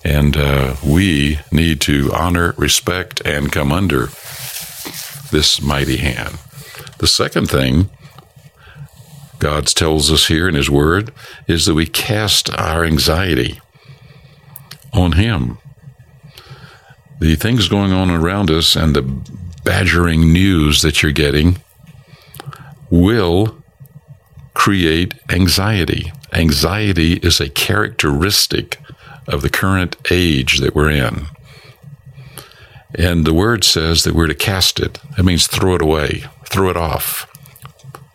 And 0.04 0.38
uh, 0.38 0.76
we 0.86 1.40
need 1.52 1.82
to 1.82 2.12
honor, 2.14 2.54
respect, 2.58 3.22
and 3.26 3.52
come 3.52 3.72
under 3.72 4.08
this 5.32 5.62
mighty 5.62 5.98
hand. 5.98 6.38
The 7.00 7.08
second 7.08 7.50
thing 7.50 7.90
God 9.40 9.68
tells 9.68 10.12
us 10.12 10.28
here 10.28 10.48
in 10.48 10.56
His 10.56 10.70
Word 10.70 11.12
is 11.48 11.66
that 11.66 11.74
we 11.74 11.86
cast 11.86 12.50
our 12.58 12.86
anxiety 12.86 13.60
on 14.94 15.14
Him 15.14 15.58
the 17.20 17.36
things 17.36 17.68
going 17.68 17.92
on 17.92 18.10
around 18.10 18.52
us 18.52 18.76
and 18.76 18.96
the 18.96 19.04
badgering 19.64 20.32
news 20.32 20.82
that 20.82 21.02
you're 21.02 21.12
getting 21.12 21.58
will 22.90 23.56
create 24.54 25.14
anxiety. 25.30 26.12
Anxiety 26.34 27.14
is 27.14 27.40
a 27.40 27.50
characteristic 27.50 28.80
of 29.28 29.42
the 29.42 29.50
current 29.50 29.96
age 30.12 30.60
that 30.60 30.76
we're 30.76 30.92
in. 30.92 31.28
And 32.98 33.26
the 33.26 33.34
word 33.34 33.64
says 33.64 34.04
that 34.04 34.14
we're 34.14 34.28
to 34.28 34.36
cast 34.36 34.80
it. 34.80 35.00
That 35.18 35.24
means 35.24 35.48
throw 35.48 35.76
it 35.76 35.82
away, 35.82 36.26
throw 36.46 36.70
it 36.70 36.78
off, 36.78 37.28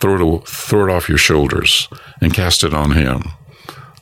throw 0.00 0.36
it, 0.36 0.48
throw 0.48 0.88
it 0.88 0.92
off 0.92 1.08
your 1.08 1.18
shoulders 1.18 1.88
and 2.20 2.32
cast 2.32 2.64
it 2.64 2.72
on 2.72 2.92
Him. 2.92 3.24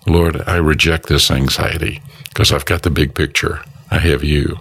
Lord, 0.06 0.42
I 0.46 0.56
reject 0.56 1.06
this 1.08 1.30
anxiety 1.30 2.00
because 2.28 2.52
I've 2.52 2.64
got 2.64 2.82
the 2.82 2.90
big 2.90 3.14
picture. 3.14 3.60
I 3.90 3.98
have 3.98 4.22
you. 4.22 4.58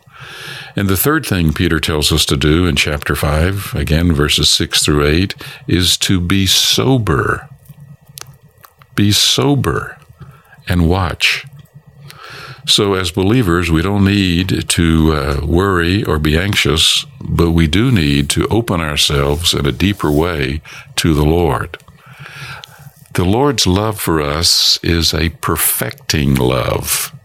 And 0.76 0.88
the 0.88 0.98
third 0.98 1.26
thing 1.26 1.54
Peter 1.54 1.80
tells 1.80 2.12
us 2.12 2.26
to 2.28 2.38
do 2.38 2.66
in 2.66 2.76
chapter 2.76 3.16
5, 3.16 3.74
again, 3.76 4.14
verses 4.14 4.50
6 4.50 4.84
through 4.84 5.06
8, 5.08 5.36
is 5.68 5.98
to 5.98 6.22
be 6.22 6.46
sober. 6.46 7.50
Be 8.96 9.12
sober 9.12 9.98
and 10.68 10.90
watch. 10.90 11.46
So, 12.68 12.96
as 12.96 13.12
believers, 13.12 13.72
we 13.72 13.82
don't 13.82 14.04
need 14.04 14.68
to 14.70 15.14
uh, 15.14 15.46
worry 15.46 16.04
or 16.04 16.20
be 16.20 16.38
anxious, 16.38 17.06
but 17.22 17.52
we 17.52 17.66
do 17.66 17.92
need 17.92 18.30
to 18.32 18.46
open 18.50 18.82
ourselves 18.82 19.54
in 19.54 19.66
a 19.66 19.72
deeper 19.72 20.12
way 20.12 20.62
to 20.98 21.14
the 21.14 21.24
Lord. 21.24 21.78
The 23.14 23.24
Lord's 23.24 23.66
love 23.66 24.00
for 24.00 24.22
us 24.22 24.78
is 24.84 25.14
a 25.14 25.30
perfecting 25.30 26.36
love, 26.36 27.16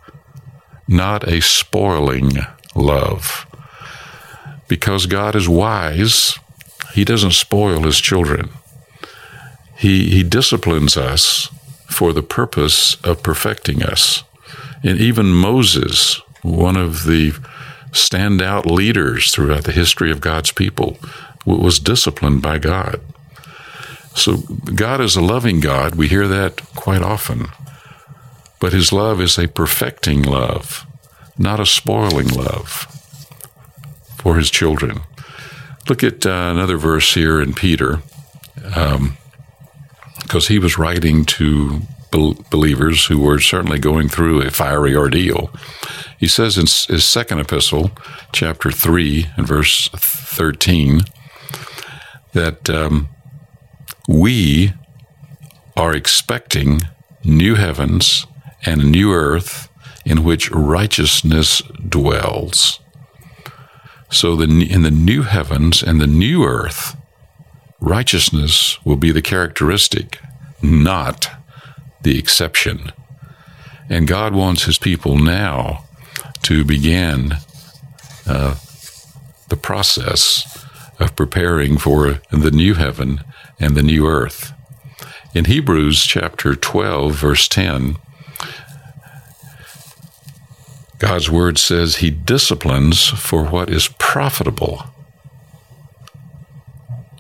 not 0.93 1.27
a 1.29 1.41
spoiling 1.41 2.33
love. 2.75 3.47
because 4.69 5.05
God 5.07 5.37
is 5.37 5.49
wise, 5.49 6.39
He 6.95 7.05
doesn't 7.05 7.33
spoil 7.33 7.83
His 7.83 8.01
children. 8.01 8.51
He, 9.77 10.09
he 10.11 10.23
disciplines 10.23 10.97
us 10.97 11.49
for 11.91 12.13
the 12.13 12.23
purpose 12.23 12.95
of 13.05 13.23
perfecting 13.23 13.83
us. 13.83 14.25
And 14.83 14.99
even 14.99 15.27
Moses, 15.33 16.21
one 16.43 16.77
of 16.77 17.05
the 17.05 17.33
standout 17.91 18.65
leaders 18.65 19.33
throughout 19.33 19.65
the 19.65 19.73
history 19.73 20.11
of 20.11 20.21
God's 20.21 20.53
people, 20.53 20.99
was 21.45 21.79
disciplined 21.81 22.41
by 22.41 22.59
God. 22.59 23.01
So 24.15 24.39
God 24.75 25.01
is 25.01 25.17
a 25.17 25.21
loving 25.21 25.61
God. 25.61 25.97
We 25.97 26.09
hear 26.09 26.29
that 26.29 26.63
quite 26.77 27.03
often. 27.03 27.47
But 28.63 28.73
his 28.73 28.93
love 28.93 29.21
is 29.21 29.39
a 29.39 29.49
perfecting 29.49 30.23
love, 30.23 30.87
not 31.37 31.59
a 31.59 31.67
spoiling 31.67 32.29
love 32.29 32.87
for 34.19 34.37
his 34.37 34.53
children. 34.53 35.01
Look 35.89 36.05
at 36.05 36.25
uh, 36.25 36.53
another 36.55 36.77
verse 36.77 37.13
here 37.13 37.41
in 37.41 37.55
Peter, 37.55 38.03
because 38.55 38.95
um, 38.95 39.17
he 40.47 40.61
was 40.61 40.79
writing 40.79 41.25
to 41.25 41.83
believers 42.13 43.07
who 43.07 43.19
were 43.19 43.41
certainly 43.41 43.81
going 43.81 44.09
through 44.09 44.43
a 44.43 44.51
fiery 44.53 44.95
ordeal. 44.95 45.51
He 46.17 46.29
says 46.29 46.57
in 46.57 46.67
his 46.67 47.05
second 47.05 47.41
epistle, 47.41 47.91
chapter 48.31 48.71
3, 48.71 49.27
and 49.37 49.45
verse 49.45 49.89
13, 49.89 51.01
that 52.33 52.71
um, 52.71 53.09
we 54.07 54.73
are 55.77 55.97
expecting 55.97 56.83
new 57.25 57.57
heavens 57.57 58.25
and 58.65 58.81
a 58.81 58.87
new 58.87 59.13
earth 59.13 59.69
in 60.05 60.25
which 60.25 60.51
righteousness 60.51 61.63
dwells. 61.89 62.81
So, 64.11 64.37
the, 64.37 64.45
in 64.71 64.83
the 64.83 64.91
new 64.91 65.23
heavens 65.23 65.83
and 65.83 66.01
the 66.01 66.07
new 66.07 66.45
earth, 66.45 66.97
righteousness 67.81 68.79
will 68.85 68.97
be 68.97 69.11
the 69.11 69.23
characteristic, 69.23 70.19
not 70.61 71.31
the 72.03 72.19
exception. 72.19 72.93
And 73.89 74.07
God 74.07 74.35
wants 74.35 74.65
His 74.65 74.79
people 74.79 75.17
now 75.19 75.85
to 76.43 76.65
begin 76.65 77.35
uh, 78.27 78.57
the 79.49 79.57
process 79.57 80.67
of 80.99 81.17
preparing 81.17 81.79
for 81.79 82.21
the 82.31 82.51
new 82.51 82.75
heaven 82.75 83.23
and 83.59 83.75
the 83.75 83.83
new 83.83 84.07
earth. 84.07 84.53
In 85.35 85.47
Hebrews 85.47 86.05
chapter 86.05 86.55
12, 86.55 87.15
verse 87.15 87.49
10, 87.49 87.97
God's 91.03 91.29
word 91.29 91.59
says 91.59 91.97
he 91.97 92.11
disciplines 92.11 93.09
for 93.09 93.45
what 93.45 93.69
is 93.69 93.89
profitable. 93.99 94.85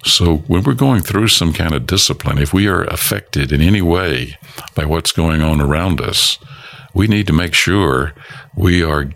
So, 0.05 0.37
when 0.47 0.63
we're 0.63 0.75
going 0.75 1.03
through 1.03 1.27
some 1.29 1.53
kind 1.53 1.75
of 1.75 1.85
discipline, 1.85 2.39
if 2.39 2.55
we 2.55 2.69
are 2.69 2.85
affected 2.85 3.51
in 3.51 3.61
any 3.61 3.83
way 3.83 4.39
by 4.77 4.85
what's 4.85 5.11
going 5.11 5.43
on 5.43 5.61
around 5.61 6.01
us, 6.01 6.39
we 6.95 7.09
need 7.09 7.27
to 7.27 7.33
make 7.33 7.55
sure 7.55 8.15
we 8.55 8.85
are 8.85 9.11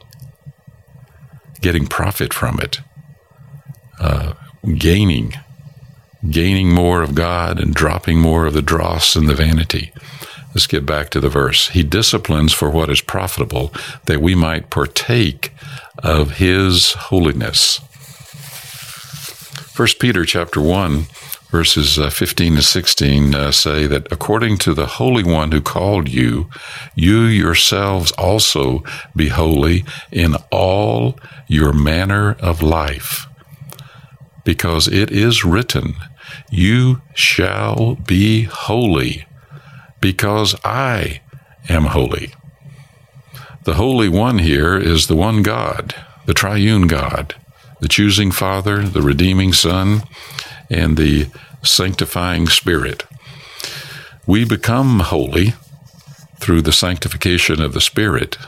getting 1.61 1.87
profit 1.87 2.35
from 2.35 2.59
it, 2.59 2.81
uh, 4.01 4.33
gaining, 4.79 5.35
gaining 6.29 6.73
more 6.73 7.03
of 7.03 7.15
God 7.15 7.61
and 7.61 7.73
dropping 7.73 8.19
more 8.19 8.47
of 8.47 8.53
the 8.53 8.63
dross 8.63 9.15
and 9.15 9.29
the 9.29 9.35
vanity. 9.37 9.93
Let's 10.57 10.67
get 10.67 10.87
back 10.87 11.11
to 11.11 11.21
the 11.21 11.29
verse. 11.29 11.69
He 11.69 11.83
disciplines 11.83 12.55
for 12.55 12.71
what 12.71 12.89
is 12.89 13.03
profitable, 13.03 13.75
that 14.07 14.23
we 14.23 14.35
might 14.35 14.71
partake 14.71 15.53
of 15.99 16.39
his 16.39 16.93
holiness. 16.93 17.77
1 19.77 19.89
Peter 20.01 20.25
chapter 20.25 20.59
1 20.59 21.09
verses 21.51 21.99
uh, 21.99 22.09
15 22.09 22.57
to 22.57 22.63
16 22.63 23.35
uh, 23.35 23.53
say 23.53 23.87
that 23.87 24.11
according 24.11 24.57
to 24.57 24.73
the 24.73 24.87
Holy 24.87 25.23
One 25.23 25.53
who 25.53 25.61
called 25.61 26.09
you, 26.09 26.49
you 26.95 27.25
yourselves 27.25 28.11
also 28.13 28.83
be 29.15 29.29
holy 29.29 29.85
in 30.11 30.37
all 30.51 31.19
your 31.49 31.75
manner 31.75 32.35
of 32.41 32.63
life. 32.63 33.27
Because 34.43 34.89
it 34.89 35.11
is 35.11 35.45
written, 35.45 35.97
You 36.51 37.03
shall 37.15 37.97
be 37.97 38.45
holy, 38.45 39.26
because 40.13 40.55
I 40.65 41.21
am 41.69 41.87
holy. 41.87 42.33
The 43.65 43.75
Holy 43.75 44.09
One 44.09 44.39
here 44.39 44.77
is 44.77 45.09
the 45.09 45.17
one 45.17 45.43
God, 45.43 45.97
the 46.27 46.33
triune 46.33 46.87
God, 46.87 47.35
the 47.81 47.89
choosing 47.89 48.31
Father, 48.31 48.85
the 48.85 49.03
redeeming 49.03 49.53
Son, 49.53 50.05
and 50.71 50.97
the 50.97 51.27
sanctifying 51.65 52.47
Spirit. 52.47 53.03
We 54.29 54.45
become 54.45 55.01
holy 55.01 55.55
through 56.39 56.63
the 56.63 56.79
sanctification 56.85 57.61
of 57.61 57.73
the 57.73 57.81
Spirit 57.81 58.39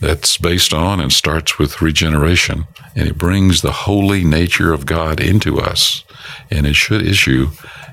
that's 0.00 0.38
based 0.38 0.72
on 0.72 1.00
and 1.00 1.12
starts 1.12 1.58
with 1.58 1.82
regeneration, 1.82 2.68
and 2.94 3.08
it 3.08 3.18
brings 3.18 3.60
the 3.60 3.88
holy 3.88 4.22
nature 4.22 4.72
of 4.72 4.86
God 4.86 5.18
into 5.18 5.58
us, 5.58 6.04
and 6.48 6.64
it 6.64 6.76
should 6.76 7.04
issue 7.04 7.48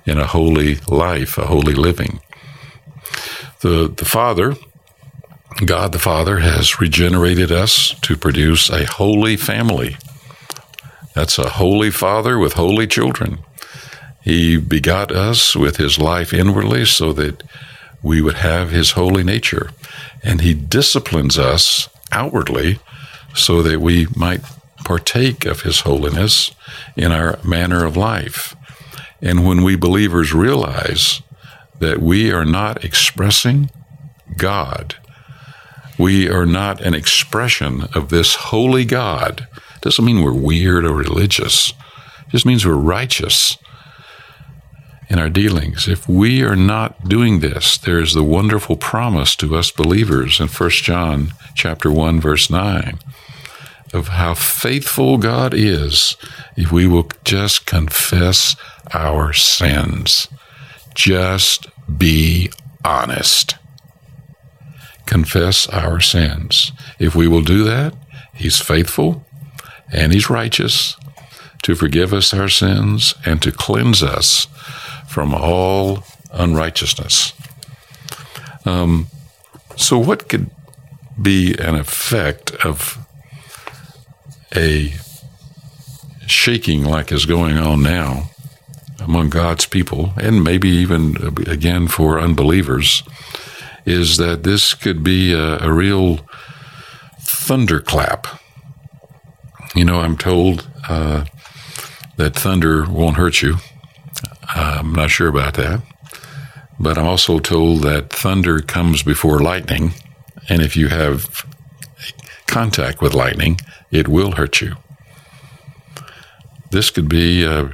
in 0.05 0.19
a 0.19 0.27
holy 0.27 0.75
life, 0.87 1.39
a 1.39 1.47
holy 1.47 1.73
living. 1.73 2.19
The, 3.61 3.93
the 3.95 4.05
Father, 4.05 4.55
God 5.65 5.91
the 5.91 5.99
Father, 5.99 6.39
has 6.39 6.79
regenerated 6.79 7.51
us 7.51 7.95
to 8.01 8.17
produce 8.17 8.69
a 8.69 8.85
holy 8.85 9.37
family. 9.37 9.97
That's 11.13 11.37
a 11.37 11.49
holy 11.49 11.91
Father 11.91 12.37
with 12.37 12.53
holy 12.53 12.87
children. 12.87 13.39
He 14.21 14.57
begot 14.57 15.11
us 15.11 15.55
with 15.55 15.77
his 15.77 15.99
life 15.99 16.33
inwardly 16.33 16.85
so 16.85 17.13
that 17.13 17.43
we 18.01 18.21
would 18.21 18.35
have 18.35 18.71
his 18.71 18.91
holy 18.91 19.23
nature. 19.23 19.71
And 20.23 20.41
he 20.41 20.53
disciplines 20.53 21.37
us 21.37 21.89
outwardly 22.11 22.79
so 23.33 23.61
that 23.61 23.79
we 23.79 24.07
might 24.15 24.41
partake 24.83 25.45
of 25.45 25.61
his 25.61 25.81
holiness 25.81 26.51
in 26.95 27.11
our 27.11 27.39
manner 27.43 27.85
of 27.85 27.97
life. 27.97 28.55
And 29.21 29.45
when 29.45 29.63
we 29.63 29.75
believers 29.75 30.33
realize 30.33 31.21
that 31.79 32.01
we 32.01 32.31
are 32.31 32.45
not 32.45 32.83
expressing 32.83 33.69
God. 34.37 34.95
We 35.97 36.29
are 36.29 36.45
not 36.45 36.81
an 36.81 36.93
expression 36.93 37.83
of 37.93 38.09
this 38.09 38.35
holy 38.35 38.85
God. 38.85 39.47
Doesn't 39.81 40.03
mean 40.03 40.23
we're 40.23 40.33
weird 40.33 40.85
or 40.85 40.93
religious. 40.93 41.69
It 42.27 42.31
just 42.31 42.45
means 42.45 42.65
we're 42.65 42.73
righteous 42.73 43.57
in 45.09 45.19
our 45.19 45.29
dealings. 45.29 45.87
If 45.87 46.09
we 46.09 46.43
are 46.43 46.55
not 46.55 47.07
doing 47.07 47.39
this, 47.39 47.77
there 47.77 47.99
is 47.99 48.13
the 48.13 48.23
wonderful 48.23 48.75
promise 48.75 49.35
to 49.37 49.55
us 49.55 49.71
believers 49.71 50.39
in 50.39 50.47
1 50.47 50.69
John 50.71 51.33
chapter 51.53 51.91
1 51.91 52.19
verse 52.19 52.49
9 52.49 52.99
of 53.93 54.09
how 54.09 54.33
faithful 54.33 55.17
God 55.17 55.53
is 55.53 56.17
if 56.57 56.71
we 56.71 56.85
will 56.85 57.09
just 57.23 57.65
confess 57.65 58.55
our 58.93 59.31
sins. 59.31 60.27
Just 60.95 61.67
be 61.97 62.49
honest. 62.83 63.55
Confess 65.05 65.67
our 65.67 65.99
sins. 65.99 66.71
If 66.97 67.15
we 67.15 67.27
will 67.27 67.43
do 67.43 67.63
that, 67.65 67.93
He's 68.33 68.59
faithful 68.59 69.25
and 69.91 70.11
He's 70.11 70.29
righteous 70.29 70.97
to 71.61 71.75
forgive 71.75 72.13
us 72.13 72.33
our 72.33 72.49
sins 72.49 73.13
and 73.25 73.41
to 73.41 73.51
cleanse 73.51 74.01
us 74.01 74.47
from 75.07 75.33
all 75.33 76.03
unrighteousness. 76.31 77.33
Um, 78.65 79.07
so, 79.75 79.97
what 79.97 80.27
could 80.27 80.49
be 81.21 81.55
an 81.57 81.75
effect 81.75 82.51
of 82.65 82.97
a 84.55 84.93
shaking 86.27 86.83
like 86.83 87.11
is 87.11 87.25
going 87.25 87.57
on 87.57 87.83
now 87.83 88.29
among 89.05 89.29
God's 89.29 89.65
people, 89.65 90.13
and 90.17 90.43
maybe 90.43 90.69
even 90.69 91.33
again 91.47 91.87
for 91.87 92.19
unbelievers, 92.19 93.03
is 93.85 94.17
that 94.17 94.43
this 94.43 94.73
could 94.73 95.03
be 95.03 95.33
a, 95.33 95.59
a 95.59 95.71
real 95.71 96.19
thunderclap. 97.19 98.27
You 99.75 99.85
know, 99.85 99.99
I'm 99.99 100.17
told 100.17 100.67
uh, 100.89 101.25
that 102.17 102.35
thunder 102.35 102.89
won't 102.89 103.17
hurt 103.17 103.41
you. 103.41 103.55
I'm 104.55 104.93
not 104.93 105.11
sure 105.11 105.27
about 105.27 105.53
that. 105.55 105.81
But 106.79 106.97
I'm 106.97 107.07
also 107.07 107.39
told 107.39 107.83
that 107.83 108.09
thunder 108.09 108.59
comes 108.59 109.03
before 109.03 109.39
lightning, 109.39 109.93
and 110.49 110.61
if 110.61 110.75
you 110.75 110.89
have 110.89 111.45
contact 112.47 113.01
with 113.01 113.13
lightning, 113.13 113.59
it 113.91 114.07
will 114.07 114.33
hurt 114.33 114.61
you. 114.61 114.75
This 116.71 116.89
could 116.89 117.07
be 117.07 117.45
uh, 117.45 117.69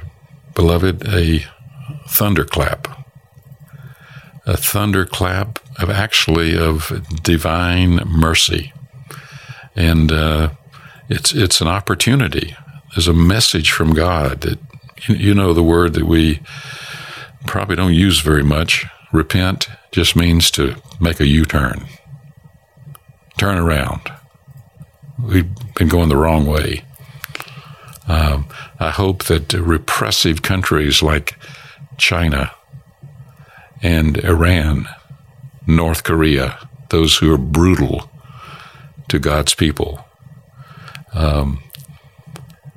beloved, 0.54 1.06
a 1.08 1.44
thunderclap. 2.08 2.88
A 4.46 4.56
thunderclap 4.56 5.58
of 5.78 5.88
actually 5.90 6.56
of 6.56 7.06
divine 7.22 7.96
mercy. 8.06 8.72
And 9.76 10.10
uh, 10.12 10.50
it's, 11.08 11.32
it's 11.32 11.60
an 11.60 11.68
opportunity 11.68 12.56
is 12.96 13.08
a 13.08 13.14
message 13.14 13.70
from 13.70 13.94
God 13.94 14.42
that, 14.42 14.58
you 15.08 15.34
know, 15.34 15.52
the 15.52 15.62
word 15.62 15.94
that 15.94 16.06
we 16.06 16.40
probably 17.46 17.76
don't 17.76 17.94
use 17.94 18.20
very 18.20 18.42
much, 18.42 18.86
repent, 19.12 19.68
just 19.90 20.16
means 20.16 20.50
to 20.52 20.76
make 21.00 21.20
a 21.20 21.26
U 21.26 21.44
turn, 21.44 21.86
turn 23.36 23.58
around. 23.58 24.12
We've 25.22 25.48
been 25.74 25.88
going 25.88 26.08
the 26.08 26.16
wrong 26.16 26.46
way. 26.46 26.84
Um, 28.08 28.46
I 28.80 28.90
hope 28.90 29.24
that 29.24 29.52
repressive 29.52 30.42
countries 30.42 31.02
like 31.02 31.38
China 31.98 32.50
and 33.82 34.18
Iran, 34.18 34.88
North 35.66 36.04
Korea, 36.04 36.58
those 36.90 37.16
who 37.16 37.32
are 37.32 37.38
brutal 37.38 38.10
to 39.08 39.18
God's 39.18 39.54
people, 39.54 40.04
um, 41.14 41.62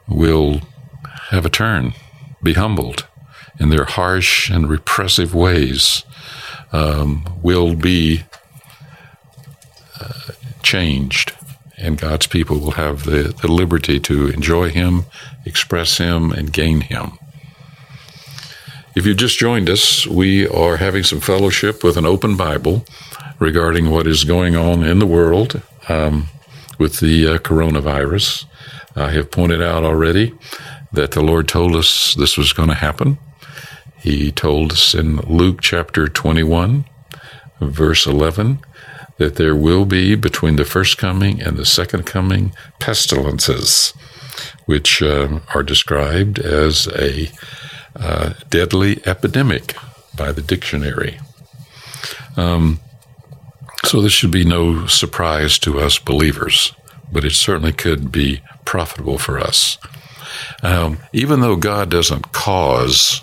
will 0.07 0.61
have 1.29 1.45
a 1.45 1.49
turn, 1.49 1.93
be 2.43 2.53
humbled, 2.53 3.07
in 3.59 3.69
their 3.69 3.85
harsh 3.85 4.49
and 4.49 4.69
repressive 4.69 5.33
ways, 5.33 6.03
um, 6.71 7.25
will 7.41 7.75
be 7.75 8.23
uh, 9.99 10.33
changed, 10.61 11.34
and 11.77 11.99
God's 11.99 12.27
people 12.27 12.59
will 12.59 12.71
have 12.71 13.03
the, 13.03 13.35
the 13.41 13.51
liberty 13.51 13.99
to 14.01 14.27
enjoy 14.27 14.69
Him, 14.69 15.05
express 15.45 15.97
Him, 15.97 16.31
and 16.31 16.53
gain 16.53 16.81
Him. 16.81 17.17
If 18.95 19.05
you 19.05 19.13
just 19.13 19.37
joined 19.37 19.69
us, 19.69 20.07
we 20.07 20.47
are 20.47 20.77
having 20.77 21.03
some 21.03 21.19
fellowship 21.19 21.83
with 21.83 21.97
an 21.97 22.05
open 22.05 22.37
Bible 22.37 22.85
regarding 23.39 23.89
what 23.89 24.07
is 24.07 24.23
going 24.23 24.55
on 24.55 24.83
in 24.83 24.99
the 24.99 25.05
world 25.05 25.61
um, 25.89 26.27
with 26.79 27.01
the 27.01 27.27
uh, 27.27 27.37
coronavirus. 27.39 28.45
I 28.95 29.11
have 29.11 29.31
pointed 29.31 29.61
out 29.61 29.83
already 29.83 30.33
that 30.93 31.11
the 31.11 31.21
Lord 31.21 31.49
told 31.49 31.75
us 31.75 32.13
this 32.15 32.37
was 32.37 32.53
going 32.53 32.69
to 32.69 32.75
happen. 32.75 33.17
He 33.99 34.31
told 34.31 34.71
us 34.71 34.93
in 34.93 35.17
Luke 35.17 35.61
chapter 35.61 36.07
21, 36.07 36.85
verse 37.59 38.05
11, 38.05 38.59
that 39.17 39.35
there 39.35 39.55
will 39.55 39.85
be 39.85 40.15
between 40.15 40.55
the 40.55 40.65
first 40.65 40.97
coming 40.97 41.41
and 41.41 41.57
the 41.57 41.65
second 41.65 42.05
coming 42.05 42.53
pestilences, 42.79 43.93
which 44.65 45.01
uh, 45.01 45.39
are 45.53 45.63
described 45.63 46.39
as 46.39 46.87
a 46.87 47.29
uh, 47.95 48.33
deadly 48.49 49.01
epidemic 49.05 49.75
by 50.17 50.31
the 50.31 50.41
dictionary. 50.41 51.19
Um, 52.35 52.79
so 53.85 54.01
this 54.01 54.11
should 54.11 54.31
be 54.31 54.43
no 54.43 54.87
surprise 54.87 55.57
to 55.59 55.79
us 55.79 55.99
believers, 55.99 56.73
but 57.11 57.23
it 57.23 57.31
certainly 57.31 57.71
could 57.71 58.11
be 58.11 58.41
profitable 58.65 59.17
for 59.17 59.39
us. 59.39 59.77
Um, 60.63 60.97
even 61.13 61.39
though 61.39 61.55
God 61.55 61.89
doesn't 61.89 62.31
cause 62.31 63.21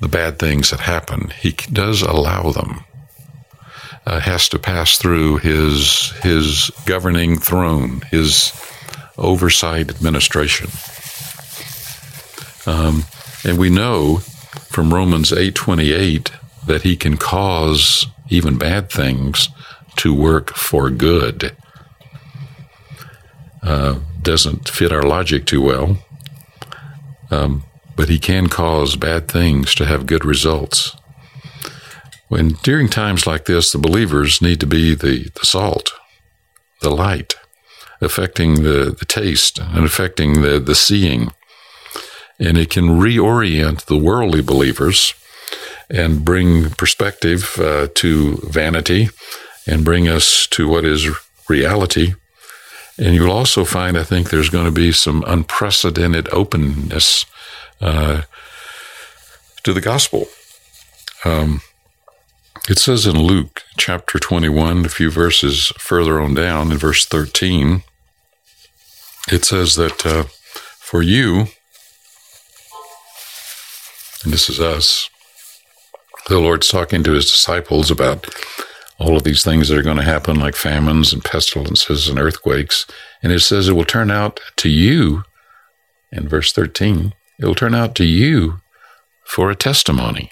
the 0.00 0.08
bad 0.08 0.38
things 0.38 0.70
that 0.70 0.80
happen, 0.80 1.32
He 1.40 1.52
does 1.52 2.02
allow 2.02 2.50
them. 2.50 2.84
Uh, 4.10 4.18
has 4.18 4.48
to 4.48 4.58
pass 4.58 4.98
through 4.98 5.36
His 5.36 6.10
His 6.24 6.72
governing 6.84 7.38
throne, 7.38 8.00
His 8.10 8.52
oversight 9.16 9.88
administration. 9.88 10.68
Um, 12.66 13.04
and 13.44 13.56
we 13.56 13.70
know 13.70 14.16
from 14.66 14.92
Romans 14.92 15.30
8:28 15.30 16.32
that 16.66 16.82
he 16.82 16.96
can 16.96 17.18
cause 17.18 18.08
even 18.28 18.58
bad 18.58 18.90
things 18.90 19.48
to 19.98 20.12
work 20.12 20.56
for 20.56 20.90
good. 20.90 21.54
Uh, 23.62 24.00
doesn't 24.22 24.68
fit 24.68 24.90
our 24.90 25.04
logic 25.04 25.46
too 25.46 25.62
well, 25.62 25.98
um, 27.30 27.62
but 27.94 28.08
he 28.08 28.18
can 28.18 28.48
cause 28.48 28.96
bad 28.96 29.28
things 29.28 29.72
to 29.76 29.86
have 29.86 30.06
good 30.06 30.24
results. 30.24 30.96
When 32.30 32.50
during 32.62 32.88
times 32.88 33.26
like 33.26 33.44
this, 33.44 33.72
the 33.72 33.78
believers 33.78 34.40
need 34.40 34.60
to 34.60 34.66
be 34.66 34.94
the, 34.94 35.30
the 35.38 35.44
salt, 35.44 35.92
the 36.80 36.90
light, 36.90 37.34
affecting 38.00 38.62
the, 38.62 38.96
the 38.96 39.04
taste 39.04 39.58
and 39.58 39.84
affecting 39.84 40.40
the, 40.40 40.60
the 40.60 40.74
seeing 40.74 41.32
and 42.40 42.56
it 42.56 42.70
can 42.70 43.00
reorient 43.00 43.84
the 43.84 43.98
worldly 43.98 44.40
believers 44.40 45.12
and 45.90 46.24
bring 46.24 46.70
perspective 46.70 47.58
uh, 47.58 47.88
to 47.94 48.36
vanity 48.48 49.08
and 49.66 49.84
bring 49.84 50.08
us 50.08 50.46
to 50.46 50.66
what 50.68 50.84
is 50.84 51.08
reality. 51.48 52.14
And 52.96 53.14
you'll 53.14 53.32
also 53.32 53.64
find, 53.64 53.98
I 53.98 54.04
think, 54.04 54.30
there's 54.30 54.50
going 54.50 54.66
to 54.66 54.70
be 54.70 54.92
some 54.92 55.24
unprecedented 55.26 56.28
openness 56.32 57.26
uh, 57.80 58.22
to 59.64 59.72
the 59.72 59.80
gospel. 59.80 60.28
Um, 61.24 61.60
it 62.70 62.78
says 62.78 63.04
in 63.04 63.18
Luke 63.18 63.64
chapter 63.76 64.20
21, 64.20 64.86
a 64.86 64.88
few 64.88 65.10
verses 65.10 65.72
further 65.76 66.20
on 66.20 66.34
down, 66.34 66.70
in 66.70 66.78
verse 66.78 67.04
13, 67.04 67.82
it 69.32 69.44
says 69.44 69.74
that 69.74 70.06
uh, 70.06 70.24
for 70.78 71.02
you, 71.02 71.46
and 74.22 74.32
this 74.32 74.48
is 74.48 74.60
us. 74.60 75.10
The 76.28 76.38
Lord's 76.38 76.68
talking 76.68 77.02
to 77.02 77.12
his 77.12 77.28
disciples 77.28 77.90
about 77.90 78.32
all 78.98 79.16
of 79.16 79.24
these 79.24 79.42
things 79.42 79.68
that 79.68 79.76
are 79.76 79.82
going 79.82 79.96
to 79.96 80.04
happen, 80.04 80.38
like 80.38 80.54
famines 80.54 81.12
and 81.12 81.24
pestilences 81.24 82.08
and 82.08 82.20
earthquakes. 82.20 82.86
And 83.20 83.32
it 83.32 83.40
says 83.40 83.68
it 83.68 83.72
will 83.72 83.84
turn 83.84 84.12
out 84.12 84.38
to 84.58 84.68
you, 84.68 85.24
in 86.12 86.28
verse 86.28 86.52
13, 86.52 87.14
it 87.40 87.46
will 87.46 87.56
turn 87.56 87.74
out 87.74 87.96
to 87.96 88.04
you 88.04 88.60
for 89.24 89.50
a 89.50 89.56
testimony. 89.56 90.30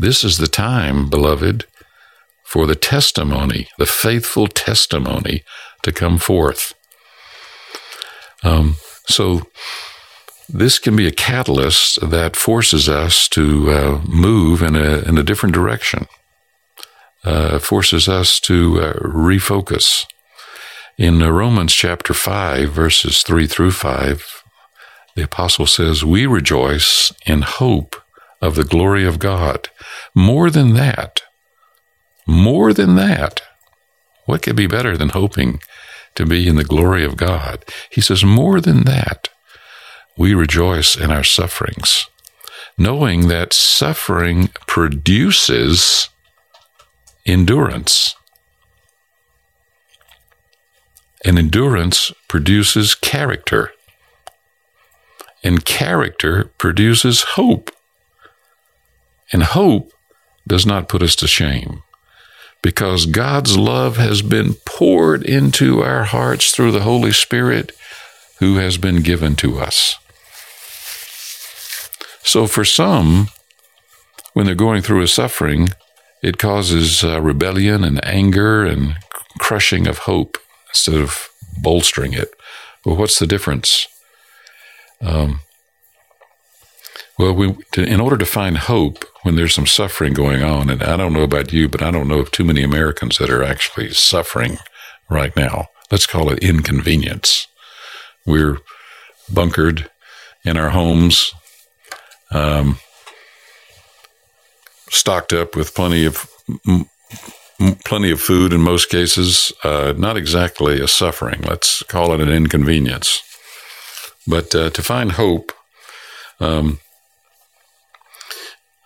This 0.00 0.22
is 0.22 0.38
the 0.38 0.46
time, 0.46 1.10
beloved, 1.10 1.66
for 2.44 2.66
the 2.66 2.76
testimony, 2.76 3.68
the 3.78 3.86
faithful 3.86 4.46
testimony 4.46 5.42
to 5.82 5.92
come 5.92 6.18
forth. 6.18 6.74
Um, 8.44 8.76
so 9.06 9.42
this 10.48 10.78
can 10.78 10.94
be 10.94 11.06
a 11.06 11.12
catalyst 11.12 12.10
that 12.10 12.36
forces 12.36 12.88
us 12.88 13.28
to 13.30 13.70
uh, 13.70 14.00
move 14.06 14.62
in 14.62 14.76
a, 14.76 15.00
in 15.00 15.18
a 15.18 15.22
different 15.24 15.54
direction, 15.54 16.06
uh, 17.24 17.58
forces 17.58 18.08
us 18.08 18.38
to 18.40 18.80
uh, 18.80 18.92
refocus. 19.00 20.06
In 20.96 21.20
uh, 21.22 21.30
Romans 21.30 21.74
chapter 21.74 22.14
5, 22.14 22.70
verses 22.70 23.22
3 23.22 23.46
through 23.46 23.72
5, 23.72 24.44
the 25.16 25.24
apostle 25.24 25.66
says, 25.66 26.04
We 26.04 26.26
rejoice 26.26 27.12
in 27.26 27.42
hope 27.42 27.96
of 28.40 28.54
the 28.54 28.64
glory 28.64 29.04
of 29.04 29.18
God. 29.18 29.68
More 30.14 30.50
than 30.50 30.74
that, 30.74 31.22
more 32.26 32.72
than 32.72 32.94
that, 32.96 33.42
what 34.26 34.42
could 34.42 34.56
be 34.56 34.66
better 34.66 34.96
than 34.96 35.10
hoping 35.10 35.60
to 36.14 36.26
be 36.26 36.46
in 36.46 36.56
the 36.56 36.64
glory 36.64 37.04
of 37.04 37.16
God? 37.16 37.64
He 37.90 38.00
says, 38.00 38.22
More 38.22 38.60
than 38.60 38.84
that 38.84 39.30
we 40.16 40.34
rejoice 40.34 40.96
in 40.96 41.10
our 41.10 41.24
sufferings, 41.24 42.08
knowing 42.76 43.28
that 43.28 43.52
suffering 43.52 44.48
produces 44.66 46.08
endurance. 47.24 48.14
And 51.24 51.38
endurance 51.38 52.12
produces 52.28 52.94
character. 52.94 53.72
And 55.42 55.64
character 55.64 56.50
produces 56.58 57.22
hope. 57.22 57.70
And 59.32 59.42
hope 59.42 59.92
does 60.46 60.64
not 60.64 60.88
put 60.88 61.02
us 61.02 61.14
to 61.16 61.26
shame 61.26 61.82
because 62.62 63.06
God's 63.06 63.56
love 63.56 63.96
has 63.96 64.22
been 64.22 64.54
poured 64.64 65.22
into 65.22 65.82
our 65.82 66.04
hearts 66.04 66.50
through 66.50 66.72
the 66.72 66.80
Holy 66.80 67.12
Spirit 67.12 67.72
who 68.38 68.56
has 68.56 68.78
been 68.78 69.02
given 69.02 69.36
to 69.36 69.58
us. 69.58 69.96
So 72.22 72.46
for 72.46 72.64
some, 72.64 73.28
when 74.34 74.46
they're 74.46 74.54
going 74.54 74.82
through 74.82 75.02
a 75.02 75.08
suffering, 75.08 75.70
it 76.22 76.38
causes 76.38 77.04
uh, 77.04 77.20
rebellion 77.20 77.84
and 77.84 78.04
anger 78.04 78.64
and 78.64 78.96
crushing 79.38 79.86
of 79.86 79.98
hope 79.98 80.38
instead 80.70 80.96
of 80.96 81.30
bolstering 81.56 82.12
it. 82.12 82.34
Well, 82.84 82.96
what's 82.96 83.18
the 83.18 83.26
difference? 83.26 83.86
Um, 85.00 85.40
well, 87.18 87.32
we, 87.32 87.56
to, 87.72 87.82
in 87.82 88.00
order 88.00 88.16
to 88.16 88.26
find 88.26 88.56
hope 88.56 89.04
when 89.22 89.36
there's 89.36 89.54
some 89.54 89.66
suffering 89.66 90.12
going 90.12 90.42
on, 90.42 90.70
and 90.70 90.82
I 90.82 90.96
don't 90.96 91.12
know 91.12 91.22
about 91.22 91.52
you, 91.52 91.68
but 91.68 91.82
I 91.82 91.90
don't 91.90 92.08
know 92.08 92.20
of 92.20 92.30
too 92.30 92.44
many 92.44 92.62
Americans 92.62 93.18
that 93.18 93.30
are 93.30 93.42
actually 93.42 93.92
suffering 93.92 94.58
right 95.10 95.34
now. 95.36 95.66
Let's 95.90 96.06
call 96.06 96.30
it 96.30 96.42
inconvenience. 96.42 97.46
We're 98.26 98.58
bunkered 99.32 99.90
in 100.44 100.56
our 100.56 100.70
homes 100.70 101.32
um, 102.30 102.78
stocked 104.90 105.32
up 105.32 105.56
with 105.56 105.74
plenty 105.74 106.04
of 106.04 106.28
m- 106.66 106.86
plenty 107.84 108.10
of 108.10 108.20
food 108.20 108.52
in 108.52 108.60
most 108.60 108.88
cases. 108.88 109.52
Uh, 109.64 109.94
not 109.96 110.16
exactly 110.16 110.80
a 110.80 110.88
suffering. 110.88 111.40
Let's 111.42 111.82
call 111.84 112.12
it 112.12 112.20
an 112.20 112.28
inconvenience. 112.28 113.22
But 114.26 114.54
uh, 114.54 114.70
to 114.70 114.82
find 114.82 115.12
hope, 115.12 115.52
um, 116.38 116.78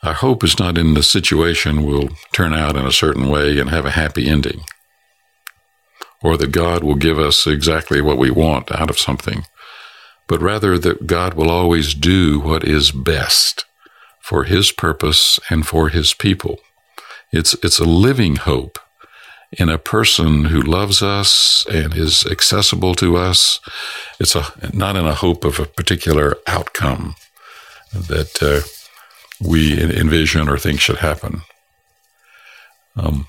our 0.02 0.14
hope 0.14 0.42
is 0.42 0.58
not 0.58 0.76
in 0.76 0.94
the 0.94 1.02
situation 1.02 1.84
will 1.84 2.08
turn 2.32 2.52
out 2.52 2.76
in 2.76 2.84
a 2.84 2.92
certain 2.92 3.28
way 3.28 3.58
and 3.58 3.70
have 3.70 3.86
a 3.86 3.90
happy 3.90 4.28
ending, 4.28 4.62
or 6.22 6.36
that 6.36 6.50
God 6.52 6.82
will 6.82 6.96
give 6.96 7.18
us 7.18 7.46
exactly 7.46 8.00
what 8.00 8.18
we 8.18 8.30
want 8.30 8.72
out 8.72 8.90
of 8.90 8.98
something, 8.98 9.44
but 10.26 10.42
rather 10.42 10.76
that 10.78 11.06
God 11.06 11.34
will 11.34 11.50
always 11.50 11.94
do 11.94 12.40
what 12.40 12.64
is 12.64 12.90
best 12.90 13.64
for 14.20 14.44
His 14.44 14.72
purpose 14.72 15.38
and 15.50 15.66
for 15.66 15.88
His 15.88 16.14
people. 16.14 16.58
It's, 17.30 17.54
it's 17.62 17.78
a 17.78 17.84
living 17.84 18.36
hope 18.36 18.78
in 19.52 19.68
a 19.68 19.78
person 19.78 20.46
who 20.46 20.60
loves 20.60 21.02
us 21.02 21.64
and 21.70 21.94
is 21.94 22.26
accessible 22.26 22.94
to 22.96 23.16
us. 23.16 23.60
It's 24.18 24.34
a, 24.34 24.46
not 24.72 24.96
in 24.96 25.06
a 25.06 25.14
hope 25.14 25.44
of 25.44 25.60
a 25.60 25.66
particular 25.66 26.36
outcome 26.46 27.14
that 27.92 28.42
uh, 28.42 28.66
we 29.44 29.80
envision 29.80 30.48
or 30.48 30.58
think 30.58 30.80
should 30.80 30.98
happen. 30.98 31.42
Um, 32.96 33.26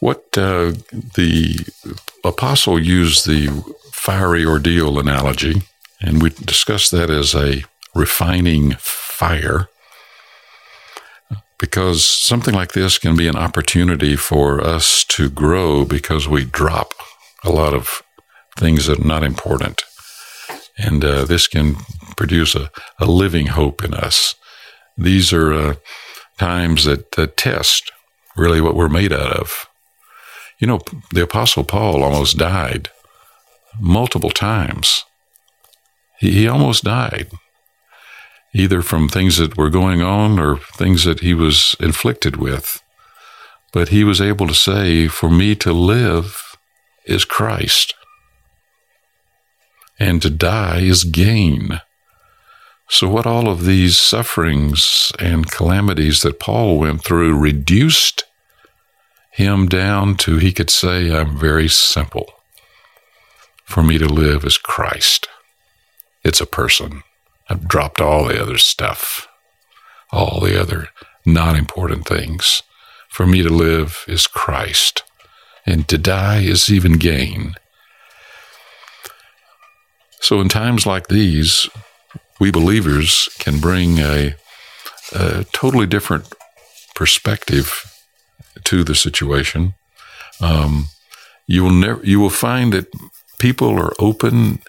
what 0.00 0.26
uh, 0.36 0.72
the 1.14 1.66
apostle 2.24 2.78
used 2.78 3.26
the 3.26 3.48
fiery 3.92 4.44
ordeal 4.44 4.98
analogy, 4.98 5.62
and 6.00 6.22
we 6.22 6.30
discussed 6.30 6.90
that 6.92 7.10
as 7.10 7.34
a 7.34 7.64
refining 7.94 8.72
fire, 8.78 9.68
because 11.58 12.04
something 12.04 12.54
like 12.54 12.72
this 12.72 12.98
can 12.98 13.16
be 13.16 13.26
an 13.26 13.36
opportunity 13.36 14.14
for 14.14 14.60
us 14.60 15.04
to 15.04 15.28
grow 15.28 15.84
because 15.84 16.28
we 16.28 16.44
drop 16.44 16.94
a 17.44 17.50
lot 17.50 17.74
of 17.74 18.02
things 18.56 18.86
that 18.86 19.00
are 19.00 19.06
not 19.06 19.24
important. 19.24 19.82
And 20.78 21.04
uh, 21.04 21.24
this 21.24 21.48
can 21.48 21.76
produce 22.16 22.54
a, 22.54 22.70
a, 23.00 23.06
living 23.06 23.46
hope 23.46 23.84
in 23.84 23.94
us. 23.94 24.36
These 24.96 25.32
are 25.32 25.52
uh, 25.52 25.74
times 26.38 26.84
that, 26.84 27.12
that 27.12 27.36
test 27.36 27.90
really 28.36 28.60
what 28.60 28.76
we're 28.76 28.88
made 28.88 29.12
out 29.12 29.32
of. 29.32 29.66
You 30.60 30.68
know, 30.68 30.80
the 31.12 31.22
Apostle 31.22 31.64
Paul 31.64 32.02
almost 32.02 32.38
died 32.38 32.90
multiple 33.80 34.30
times. 34.30 35.04
He, 36.18 36.32
he 36.32 36.48
almost 36.48 36.84
died, 36.84 37.30
either 38.54 38.82
from 38.82 39.08
things 39.08 39.36
that 39.38 39.56
were 39.56 39.70
going 39.70 40.00
on 40.00 40.38
or 40.38 40.58
things 40.58 41.04
that 41.04 41.20
he 41.20 41.34
was 41.34 41.74
inflicted 41.80 42.36
with. 42.36 42.82
But 43.72 43.88
he 43.88 44.04
was 44.04 44.20
able 44.20 44.46
to 44.46 44.54
say, 44.54 45.08
For 45.08 45.30
me 45.30 45.54
to 45.56 45.72
live 45.72 46.56
is 47.04 47.24
Christ 47.24 47.94
and 49.98 50.22
to 50.22 50.30
die 50.30 50.80
is 50.80 51.04
gain. 51.04 51.80
So, 52.88 53.08
what 53.08 53.26
all 53.26 53.48
of 53.48 53.64
these 53.64 53.98
sufferings 53.98 55.12
and 55.18 55.50
calamities 55.50 56.22
that 56.22 56.40
Paul 56.40 56.78
went 56.78 57.04
through 57.04 57.38
reduced 57.38 58.24
him 59.30 59.66
down 59.66 60.16
to, 60.16 60.38
he 60.38 60.52
could 60.52 60.70
say, 60.70 61.14
I'm 61.14 61.38
very 61.38 61.68
simple. 61.68 62.32
For 63.64 63.82
me 63.82 63.98
to 63.98 64.08
live 64.08 64.44
is 64.44 64.56
Christ. 64.56 65.28
It's 66.24 66.40
a 66.40 66.46
person. 66.46 67.02
I've 67.48 67.68
dropped 67.68 68.00
all 68.00 68.24
the 68.24 68.40
other 68.40 68.58
stuff, 68.58 69.28
all 70.10 70.40
the 70.40 70.60
other 70.60 70.88
non 71.24 71.56
important 71.56 72.06
things. 72.06 72.62
For 73.08 73.26
me 73.26 73.42
to 73.42 73.50
live 73.50 74.04
is 74.08 74.26
Christ, 74.26 75.02
and 75.66 75.86
to 75.88 75.98
die 75.98 76.40
is 76.40 76.70
even 76.70 76.94
gain. 76.94 77.54
So, 80.20 80.40
in 80.40 80.48
times 80.48 80.86
like 80.86 81.08
these, 81.08 81.68
we 82.40 82.50
believers 82.50 83.28
can 83.38 83.60
bring 83.60 83.98
a, 83.98 84.34
a 85.12 85.44
totally 85.52 85.86
different 85.86 86.32
perspective 86.94 87.84
to 88.64 88.84
the 88.84 88.94
situation. 88.94 89.74
Um, 90.40 90.86
you 91.46 91.64
will 91.64 91.72
never, 91.72 92.04
you 92.04 92.20
will 92.20 92.30
find 92.30 92.72
that 92.72 92.92
people 93.38 93.78
are 93.78 93.92
open 93.98 94.60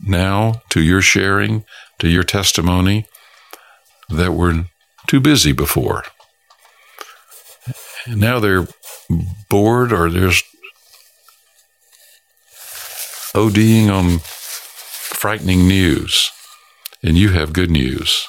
now 0.00 0.62
to 0.70 0.80
your 0.80 1.02
sharing, 1.02 1.64
to 1.98 2.08
your 2.08 2.22
testimony 2.22 3.06
that 4.08 4.32
were 4.32 4.66
too 5.06 5.20
busy 5.20 5.52
before. 5.52 6.04
Now 8.06 8.40
they're 8.40 8.66
bored 9.48 9.92
or 9.92 10.10
they're 10.10 10.32
ODing 13.34 13.90
on 13.90 14.20
frightening 15.14 15.66
news, 15.66 16.30
and 17.02 17.16
you 17.16 17.30
have 17.30 17.52
good 17.52 17.70
news. 17.70 18.26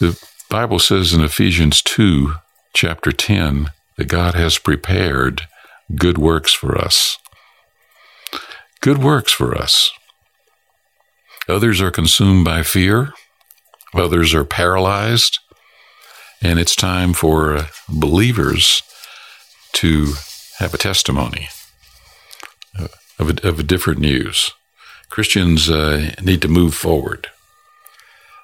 The 0.00 0.18
Bible 0.50 0.78
says 0.78 1.12
in 1.12 1.22
Ephesians 1.22 1.82
2, 1.82 2.34
chapter 2.74 3.12
10, 3.12 3.70
that 3.96 4.08
God 4.08 4.34
has 4.34 4.58
prepared 4.58 5.42
good 5.94 6.18
works 6.18 6.52
for 6.52 6.76
us. 6.76 7.18
Good 8.80 8.98
works 9.02 9.32
for 9.32 9.56
us. 9.56 9.90
Others 11.48 11.80
are 11.80 11.90
consumed 11.90 12.44
by 12.44 12.62
fear, 12.62 13.12
others 13.94 14.34
are 14.34 14.44
paralyzed, 14.44 15.38
and 16.42 16.58
it's 16.58 16.74
time 16.74 17.12
for 17.12 17.56
uh, 17.56 17.66
believers 17.88 18.82
to 19.72 20.14
have 20.58 20.72
a 20.72 20.78
testimony 20.78 21.48
uh, 22.78 22.88
of 23.18 23.30
a, 23.30 23.48
of 23.48 23.58
a 23.58 23.62
different 23.62 24.00
news. 24.00 24.52
Christians 25.14 25.70
uh, 25.70 26.12
need 26.24 26.42
to 26.42 26.48
move 26.48 26.74
forward. 26.74 27.28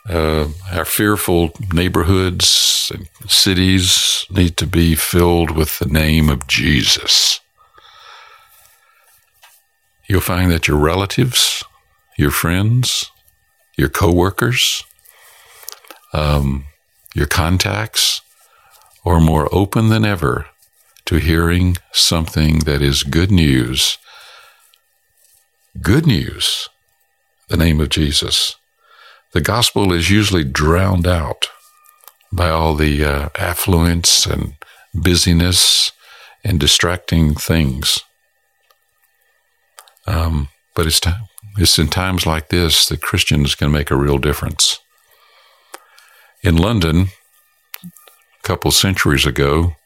Uh, 0.09 0.51
our 0.71 0.85
fearful 0.85 1.51
neighborhoods 1.73 2.93
and 2.95 3.09
cities 3.29 4.25
need 4.31 4.57
to 4.57 4.69
be 4.69 4.95
filled 4.95 5.51
with 5.51 5.81
the 5.81 5.89
name 5.89 6.29
of 6.29 6.47
Jesus. 6.47 7.41
You'll 10.09 10.21
find 10.21 10.53
that 10.53 10.69
your 10.69 10.77
relatives, 10.77 11.65
your 12.17 12.31
friends, 12.31 13.11
your 13.77 13.89
coworkers, 13.89 14.85
um, 16.13 16.67
your 17.17 17.27
contacts 17.27 18.21
are 19.05 19.19
more 19.19 19.53
open 19.53 19.89
than 19.89 20.05
ever 20.05 20.47
to 21.07 21.17
hearing 21.17 21.79
something 21.93 22.61
that 22.61 22.81
is 22.81 23.03
good 23.03 23.33
news 23.33 23.99
good 25.83 26.07
news, 26.07 26.69
the 27.49 27.57
name 27.57 27.81
of 27.81 27.89
Jesus. 27.89 28.57
The 29.33 29.41
gospel 29.41 29.93
is 29.93 30.11
usually 30.11 30.45
drowned 30.45 31.07
out 31.07 31.49
by 32.33 32.51
all 32.51 32.75
the 32.75 33.05
uh, 33.05 33.29
affluence 33.39 34.27
and 34.27 34.55
busyness 34.95 35.93
and 36.45 36.61
distracting 36.61 37.35
things. 37.35 38.01
Um, 40.07 40.49
but 40.75 40.87
it's, 40.87 41.01
it's 41.57 41.79
in 41.79 41.89
times 41.89 42.27
like 42.27 42.49
this 42.49 42.87
that 42.89 43.03
Christians 43.03 43.55
can 43.55 43.71
make 43.71 43.91
a 43.91 43.97
real 43.97 44.19
difference. 44.19 44.81
In 46.43 46.57
London, 46.57 47.09
a 47.85 48.43
couple 48.43 48.71
centuries 48.71 49.27
ago, 49.27 49.77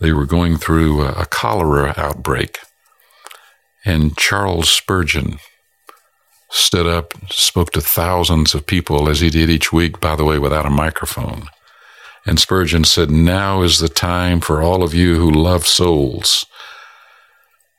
they 0.00 0.12
were 0.12 0.26
going 0.26 0.56
through 0.56 1.02
a, 1.02 1.12
a 1.12 1.26
cholera 1.26 1.94
outbreak. 1.96 2.58
And 3.88 4.18
Charles 4.18 4.70
Spurgeon 4.70 5.38
stood 6.50 6.86
up, 6.86 7.14
spoke 7.30 7.70
to 7.70 7.80
thousands 7.80 8.54
of 8.54 8.66
people 8.66 9.08
as 9.08 9.20
he 9.20 9.30
did 9.30 9.48
each 9.48 9.72
week, 9.72 9.98
by 9.98 10.14
the 10.14 10.26
way, 10.26 10.38
without 10.38 10.66
a 10.66 10.70
microphone. 10.70 11.48
And 12.26 12.38
Spurgeon 12.38 12.84
said, 12.84 13.10
Now 13.10 13.62
is 13.62 13.78
the 13.78 13.88
time 13.88 14.40
for 14.40 14.60
all 14.60 14.82
of 14.82 14.92
you 14.92 15.14
who 15.16 15.30
love 15.30 15.66
souls. 15.66 16.44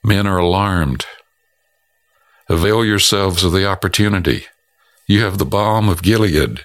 Men 0.04 0.26
are 0.26 0.40
alarmed. 0.40 1.06
Avail 2.50 2.84
yourselves 2.84 3.44
of 3.44 3.52
the 3.52 3.68
opportunity. 3.68 4.46
You 5.06 5.22
have 5.22 5.38
the 5.38 5.46
balm 5.46 5.88
of 5.88 6.02
Gilead. 6.02 6.62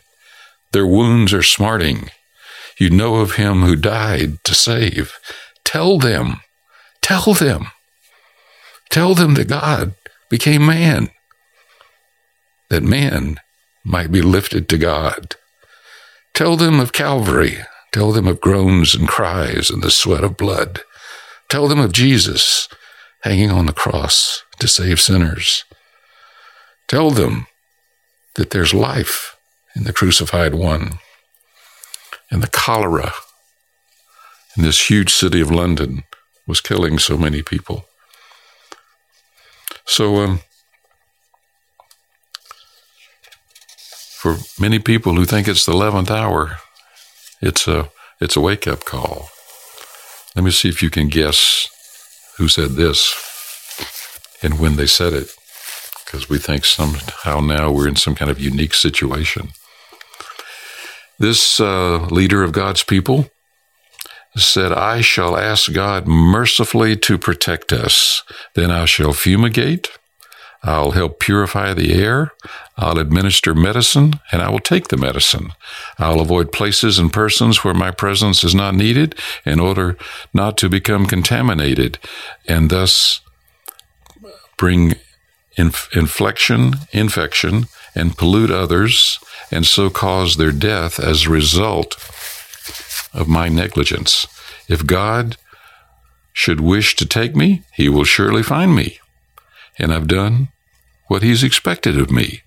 Their 0.73 0.87
wounds 0.87 1.35
are 1.35 1.43
smarting. 1.43 2.09
You 2.79 2.89
know 2.89 3.17
of 3.17 3.33
him 3.33 3.61
who 3.61 3.77
died 3.77 4.43
to 4.45 4.55
save. 4.55 5.13
Tell 5.65 5.99
them, 5.99 6.41
tell 7.03 7.35
them 7.35 7.67
Tell 8.95 9.17
them 9.17 9.35
that 9.35 9.49
God 9.49 9.95
became 10.31 10.67
man, 10.67 11.11
that 12.71 12.85
man 12.85 13.41
might 13.85 14.13
be 14.13 14.23
lifted 14.23 14.69
to 14.69 14.79
God. 14.79 15.35
Tell 16.33 16.55
them 16.55 16.79
of 16.79 16.93
Calvary. 16.93 17.59
Tell 17.93 18.13
them 18.13 18.29
of 18.29 18.41
groans 18.41 18.95
and 18.95 19.09
cries 19.09 19.69
and 19.69 19.83
the 19.83 19.91
sweat 19.91 20.23
of 20.23 20.37
blood. 20.37 20.83
Tell 21.49 21.67
them 21.67 21.81
of 21.81 21.91
Jesus 21.91 22.69
hanging 23.23 23.51
on 23.51 23.67
the 23.67 23.73
cross 23.73 24.45
to 24.61 24.69
save 24.69 25.01
sinners. 25.01 25.65
Tell 26.87 27.11
them 27.11 27.49
that 28.37 28.51
there's 28.51 28.73
life 28.73 29.37
in 29.75 29.83
the 29.83 29.93
crucified 29.93 30.55
one. 30.55 31.01
And 32.31 32.41
the 32.41 32.47
cholera 32.47 33.13
in 34.57 34.63
this 34.63 34.89
huge 34.89 35.13
city 35.13 35.41
of 35.41 35.51
London 35.51 36.05
was 36.47 36.61
killing 36.61 37.01
so 37.01 37.19
many 37.19 37.43
people. 37.43 37.87
So, 39.87 40.17
um, 40.17 40.41
for 44.17 44.37
many 44.59 44.79
people 44.79 45.15
who 45.15 45.25
think 45.25 45.47
it's 45.47 45.67
the 45.67 45.73
eleventh 45.73 46.11
hour, 46.11 46.57
it's 47.41 47.69
a 47.69 47.91
it's 48.21 48.37
a 48.37 48.41
wake 48.41 48.67
up 48.67 48.85
call. 48.85 49.29
Let 50.35 50.45
me 50.45 50.51
see 50.51 50.69
if 50.69 50.83
you 50.83 50.91
can 50.91 51.09
guess 51.09 51.69
who 52.39 52.49
said 52.49 52.71
this 52.71 53.15
and 54.43 54.59
when 54.59 54.77
they 54.77 54.87
said 54.87 55.13
it, 55.13 55.29
because 56.05 56.29
we 56.29 56.39
think 56.39 56.65
somehow 56.65 57.41
now 57.41 57.71
we're 57.71 57.89
in 57.89 57.97
some 57.97 58.15
kind 58.15 58.31
of 58.31 58.41
unique 58.41 58.75
situation. 58.75 59.51
This 61.19 61.61
uh, 61.61 62.07
leader 62.11 62.43
of 62.43 62.53
God's 62.53 62.83
people 62.83 63.31
said, 64.37 64.73
I 64.73 65.01
shall 65.01 65.37
ask 65.37 65.73
God 65.73 66.07
mercifully 66.07 66.97
to 66.97 67.19
protect 67.19 67.73
us. 67.73 68.23
Then 68.55 68.71
I 68.71 68.85
shall 68.85 69.13
fumigate. 69.13 69.91
I'll 70.65 70.93
help 70.93 71.21
purify 71.21 71.75
the 71.75 71.93
air. 71.93 72.33
I'll 72.77 72.99
administer 72.99 73.55
medicine 73.55 74.19
and 74.33 74.41
I 74.41 74.49
will 74.49 74.61
take 74.61 74.89
the 74.89 74.97
medicine. 74.97 75.53
I'll 75.99 76.21
avoid 76.21 76.53
places 76.53 76.99
and 76.99 77.13
persons 77.13 77.63
where 77.63 77.75
my 77.75 77.91
presence 77.91 78.43
is 78.43 78.55
not 78.55 78.75
needed 78.75 79.19
in 79.45 79.61
order 79.61 79.97
not 80.33 80.57
to 80.59 80.69
become 80.69 81.07
contaminated 81.07 81.99
and 82.49 82.71
thus 82.71 83.21
bring 84.57 84.95
inf- 85.57 85.95
inflection, 85.95 86.75
infection, 86.93 87.67
and 87.95 88.17
pollute 88.17 88.51
others 88.51 89.21
and 89.51 89.67
so 89.67 89.91
cause 89.91 90.37
their 90.37 90.51
death 90.51 90.99
as 90.99 91.27
a 91.27 91.31
result 91.31 91.95
of 93.15 93.29
my 93.29 93.49
negligence. 93.49 94.27
If 94.69 94.87
God 94.87 95.37
should 96.33 96.61
wish 96.61 96.97
to 96.97 97.07
take 97.07 97.35
me, 97.35 97.63
he 97.73 97.89
will 97.89 98.05
surely 98.05 98.43
find 98.43 98.75
me. 98.75 98.99
And 99.79 99.93
I've 99.93 100.09
done 100.09 100.49
what 101.07 101.23
he's 101.23 101.43
expected 101.43 101.99
of 101.99 102.11
me. 102.11 102.43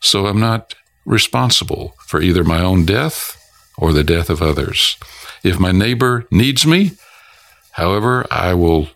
So 0.00 0.26
I'm 0.26 0.40
not 0.40 0.74
responsible 1.04 1.94
for 2.06 2.20
either 2.20 2.44
my 2.44 2.60
own 2.60 2.84
death 2.84 3.36
or 3.76 3.92
the 3.92 4.04
death 4.04 4.28
of 4.28 4.42
others. 4.42 4.96
If 5.42 5.58
my 5.58 5.72
neighbor 5.72 6.26
needs 6.30 6.66
me, 6.66 6.92
however, 7.72 8.26
I 8.30 8.54
will 8.54 8.90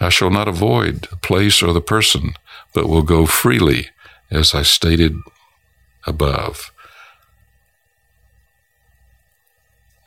I 0.00 0.08
shall 0.08 0.30
not 0.30 0.48
avoid 0.48 1.02
the 1.02 1.16
place 1.16 1.62
or 1.62 1.74
the 1.74 1.82
person, 1.82 2.32
but 2.72 2.88
will 2.88 3.02
go 3.02 3.26
freely, 3.26 3.88
as 4.30 4.54
I 4.54 4.62
stated 4.62 5.14
above. 6.06 6.72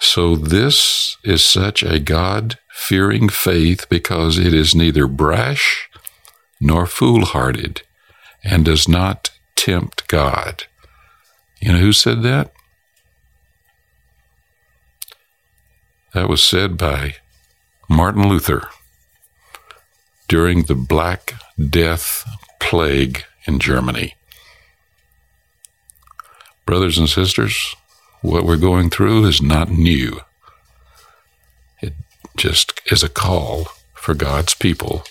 So, 0.06 0.36
this 0.36 1.16
is 1.24 1.46
such 1.46 1.82
a 1.82 1.98
God 1.98 2.60
fearing 2.70 3.30
faith 3.30 3.88
because 3.90 4.38
it 4.38 4.54
is 4.54 4.76
neither 4.76 5.08
brash 5.08 5.90
nor 6.60 6.86
foolhardy 6.86 7.76
and 8.44 8.66
does 8.66 8.88
not 8.88 9.32
tempt 9.56 10.10
God. 10.10 10.66
You 11.62 11.72
know 11.72 11.80
who 11.80 11.94
said 11.94 12.22
that? 12.22 12.52
That 16.14 16.28
was 16.28 16.44
said 16.44 16.78
by 16.78 17.16
Martin 17.90 18.28
Luther 18.28 18.68
during 20.28 20.64
the 20.64 20.76
Black 20.76 21.34
Death 21.70 22.30
plague 22.60 23.24
in 23.48 23.58
Germany. 23.58 24.16
Brothers 26.66 26.98
and 26.98 27.10
sisters, 27.10 27.76
what 28.24 28.46
we're 28.46 28.58
going 28.58 28.90
through 28.90 29.26
is 29.26 29.42
not 29.42 29.70
new. 29.70 30.22
It 31.82 31.94
just 32.38 32.82
is 32.92 33.04
a 33.04 33.10
call 33.10 33.68
for 33.94 34.16
God's 34.16 34.56
people 34.56 35.04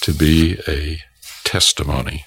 to 0.00 0.12
be 0.12 0.58
a 0.66 1.02
testimony. 1.44 2.24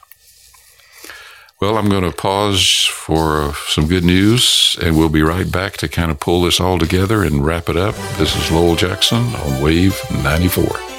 Well, 1.62 1.78
I'm 1.78 1.90
going 1.90 2.04
to 2.04 2.12
pause 2.12 2.86
for 2.92 3.54
some 3.68 3.88
good 3.88 4.04
news, 4.04 4.76
and 4.82 4.98
we'll 4.98 5.08
be 5.08 5.22
right 5.22 5.50
back 5.50 5.78
to 5.78 5.88
kind 5.88 6.12
of 6.12 6.20
pull 6.20 6.42
this 6.42 6.60
all 6.60 6.78
together 6.78 7.24
and 7.24 7.46
wrap 7.46 7.70
it 7.70 7.78
up. 7.78 7.96
This 8.18 8.36
is 8.36 8.52
Lowell 8.52 8.76
Jackson 8.76 9.24
on 9.36 9.64
Wave 9.64 9.98
94. 10.12 10.95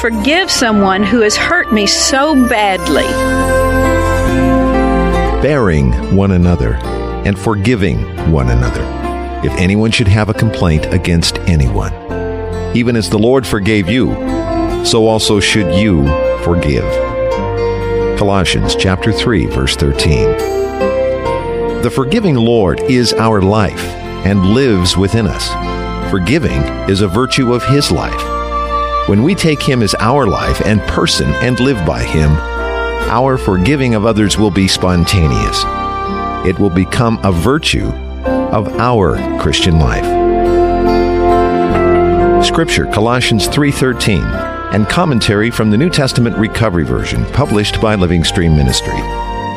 Forgive 0.00 0.50
someone 0.50 1.02
who 1.02 1.20
has 1.20 1.36
hurt 1.36 1.74
me 1.74 1.86
so 1.86 2.34
badly? 2.48 3.04
Bearing 5.42 6.16
one 6.16 6.30
another 6.30 6.76
and 7.26 7.38
forgiving 7.38 7.98
one 8.32 8.48
another. 8.48 8.82
If 9.46 9.52
anyone 9.58 9.90
should 9.90 10.08
have 10.08 10.30
a 10.30 10.34
complaint 10.34 10.86
against 10.86 11.38
anyone, 11.40 11.92
even 12.74 12.96
as 12.96 13.10
the 13.10 13.18
Lord 13.18 13.46
forgave 13.46 13.90
you, 13.90 14.14
so 14.86 15.06
also 15.06 15.38
should 15.38 15.74
you 15.74 16.06
forgive. 16.44 16.88
Colossians 18.18 18.74
chapter 18.74 19.12
3 19.12 19.46
verse 19.46 19.76
13. 19.76 21.82
The 21.82 21.92
forgiving 21.94 22.36
Lord 22.36 22.80
is 22.80 23.12
our 23.12 23.42
life 23.42 23.84
and 24.24 24.54
lives 24.54 24.96
within 24.96 25.26
us. 25.26 25.50
Forgiving 26.10 26.62
is 26.88 27.02
a 27.02 27.08
virtue 27.08 27.52
of 27.52 27.62
his 27.64 27.92
life. 27.92 28.39
When 29.10 29.24
we 29.24 29.34
take 29.34 29.60
Him 29.60 29.82
as 29.82 29.96
our 29.98 30.28
life 30.28 30.64
and 30.64 30.80
person 30.82 31.26
and 31.42 31.58
live 31.58 31.84
by 31.84 32.04
Him, 32.04 32.30
our 33.10 33.36
forgiving 33.36 33.96
of 33.96 34.06
others 34.06 34.38
will 34.38 34.52
be 34.52 34.68
spontaneous. 34.68 35.64
It 36.46 36.56
will 36.60 36.70
become 36.70 37.18
a 37.24 37.32
virtue 37.32 37.88
of 37.88 38.68
our 38.78 39.16
Christian 39.40 39.80
life. 39.80 40.04
Scripture 42.44 42.86
Colossians 42.86 43.48
3:13 43.48 44.22
and 44.72 44.88
commentary 44.88 45.50
from 45.50 45.72
the 45.72 45.76
New 45.76 45.90
Testament 45.90 46.36
Recovery 46.36 46.84
Version 46.84 47.24
published 47.32 47.80
by 47.80 47.96
Living 47.96 48.22
Stream 48.22 48.54
Ministry. 48.54 49.00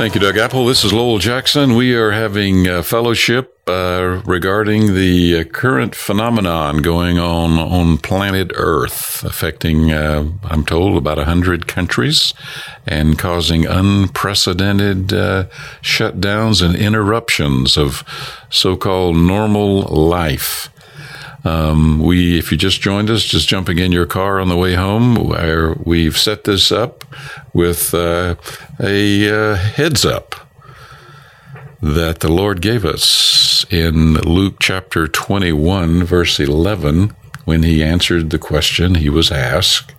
Thank 0.00 0.14
you, 0.14 0.20
Doug 0.22 0.38
Apple. 0.38 0.64
This 0.64 0.82
is 0.82 0.94
Lowell 0.94 1.18
Jackson. 1.18 1.74
We 1.74 1.94
are 1.94 2.12
having 2.12 2.66
a 2.66 2.82
fellowship 2.82 3.60
uh, 3.68 4.22
regarding 4.24 4.94
the 4.94 5.40
uh, 5.40 5.44
current 5.44 5.94
phenomenon 5.94 6.78
going 6.78 7.18
on 7.18 7.58
on 7.58 7.98
planet 7.98 8.50
Earth, 8.54 9.22
affecting, 9.24 9.92
uh, 9.92 10.26
I'm 10.44 10.64
told, 10.64 10.96
about 10.96 11.18
100 11.18 11.66
countries 11.66 12.32
and 12.86 13.18
causing 13.18 13.66
unprecedented 13.66 15.12
uh, 15.12 15.48
shutdowns 15.82 16.64
and 16.64 16.74
interruptions 16.74 17.76
of 17.76 18.02
so 18.48 18.78
called 18.78 19.16
normal 19.16 19.82
life. 19.82 20.70
Um, 21.44 22.00
we, 22.00 22.38
if 22.38 22.52
you 22.52 22.58
just 22.58 22.80
joined 22.80 23.08
us, 23.08 23.24
just 23.24 23.48
jumping 23.48 23.78
in 23.78 23.92
your 23.92 24.06
car 24.06 24.40
on 24.40 24.48
the 24.48 24.56
way 24.56 24.74
home, 24.74 25.14
where 25.14 25.74
we've 25.84 26.18
set 26.18 26.44
this 26.44 26.70
up 26.70 27.04
with 27.54 27.94
uh, 27.94 28.36
a 28.78 29.30
uh, 29.30 29.54
heads 29.54 30.04
up 30.04 30.34
that 31.82 32.20
the 32.20 32.30
Lord 32.30 32.60
gave 32.60 32.84
us 32.84 33.64
in 33.70 34.14
Luke 34.14 34.56
chapter 34.60 35.08
21, 35.08 36.04
verse 36.04 36.38
11, 36.38 37.14
when 37.46 37.62
he 37.62 37.82
answered 37.82 38.30
the 38.30 38.38
question 38.38 38.96
he 38.96 39.08
was 39.08 39.30
asked 39.30 39.94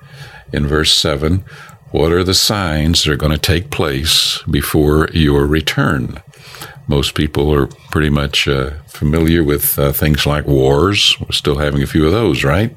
in 0.54 0.68
verse 0.68 0.94
7 0.94 1.44
What 1.90 2.12
are 2.12 2.24
the 2.24 2.36
signs 2.36 3.04
that 3.04 3.12
are 3.12 3.18
going 3.18 3.32
to 3.32 3.38
take 3.40 3.72
place 3.72 4.44
before 4.44 5.10
your 5.12 5.48
return? 5.48 6.22
Most 6.92 7.16
people 7.16 7.54
are 7.54 7.68
pretty 7.90 8.10
much 8.10 8.48
uh, 8.48 8.72
familiar 8.88 9.44
with 9.44 9.80
uh, 9.80 9.92
things 9.94 10.26
like 10.26 10.46
wars. 10.46 11.16
We're 11.20 11.32
still 11.32 11.58
having 11.58 11.82
a 11.82 11.88
few 11.88 12.06
of 12.06 12.12
those, 12.12 12.44
right? 12.44 12.76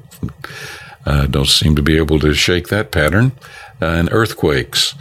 Uh, 1.05 1.27
don't 1.27 1.47
seem 1.47 1.75
to 1.75 1.81
be 1.81 1.97
able 1.97 2.19
to 2.19 2.33
shake 2.33 2.69
that 2.69 2.91
pattern. 2.91 3.33
Uh, 3.81 3.87
and 3.87 4.09
earthquakes. 4.13 4.95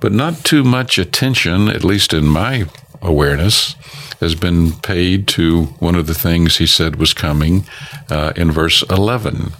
But 0.00 0.12
not 0.12 0.44
too 0.44 0.62
much 0.62 0.98
attention, 0.98 1.68
at 1.68 1.82
least 1.82 2.12
in 2.12 2.26
my 2.26 2.66
awareness, 3.00 3.74
has 4.20 4.34
been 4.34 4.72
paid 4.72 5.26
to 5.28 5.64
one 5.78 5.94
of 5.94 6.06
the 6.06 6.14
things 6.14 6.58
he 6.58 6.66
said 6.66 6.96
was 6.96 7.14
coming 7.14 7.64
uh, 8.10 8.34
in 8.36 8.50
verse 8.52 8.82
11 8.90 9.52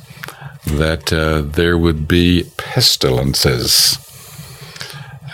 that 0.67 1.11
uh, 1.11 1.41
there 1.41 1.79
would 1.79 2.07
be 2.07 2.45
pestilences. 2.59 3.97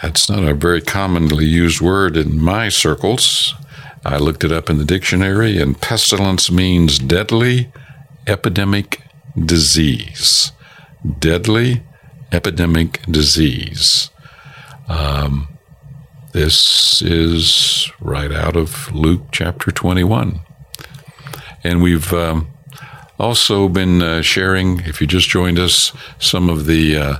That's 0.01 0.31
not 0.31 0.45
a 0.45 0.55
very 0.55 0.81
commonly 0.81 1.47
used 1.47 1.81
word 1.81 2.17
in 2.17 2.41
my 2.41 2.69
circles. 2.69 3.55
I 4.05 4.19
looked 4.19 4.45
it 4.45 4.53
up 4.53 4.69
in 4.69 4.79
the 4.79 4.85
dictionary, 4.85 5.59
and 5.59 5.81
pestilence 5.81 6.51
means 6.51 6.99
deadly 6.99 7.73
epidemic 8.27 9.01
disease. 9.39 10.53
Deadly 11.19 11.83
epidemic 12.31 13.01
disease. 13.07 14.11
Um, 14.89 15.49
this 16.33 17.01
is 17.01 17.91
right 18.01 18.33
out 18.33 18.57
of 18.57 18.93
Luke 18.95 19.23
chapter 19.33 19.71
21. 19.71 20.41
And 21.63 21.83
we've 21.83 22.13
um, 22.13 22.49
also 23.19 23.69
been 23.69 24.03
uh, 24.03 24.21
sharing, 24.21 24.81
if 24.81 25.01
you 25.01 25.07
just 25.07 25.29
joined 25.29 25.59
us, 25.59 25.93
some 26.19 26.51
of 26.51 26.67
the 26.67 26.97
uh, 26.97 27.17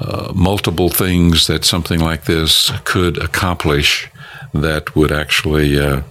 uh, 0.00 0.32
multiple 0.34 0.90
things 0.90 1.46
that 1.46 1.64
something 1.64 2.00
like 2.00 2.24
this 2.24 2.70
could 2.84 3.16
accomplish 3.18 4.10
that 4.52 4.96
would 4.96 5.12
actually 5.12 5.78
uh, 5.78 6.02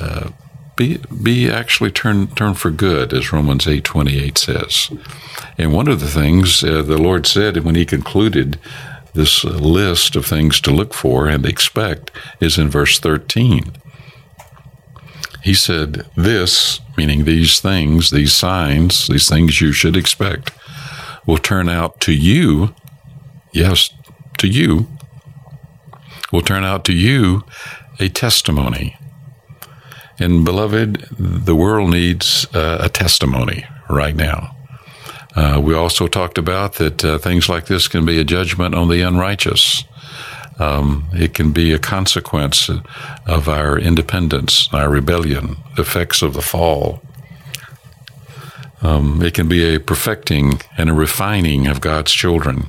uh, 0.00 0.30
be 0.76 0.98
be 1.22 1.50
actually 1.50 1.90
turn 1.90 2.28
turn 2.28 2.54
for 2.54 2.70
good, 2.70 3.12
as 3.12 3.32
Romans 3.32 3.66
eight 3.68 3.84
twenty 3.84 4.18
eight 4.18 4.38
says. 4.38 4.90
And 5.58 5.72
one 5.72 5.88
of 5.88 6.00
the 6.00 6.08
things 6.08 6.62
uh, 6.64 6.82
the 6.82 6.98
Lord 6.98 7.26
said 7.26 7.64
when 7.64 7.74
He 7.74 7.84
concluded 7.84 8.58
this 9.14 9.44
list 9.44 10.16
of 10.16 10.24
things 10.24 10.60
to 10.62 10.70
look 10.70 10.94
for 10.94 11.28
and 11.28 11.44
expect 11.44 12.10
is 12.40 12.58
in 12.58 12.70
verse 12.70 12.98
thirteen. 12.98 13.72
He 15.42 15.54
said, 15.54 16.06
"This, 16.16 16.80
meaning 16.96 17.24
these 17.24 17.60
things, 17.60 18.10
these 18.10 18.32
signs, 18.32 19.08
these 19.08 19.28
things 19.28 19.60
you 19.60 19.72
should 19.72 19.96
expect, 19.96 20.52
will 21.26 21.38
turn 21.38 21.68
out 21.68 22.00
to 22.00 22.12
you, 22.12 22.74
yes, 23.52 23.90
to 24.38 24.46
you." 24.46 24.86
Will 26.32 26.42
turn 26.42 26.64
out 26.64 26.84
to 26.86 26.92
you 26.92 27.44
a 28.00 28.08
testimony. 28.08 28.96
And 30.18 30.44
beloved, 30.44 31.06
the 31.18 31.54
world 31.54 31.90
needs 31.90 32.46
uh, 32.54 32.78
a 32.80 32.88
testimony 32.88 33.64
right 33.88 34.16
now. 34.16 34.56
Uh, 35.34 35.60
we 35.62 35.74
also 35.74 36.06
talked 36.06 36.38
about 36.38 36.74
that 36.74 37.04
uh, 37.04 37.18
things 37.18 37.48
like 37.48 37.66
this 37.66 37.88
can 37.88 38.04
be 38.04 38.20
a 38.20 38.24
judgment 38.24 38.74
on 38.74 38.88
the 38.88 39.02
unrighteous. 39.02 39.84
Um, 40.58 41.08
it 41.12 41.32
can 41.34 41.52
be 41.52 41.72
a 41.72 41.78
consequence 41.78 42.70
of 43.26 43.48
our 43.48 43.78
independence, 43.78 44.68
our 44.72 44.90
rebellion, 44.90 45.56
effects 45.78 46.22
of 46.22 46.34
the 46.34 46.42
fall. 46.42 47.02
Um, 48.82 49.22
it 49.22 49.32
can 49.34 49.48
be 49.48 49.74
a 49.74 49.80
perfecting 49.80 50.60
and 50.76 50.90
a 50.90 50.92
refining 50.94 51.66
of 51.66 51.80
God's 51.80 52.12
children. 52.12 52.66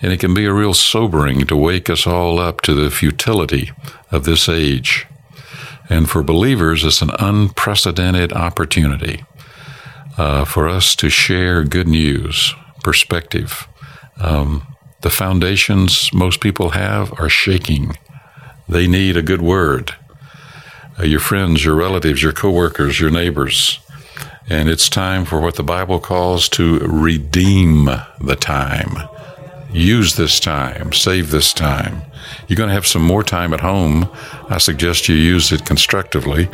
And 0.00 0.12
it 0.12 0.20
can 0.20 0.32
be 0.32 0.44
a 0.44 0.52
real 0.52 0.74
sobering 0.74 1.46
to 1.46 1.56
wake 1.56 1.90
us 1.90 2.06
all 2.06 2.38
up 2.38 2.60
to 2.62 2.74
the 2.74 2.90
futility 2.90 3.72
of 4.10 4.24
this 4.24 4.48
age. 4.48 5.06
And 5.88 6.08
for 6.08 6.22
believers, 6.22 6.84
it's 6.84 7.02
an 7.02 7.10
unprecedented 7.18 8.32
opportunity 8.32 9.24
uh, 10.16 10.44
for 10.44 10.68
us 10.68 10.94
to 10.96 11.08
share 11.08 11.64
good 11.64 11.88
news, 11.88 12.54
perspective. 12.82 13.66
Um, 14.20 14.66
the 15.00 15.10
foundations 15.10 16.10
most 16.12 16.40
people 16.40 16.70
have 16.70 17.18
are 17.18 17.28
shaking. 17.28 17.96
They 18.68 18.86
need 18.86 19.16
a 19.16 19.22
good 19.22 19.42
word. 19.42 19.94
Uh, 20.98 21.04
your 21.04 21.20
friends, 21.20 21.64
your 21.64 21.74
relatives, 21.74 22.22
your 22.22 22.32
coworkers, 22.32 23.00
your 23.00 23.10
neighbors. 23.10 23.78
And 24.48 24.68
it's 24.68 24.88
time 24.88 25.24
for 25.24 25.40
what 25.40 25.56
the 25.56 25.62
Bible 25.62 26.00
calls 26.00 26.48
to 26.50 26.78
redeem 26.80 27.84
the 28.20 28.36
time 28.36 29.08
use 29.70 30.16
this 30.16 30.40
time, 30.40 30.92
save 30.92 31.30
this 31.30 31.52
time. 31.52 32.02
You're 32.46 32.56
going 32.56 32.68
to 32.68 32.74
have 32.74 32.86
some 32.86 33.02
more 33.02 33.22
time 33.22 33.52
at 33.54 33.60
home. 33.60 34.08
I 34.48 34.58
suggest 34.58 35.08
you 35.08 35.14
use 35.14 35.52
it 35.52 35.64
constructively. 35.64 36.48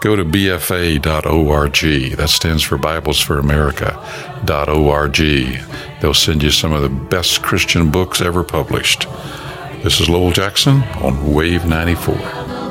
Go 0.00 0.16
to 0.16 0.24
bfa.org. 0.24 2.16
That 2.16 2.28
stands 2.28 2.62
for 2.62 2.78
Bibles 2.78 3.20
for 3.20 3.38
America.org. 3.38 5.16
They'll 6.00 6.14
send 6.14 6.42
you 6.42 6.50
some 6.50 6.72
of 6.72 6.82
the 6.82 6.88
best 6.88 7.42
Christian 7.42 7.90
books 7.90 8.20
ever 8.20 8.44
published. 8.44 9.06
This 9.82 10.00
is 10.00 10.08
Lowell 10.08 10.32
Jackson 10.32 10.82
on 11.02 11.32
Wave 11.32 11.64
94. 11.66 12.65